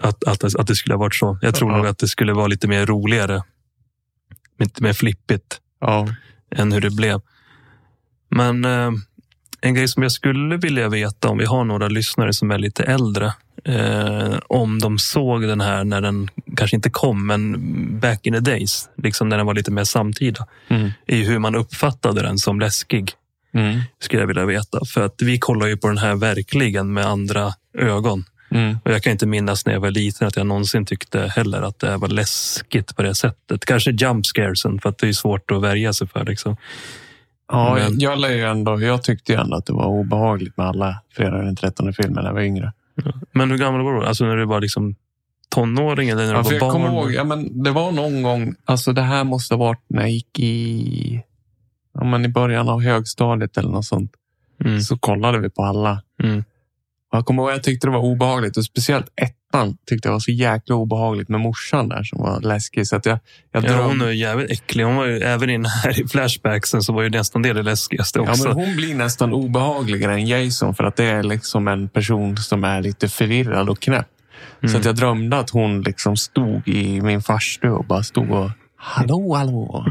att, 0.01 0.25
att, 0.25 0.55
att 0.57 0.67
det 0.67 0.75
skulle 0.77 0.95
ha 0.95 1.01
varit 1.01 1.15
så. 1.15 1.39
Jag 1.43 1.55
tror 1.55 1.71
Ja. 1.71 1.77
nog 1.77 1.87
att 1.87 1.99
det 1.99 2.09
skulle 2.09 2.33
vara 2.33 2.47
lite 2.47 2.69
mer 2.69 2.87
roligare. 2.87 3.43
Lite 4.59 4.83
mer 4.83 4.93
flippigt 4.93 5.61
Ja. 5.81 6.09
än 6.57 6.73
hur 6.73 6.81
det 6.81 6.91
blev. 6.91 7.21
Men 8.31 8.65
en 9.63 9.75
grej 9.75 9.89
som 9.89 10.03
jag 10.03 10.13
skulle 10.13 10.57
vilja 10.57 10.89
veta 10.89 11.29
om 11.29 11.39
vi 11.39 11.45
har 11.45 11.65
några 11.65 11.89
lyssnare 11.89 12.33
som 12.33 12.51
är 12.51 12.59
lite 12.59 12.83
äldre. 12.83 13.33
Eh, 13.65 14.39
om 14.47 14.79
de 14.79 14.99
såg 14.99 15.43
den 15.43 15.61
här 15.61 15.85
när 15.85 16.01
den 16.01 16.31
kanske 16.57 16.77
inte 16.77 16.91
kom, 16.91 17.27
men 17.27 18.01
back 18.01 18.27
in 18.27 18.33
the 18.33 18.41
days. 18.41 18.89
Liksom 19.03 19.29
när 19.29 19.37
den 19.37 19.47
var 19.47 19.55
lite 19.55 19.71
mer 19.71 19.85
samtida. 19.85 20.47
Mm. 20.69 20.91
I 21.07 21.25
hur 21.25 21.39
man 21.39 21.55
uppfattade 21.55 22.23
den 22.23 22.39
som 22.39 22.61
läskig. 22.61 23.13
Mm. 23.55 23.81
Skulle 24.01 24.23
jag 24.23 24.27
vilja 24.27 24.47
veta. 24.47 24.85
För 24.95 25.01
att 25.01 25.15
vi 25.23 25.39
kollar 25.39 25.67
ju 25.67 25.77
på 25.77 25.89
den 25.89 25.99
här 25.99 26.15
verkligen 26.15 26.93
med 26.93 27.07
andra 27.07 27.53
ögon. 27.79 28.25
Mm. 28.51 28.79
Och 28.85 28.91
jag 28.91 29.03
kan 29.03 29.13
inte 29.13 29.27
minnas 29.27 29.67
när 29.67 29.73
jag 29.73 29.81
var 29.81 29.91
liten 29.91 30.29
att 30.29 30.37
jag 30.37 30.47
någonsin 30.47 30.87
tyckte 30.87 31.33
heller 31.37 31.63
att 31.63 31.79
det 31.79 31.97
var 31.97 32.09
läskigt 32.09 32.97
på 32.97 33.03
det 33.03 33.15
sättet. 33.15 33.65
Kanske 33.65 33.91
jump 33.91 34.27
scaresen 34.27 34.81
för 34.81 34.89
att 34.89 34.99
det 34.99 35.09
är 35.09 35.13
svårt 35.13 35.51
att 35.51 35.63
värja 35.63 35.93
sig 35.93 36.09
för. 36.09 36.25
Liksom. 36.25 36.57
Ja, 37.53 37.75
Men- 37.75 38.01
jag, 38.01 38.19
lär 38.19 38.29
ju 38.33 38.43
ändå, 38.45 38.81
jag 38.83 39.03
tyckte 39.03 39.33
ju 39.33 39.39
ändå 39.41 39.57
att 39.57 39.67
det 39.67 39.73
var 39.73 39.87
obehagligt 39.87 40.57
med 40.57 40.67
alla 40.67 41.01
fredag 41.17 41.37
den 41.43 41.57
13 41.57 41.93
filmer 41.93 42.23
när 42.23 42.29
jag 42.29 42.35
var 42.35 42.41
yngre. 42.41 42.73
Men 43.33 43.51
hur 43.51 43.59
gammal 43.59 43.83
var 43.83 43.95
du? 43.95 44.07
Alltså 44.07 44.25
när 44.25 44.37
du 44.37 44.45
var 44.45 44.61
liksom 44.61 44.95
tonåring 45.55 46.09
eller 46.09 46.27
när 46.27 46.33
Ja, 46.33 46.39
du 46.39 46.45
var 46.45 46.53
jag 46.53 46.61
barn? 46.61 46.71
kommer 46.73 46.89
ihåg, 46.89 47.13
ja, 47.13 47.25
men 47.25 47.63
det 47.63 47.71
var 47.71 47.93
någon 47.93 48.23
gång, 48.23 48.55
alltså 48.65 48.93
det 48.93 49.03
här 49.03 49.25
måste 49.25 49.55
ha 49.55 49.59
varit 49.59 49.83
när 49.89 50.01
jag 50.03 50.11
gick 50.11 50.39
i, 50.39 51.23
ja, 51.95 52.05
men 52.05 52.25
i 52.25 52.29
början 52.29 52.69
av 52.69 52.83
högstadiet 52.83 53.57
eller 53.57 53.71
något 53.71 53.85
sånt. 53.85 54.13
Mm, 54.65 54.81
Så 54.81 54.99
kollade 54.99 55.39
vi 55.39 55.51
på 55.51 55.63
alla. 55.65 56.03
mm. 56.23 56.45
Jag 57.13 57.27
kommer 57.27 57.43
ihåg, 57.43 57.53
jag 57.53 57.63
tyckte 57.63 57.87
det 57.87 57.91
var 57.91 58.01
obehagligt 58.01 58.57
och 58.57 58.65
speciellt 58.65 59.07
ettan 59.53 59.77
tyckte 59.89 60.09
jag 60.09 60.13
var 60.13 60.21
så 60.21 60.31
jäkla 60.31 60.75
obehagligt 60.75 61.29
med 61.29 61.41
morsan 61.41 61.89
där 61.89 62.03
som 62.03 62.19
var 62.21 62.41
läskig. 62.41 62.87
Så 62.87 62.97
att 62.97 63.07
jag, 63.07 63.19
jag 63.53 63.65
Ja, 63.65 63.83
hon 63.87 64.01
är 64.01 64.11
jävligt 64.11 64.51
äcklig. 64.51 64.85
Hon 64.85 64.97
var 64.97 65.07
ju, 65.07 65.19
även 65.19 65.51
i 65.51 65.53
den 65.53 65.65
här 65.67 66.01
i 66.01 66.09
flashbacksen 66.09 66.83
så 66.83 66.93
var 66.93 67.03
ju 67.03 67.11
nästan 67.11 67.43
det 67.43 67.53
det 67.53 67.63
läskigaste 67.63 68.19
Ja, 68.19 68.31
också. 68.31 68.45
men 68.49 68.53
hon 68.57 68.77
blir 68.77 68.95
nästan 68.95 69.33
obehagligare 69.33 70.13
än 70.15 70.27
Jason 70.27 70.75
för 70.75 70.85
att 70.85 70.97
det 70.97 71.05
är 71.05 71.23
liksom 71.23 71.69
en 71.69 71.89
person 71.89 72.37
som 72.37 72.65
är 72.65 72.83
lite 72.83 73.09
förvirrad 73.09 73.69
och 73.69 73.81
knäpp. 73.81 74.07
Så 74.61 74.67
Mm. 74.67 74.81
att 74.81 74.85
jag 74.85 74.97
drömde 74.97 75.39
att 75.39 75.51
hon 75.51 75.83
liksom 75.83 76.17
stod 76.17 76.69
i 76.69 77.01
min 77.01 77.23
farstu 77.23 77.69
och 77.71 77.85
bara 77.85 78.03
stod 78.03 78.31
och 78.31 78.51
Hallå, 78.85 79.35
hallå. 79.35 79.87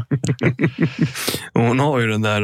Hon 1.54 1.80
har 1.80 1.98
ju 2.00 2.06
den 2.06 2.22
där 2.22 2.42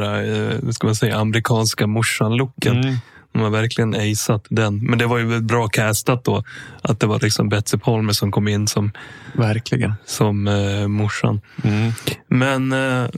eh, 0.61 0.69
ska 0.71 0.87
man 0.87 0.95
säga, 0.95 1.17
amerikanska 1.17 1.87
morsan-looken. 1.87 2.77
Mm. 2.83 2.95
Hon 3.39 3.53
har 3.53 3.61
verkligen 3.61 3.95
aceat 3.95 4.45
den. 4.49 4.85
Men 4.85 4.99
det 4.99 5.05
var 5.05 5.17
ju 5.17 5.39
bra 5.39 5.67
castat 5.67 6.23
då. 6.23 6.43
Att 6.81 6.99
det 6.99 7.07
var 7.07 7.19
liksom 7.19 7.49
Betsy 7.49 7.77
Palmer 7.77 8.13
som 8.13 8.31
kom 8.31 8.47
in 8.47 8.67
som, 8.67 8.91
Verkligen. 9.33 9.93
som 10.05 10.47
eh, 10.47 10.87
morsan. 10.87 11.41
Mm. 11.63 11.91
Men 12.27 12.71
eh, 12.71 13.09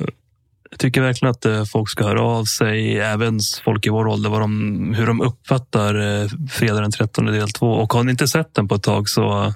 jag 0.70 0.80
tycker 0.80 1.02
verkligen 1.02 1.32
att 1.32 1.46
eh, 1.46 1.66
folk 1.66 1.90
ska 1.90 2.04
höra 2.04 2.22
av 2.22 2.46
sig, 2.46 3.00
även 3.00 3.40
folk 3.64 3.86
i 3.86 3.90
vår 3.90 4.08
ålder, 4.08 4.30
vad 4.30 4.42
de, 4.42 4.94
hur 4.94 5.08
de 5.08 5.22
uppfattar 5.22 6.22
eh, 6.22 6.30
fredag 6.52 6.82
den 6.82 6.92
13 6.92 7.26
del 7.26 7.50
2. 7.50 7.72
Och 7.72 7.94
har 7.94 8.04
ni 8.04 8.12
inte 8.12 8.28
sett 8.28 8.54
den 8.54 8.68
på 8.68 8.76
ett 8.76 8.84
tag 8.84 9.10
så 9.10 9.54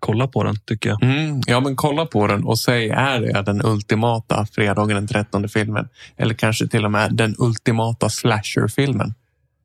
kolla 0.00 0.26
på 0.26 0.44
den 0.44 0.56
tycker 0.66 0.88
jag. 0.88 1.02
Mm. 1.02 1.40
Ja, 1.46 1.60
men 1.60 1.76
kolla 1.76 2.06
på 2.06 2.26
den 2.26 2.44
och 2.44 2.58
säg, 2.58 2.88
är 2.90 3.20
det 3.20 3.42
den 3.42 3.64
ultimata 3.64 4.46
fredagen 4.52 4.96
den 4.96 5.08
13 5.08 5.48
filmen? 5.48 5.88
Eller 6.16 6.34
kanske 6.34 6.68
till 6.68 6.84
och 6.84 6.90
med 6.90 7.14
den 7.14 7.34
ultimata 7.38 8.08
slasher-filmen? 8.08 9.14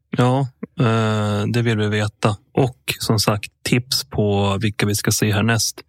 Ja, 0.10 0.48
eh, 0.80 1.44
det 1.48 1.62
vill 1.62 1.78
vi 1.78 1.88
veta. 1.88 2.38
Och 2.54 2.94
som 3.00 3.20
sagt, 3.20 3.52
tips 3.64 4.04
på 4.10 4.58
vilka 4.62 4.86
vi 4.86 4.96
ska 4.96 5.12
se 5.12 5.32
härnäst. 5.34 5.82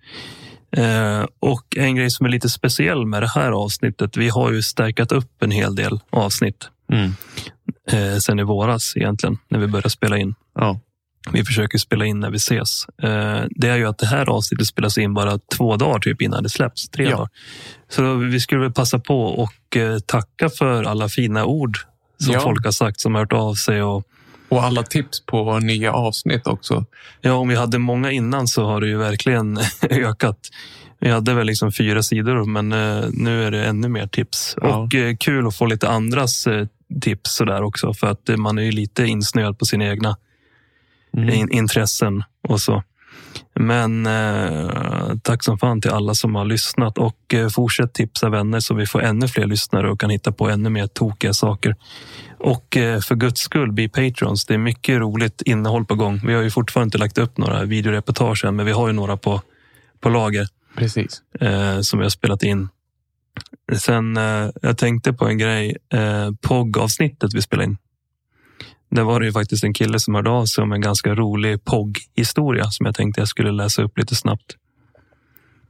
Eh, 0.77 1.27
och 1.41 1.77
en 1.77 1.97
grej 1.97 2.11
som 2.11 2.27
är 2.27 2.31
lite 2.31 2.49
speciell 2.49 3.07
med 3.07 3.23
det 3.23 3.29
här 3.35 3.53
avsnittet. 3.53 4.17
Vi 4.17 4.29
har 4.29 4.53
ju 4.53 4.63
stärkat 4.63 5.13
upp 5.13 5.43
en 5.43 5.51
hel 5.51 5.75
del 5.75 6.01
avsnitt 6.11 6.69
Mm. 6.93 7.15
eh, 7.93 8.19
sen 8.19 8.39
i 8.39 8.43
våras 8.43 8.93
egentligen, 8.97 9.39
när 9.49 9.59
vi 9.59 9.67
började 9.67 9.91
spela 9.91 10.19
in. 10.19 10.35
Ja. 10.55 10.81
Vi 11.33 11.45
försöker 11.45 11.79
spela 11.79 12.05
in 12.07 12.21
när 12.21 12.31
vi 12.31 12.37
ses. 12.37 12.87
Det 13.51 13.69
är 13.69 13.77
ju 13.77 13.87
att 13.89 13.99
det 13.99 14.07
här 14.07 14.27
avsnittet 14.29 14.67
spelas 14.67 14.99
in 14.99 15.15
bara 15.15 15.39
två 15.57 15.77
dagar 15.77 15.99
typ 15.99 16.23
innan 16.23 16.43
det 16.43 16.49
släpps. 16.49 16.89
Tre 16.89 17.05
Ja. 17.05 17.11
dagar. 17.11 17.29
Så 17.89 18.15
vi 18.15 18.41
skulle 18.41 18.61
väl 18.61 18.73
passa 18.73 18.99
på 18.99 19.21
och 19.23 19.77
tacka 20.07 20.49
för 20.51 20.85
alla 20.85 21.09
fina 21.09 21.45
ord 21.45 21.79
som 22.25 22.33
Ja. 22.35 22.41
folk 22.41 22.65
har 22.65 22.73
sagt, 22.73 23.01
som 23.01 23.15
har 23.15 23.23
hört 23.23 23.33
av 23.33 23.55
sig 23.55 23.83
och 23.83 24.05
Och 24.49 24.63
alla 24.65 24.83
tips 24.83 25.27
på 25.27 25.59
nya 25.59 25.93
avsnitt 25.93 26.47
också. 26.47 26.85
Ja, 27.21 27.33
om 27.33 27.49
vi 27.49 27.55
hade 27.57 27.79
många 27.79 28.11
innan 28.13 28.49
så 28.49 28.65
har 28.65 28.81
det 28.81 28.87
ju 28.89 28.97
verkligen 28.99 29.59
ökat. 29.91 30.39
Vi 31.01 31.11
hade 31.11 31.35
väl 31.35 31.47
liksom 31.47 31.73
fyra 31.73 32.03
sidor, 32.03 32.45
men 32.45 32.73
eh, 32.73 33.05
nu 33.13 33.45
är 33.45 33.51
det 33.51 33.65
ännu 33.67 33.89
mer 33.89 34.07
tips. 34.07 34.57
Ja. 34.61 34.77
Och 34.77 34.95
eh, 34.95 35.17
kul 35.17 35.47
att 35.47 35.57
få 35.57 35.67
lite 35.67 35.89
andras 35.89 36.47
eh, 36.47 36.67
tips 37.01 37.35
sådär 37.35 37.63
också, 37.63 37.95
för 37.95 38.07
att 38.07 38.29
man 38.37 38.59
är 38.59 38.63
ju 38.63 38.73
lite 38.73 39.05
insnöad 39.07 39.59
på 39.59 39.65
sina 39.65 39.85
egna 39.87 40.17
Mm. 41.17 41.29
in, 41.35 41.53
intressen 41.53 42.23
och 42.49 42.61
så. 42.61 42.83
Men 43.55 44.07
eh, 44.07 45.17
tack 45.23 45.45
som 45.45 45.59
fan 45.59 45.81
till 45.81 45.91
alla 45.91 46.15
som 46.15 46.35
har 46.35 46.45
lyssnat 46.45 46.99
och 46.99 47.35
eh, 47.35 47.49
fortsätt 47.49 47.95
tipsa 47.95 48.29
vänner 48.29 48.61
så 48.61 48.75
vi 48.75 48.87
får 48.87 49.03
ännu 49.03 49.29
fler 49.29 49.47
lyssnare 49.47 49.91
och 49.91 50.01
kan 50.01 50.11
hitta 50.11 50.33
på 50.33 50.49
ännu 50.49 50.71
mer 50.71 50.87
tokiga 50.87 51.33
saker. 51.33 51.77
Och 52.39 52.77
eh, 52.77 53.01
för 53.01 53.15
guds 53.15 53.41
skull, 53.41 53.73
bli 53.73 53.89
patrons. 53.89 54.47
Det 54.47 54.55
är 54.55 54.59
mycket 54.59 54.99
roligt 54.99 55.43
innehåll 55.43 55.85
på 55.85 55.95
gång. 55.95 56.21
Vi 56.27 56.35
har 56.35 56.43
ju 56.43 56.51
fortfarande 56.51 56.87
inte 56.87 56.99
lagt 56.99 57.19
upp 57.19 57.39
några 57.39 57.65
videoreportage 57.65 58.45
än, 58.45 58.57
men 58.57 58.67
vi 58.67 58.73
har 58.73 58.87
ju 58.87 58.93
några 58.93 59.17
på, 59.17 59.43
på 60.01 60.09
lager 60.09 60.47
Precis. 60.77 61.23
eh, 61.41 61.81
som 61.81 61.99
vi 61.99 62.05
har 62.05 62.11
spelat 62.11 62.43
in. 62.43 62.69
Sen, 63.73 64.17
eh, 64.17 64.51
jag 64.63 64.79
tänkte 64.79 65.13
på 65.13 65.27
en 65.29 65.39
grej. 65.39 65.77
Eh, 65.93 66.31
POG-avsnittet 66.41 67.35
vi 67.35 67.43
spelade 67.43 67.65
in. 67.65 67.77
Där 68.91 69.03
var 69.03 69.21
det 69.21 69.27
ju 69.27 69.33
faktiskt 69.33 69.65
en 69.65 69.75
kille 69.75 70.01
som 70.01 70.15
hörde 70.15 70.31
av 70.31 70.47
sig 70.47 70.63
om 70.63 70.73
en 70.73 70.81
ganska 70.81 71.15
rolig 71.15 71.65
POG-historia 71.65 72.65
som 72.71 72.87
jag 72.87 72.95
tänkte 72.95 73.21
jag 73.21 73.29
skulle 73.29 73.53
läsa 73.53 73.83
upp 73.83 73.99
lite 73.99 74.15
snabbt. 74.15 74.57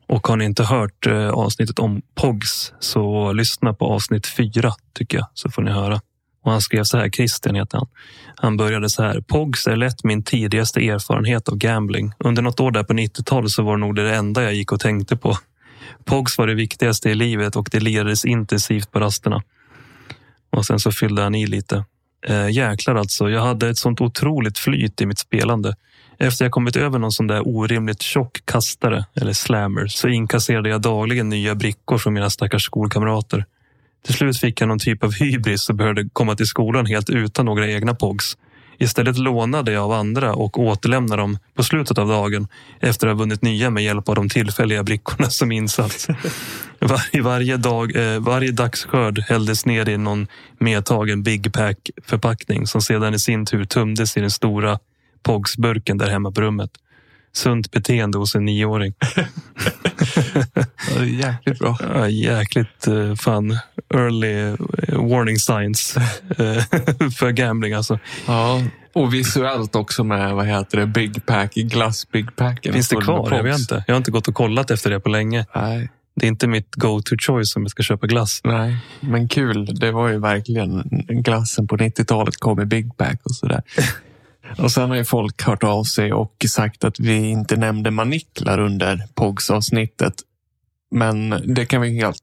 Och 0.08 0.26
har 0.26 0.36
ni 0.36 0.44
inte 0.44 0.64
hört 0.64 1.06
eh, 1.06 1.28
avsnittet 1.28 1.78
om 1.78 2.02
POGs 2.14 2.72
så 2.80 3.32
lyssna 3.32 3.74
på 3.74 3.86
avsnitt 3.86 4.26
fyra 4.26 4.72
tycker 4.94 5.18
jag, 5.18 5.26
så 5.34 5.50
får 5.50 5.62
ni 5.62 5.70
höra. 5.70 6.00
Och 6.42 6.52
han 6.52 6.60
skrev 6.60 6.84
så 6.84 6.98
här, 6.98 7.10
Christian 7.10 7.54
heter 7.54 7.78
han. 7.78 7.86
Han 8.36 8.56
började 8.56 8.90
så 8.90 9.02
här. 9.02 9.20
POGs 9.20 9.66
är 9.66 9.76
lätt 9.76 10.04
min 10.04 10.22
tidigaste 10.22 10.80
erfarenhet 10.80 11.48
av 11.48 11.56
gambling. 11.56 12.12
Under 12.18 12.42
något 12.42 12.60
år 12.60 12.70
där 12.70 12.82
på 12.82 12.92
90-talet 12.92 13.50
så 13.50 13.62
var 13.62 13.76
det 13.76 13.80
nog 13.80 13.94
det 13.94 14.16
enda 14.16 14.42
jag 14.42 14.54
gick 14.54 14.72
och 14.72 14.80
tänkte 14.80 15.16
på. 15.16 15.38
POGs 16.04 16.38
var 16.38 16.46
det 16.46 16.54
viktigaste 16.54 17.10
i 17.10 17.14
livet 17.14 17.56
och 17.56 17.68
det 17.72 17.80
lirades 17.80 18.24
intensivt 18.24 18.92
på 18.92 19.00
rasterna. 19.00 19.42
Och 20.50 20.66
sen 20.66 20.78
så 20.78 20.92
fyllde 20.92 21.22
han 21.22 21.34
i 21.34 21.46
lite. 21.46 21.84
Eh, 22.26 22.50
jäklar 22.50 22.94
alltså, 22.94 23.30
jag 23.30 23.40
hade 23.40 23.68
ett 23.68 23.78
sånt 23.78 24.00
otroligt 24.00 24.58
flyt 24.58 25.00
i 25.00 25.06
mitt 25.06 25.18
spelande. 25.18 25.76
Efter 26.18 26.44
jag 26.44 26.52
kommit 26.52 26.76
över 26.76 26.98
någon 26.98 27.12
sån 27.12 27.26
där 27.26 27.48
orimligt 27.48 28.02
tjock 28.02 28.40
kastare, 28.44 29.04
eller 29.14 29.32
slammer, 29.32 29.86
så 29.86 30.08
inkasserade 30.08 30.68
jag 30.68 30.82
dagligen 30.82 31.28
nya 31.28 31.54
brickor 31.54 31.98
från 31.98 32.14
mina 32.14 32.30
stackars 32.30 32.64
skolkamrater. 32.64 33.44
Till 34.04 34.14
slut 34.14 34.38
fick 34.38 34.60
jag 34.60 34.68
någon 34.68 34.78
typ 34.78 35.04
av 35.04 35.12
hybris 35.12 35.68
och 35.68 35.74
började 35.74 36.08
komma 36.12 36.34
till 36.34 36.46
skolan 36.46 36.86
helt 36.86 37.10
utan 37.10 37.46
några 37.46 37.68
egna 37.68 37.94
POGs. 37.94 38.36
Istället 38.78 39.18
lånade 39.18 39.72
jag 39.72 39.84
av 39.84 39.92
andra 39.92 40.34
och 40.34 40.58
återlämnade 40.58 41.22
dem 41.22 41.38
på 41.54 41.62
slutet 41.62 41.98
av 41.98 42.08
dagen 42.08 42.48
efter 42.80 43.06
att 43.06 43.14
ha 43.14 43.18
vunnit 43.18 43.42
nya 43.42 43.70
med 43.70 43.84
hjälp 43.84 44.08
av 44.08 44.14
de 44.14 44.28
tillfälliga 44.28 44.82
brickorna 44.82 45.30
som 45.30 45.52
insats. 45.52 46.08
Var, 46.78 47.22
varje, 47.22 47.56
dag, 47.56 47.96
eh, 47.96 48.20
varje 48.20 48.52
dagsskörd 48.52 49.18
hälldes 49.18 49.66
ner 49.66 49.88
i 49.88 49.98
någon 49.98 50.26
medtagen 50.58 51.22
Big 51.22 51.52
Pack 51.52 51.90
förpackning 52.04 52.66
som 52.66 52.82
sedan 52.82 53.14
i 53.14 53.18
sin 53.18 53.46
tur 53.46 53.64
tömdes 53.64 54.16
i 54.16 54.20
den 54.20 54.30
stora 54.30 54.78
POGs-burken 55.22 55.98
där 55.98 56.10
hemma 56.10 56.32
på 56.32 56.40
rummet. 56.40 56.70
Sunt 57.38 57.70
beteende 57.70 58.18
hos 58.18 58.34
en 58.34 58.44
nioåring. 58.44 58.94
Ja, 60.96 61.04
jäkligt 61.04 61.58
bra. 61.58 61.76
Ja, 61.94 62.08
jäkligt 62.08 62.86
eh, 62.86 63.14
fan 63.14 63.58
early 63.94 64.32
eh, 64.32 65.08
warning 65.08 65.36
signs 65.36 65.96
eh, 66.38 67.10
för 67.18 67.30
gambling 67.30 67.72
alltså. 67.72 67.98
Ja, 68.26 68.62
och 68.92 69.14
visuellt 69.14 69.76
också 69.76 70.04
med 70.04 70.34
vad 70.34 70.46
heter 70.46 70.78
det, 70.78 70.86
Big 70.86 71.26
Pack, 71.26 71.54
glass 71.54 72.10
Big 72.10 72.36
Packen. 72.36 72.72
Finns 72.72 72.88
det 72.88 72.96
kvar? 72.96 73.28
Jag 73.32 73.42
vet 73.42 73.58
inte. 73.58 73.84
Jag 73.86 73.94
har 73.94 73.98
inte 73.98 74.10
gått 74.10 74.28
och 74.28 74.34
kollat 74.34 74.70
efter 74.70 74.90
det 74.90 75.00
på 75.00 75.08
länge. 75.08 75.46
Nej, 75.54 75.88
Det 76.16 76.26
är 76.26 76.28
inte 76.28 76.46
mitt 76.46 76.74
go-to 76.74 77.16
choice 77.18 77.56
om 77.56 77.62
jag 77.62 77.70
ska 77.70 77.82
köpa 77.82 78.06
glass. 78.06 78.40
nej, 78.44 78.76
men 79.00 79.28
kul. 79.28 79.74
Det 79.80 79.92
var 79.92 80.08
ju 80.08 80.18
verkligen 80.18 80.82
glassen 81.08 81.66
på 81.66 81.76
90-talet 81.76 82.36
kom 82.36 82.60
i 82.60 82.64
Big 82.64 82.96
Pack 82.96 83.20
och 83.24 83.34
sådär. 83.34 83.62
Och 84.58 84.70
sen 84.70 84.88
har 84.90 84.96
ju 84.96 85.04
folk 85.04 85.42
hört 85.42 85.64
av 85.64 85.84
sig 85.84 86.12
och 86.12 86.44
sagt 86.48 86.84
att 86.84 87.00
vi 87.00 87.16
inte 87.16 87.56
nämnde 87.56 87.90
maniklar 87.90 88.58
under 88.58 89.02
POGs-avsnittet. 89.14 90.14
Men 90.90 91.42
det 91.54 91.66
kan 91.66 91.80
vi 91.80 92.00
helt 92.00 92.22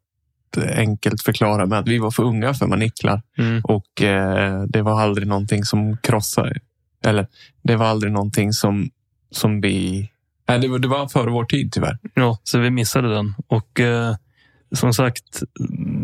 enkelt 0.75 1.21
förklara 1.21 1.65
med 1.65 1.79
att 1.79 1.87
vi 1.87 1.97
var 1.97 2.11
för 2.11 2.23
unga 2.23 2.53
för 2.53 2.67
maniklar. 2.67 3.21
Mm. 3.37 3.61
Och 3.63 4.01
eh, 4.01 4.63
det 4.63 4.81
var 4.81 5.01
aldrig 5.01 5.27
någonting 5.27 5.63
som 5.63 5.97
krossade. 5.97 6.59
Eller 7.05 7.27
det 7.63 7.75
var 7.75 7.85
aldrig 7.85 8.13
någonting 8.13 8.53
som, 8.53 8.89
som 9.31 9.61
vi... 9.61 10.09
Nej, 10.47 10.59
det 10.59 10.67
var, 10.67 10.79
det 10.79 10.87
var 10.87 11.07
före 11.07 11.29
vår 11.29 11.45
tid 11.45 11.71
tyvärr. 11.71 11.97
Ja, 12.13 12.37
så 12.43 12.59
vi 12.59 12.69
missade 12.69 13.13
den. 13.13 13.33
Och 13.47 13.79
eh, 13.79 14.15
som 14.75 14.93
sagt, 14.93 15.43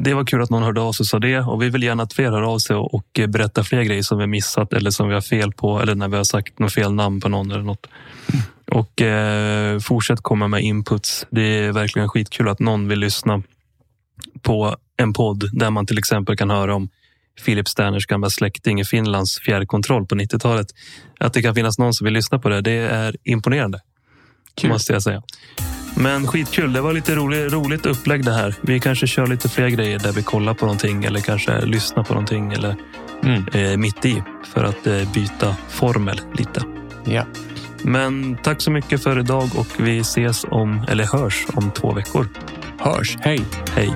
det 0.04 0.14
var 0.14 0.26
kul 0.26 0.42
att 0.42 0.50
någon 0.50 0.64
hörde 0.64 0.82
av 0.82 0.92
sig 0.92 1.04
och 1.04 1.08
sa 1.08 1.20
det. 1.20 1.40
Och 1.40 1.62
vi 1.62 1.70
vill 1.70 1.84
gärna 1.84 2.04
att 2.04 2.14
fler 2.14 2.32
hör 2.32 2.42
av 2.42 2.60
sig 2.60 2.76
och, 2.76 2.94
och 2.94 3.20
berätta 3.28 3.64
fler 3.64 3.84
grejer 3.84 4.04
som 4.04 4.18
vi 4.18 4.28
missat 4.28 4.74
eller 4.74 4.92
som 4.92 5.08
vi 5.08 5.14
har 5.14 5.22
fel 5.22 5.52
på. 5.52 5.82
Eller 5.82 5.96
när 5.96 6.08
vi 6.08 6.18
har 6.18 6.24
sagt 6.24 6.60
något 6.60 6.74
fel 6.74 6.94
namn 6.94 7.22
på 7.22 7.30
någon 7.30 7.52
eller 7.52 7.64
något. 7.64 7.88
Och 8.72 9.02
eh, 9.02 9.80
fortsätt 9.80 10.22
komma 10.22 10.48
med 10.48 10.62
inputs. 10.62 11.26
Det 11.30 11.42
är 11.42 11.72
verkligen 11.72 12.10
skitkul 12.10 12.50
att 12.50 12.60
någon 12.60 12.88
vill 12.88 13.00
lyssna 13.00 13.44
på 14.42 14.76
en 14.98 15.14
podd 15.14 15.50
där 15.54 15.70
man 15.70 15.86
till 15.86 15.98
exempel 15.98 16.38
kan 16.38 16.50
höra 16.50 16.76
om 16.76 16.90
Philip 17.46 17.68
Sterners 17.68 18.06
gamla 18.06 18.30
släkting 18.30 18.80
i 18.80 18.86
Finlands 18.86 19.40
fjärrkontroll 19.40 20.08
på 20.08 20.16
90-talet. 20.16 20.68
Att 21.20 21.34
det 21.34 21.42
kan 21.42 21.56
finnas 21.56 21.80
någon 21.80 21.94
som 21.94 22.06
vill 22.06 22.14
lyssna 22.14 22.40
på 22.40 22.50
det, 22.50 22.62
det 22.62 22.72
är 22.72 23.16
imponerande. 23.24 23.82
Kul. 24.56 24.70
Måste 24.70 24.94
jag 24.94 25.04
säga. 25.04 25.24
Men 25.96 26.28
skitkul, 26.28 26.74
det 26.74 26.82
var 26.82 26.94
lite 26.94 27.16
roligt, 27.16 27.54
roligt 27.54 27.86
upplägg 27.86 28.26
det 28.26 28.32
här. 28.34 28.56
Vi 28.62 28.80
kanske 28.80 29.08
kör 29.08 29.28
lite 29.28 29.50
fler 29.50 29.68
grejer 29.68 30.00
där 30.00 30.12
vi 30.12 30.24
kollar 30.24 30.54
på 30.54 30.66
någonting 30.66 31.04
eller 31.04 31.20
kanske 31.20 31.62
lyssnar 31.66 32.04
på 32.04 32.14
någonting 32.14 32.54
eller 32.54 32.76
Mm. 33.24 33.46
eh, 33.54 33.78
mitt 33.78 34.06
i 34.06 34.24
för 34.54 34.64
att 34.64 34.88
eh, 34.88 35.12
byta 35.14 35.56
formel 35.70 36.22
lite. 36.34 36.62
Ja. 37.04 37.26
Men 37.82 38.38
tack 38.44 38.62
så 38.62 38.72
mycket 38.72 39.04
för 39.04 39.20
idag 39.20 39.50
och 39.56 39.68
vi 39.78 40.00
ses 40.00 40.46
om, 40.50 40.86
eller 40.88 41.04
hörs 41.04 41.46
om 41.54 41.72
två 41.72 41.94
veckor. 41.94 42.28
Hörs. 42.80 43.18
Hej. 43.22 43.42
Hej! 43.76 43.92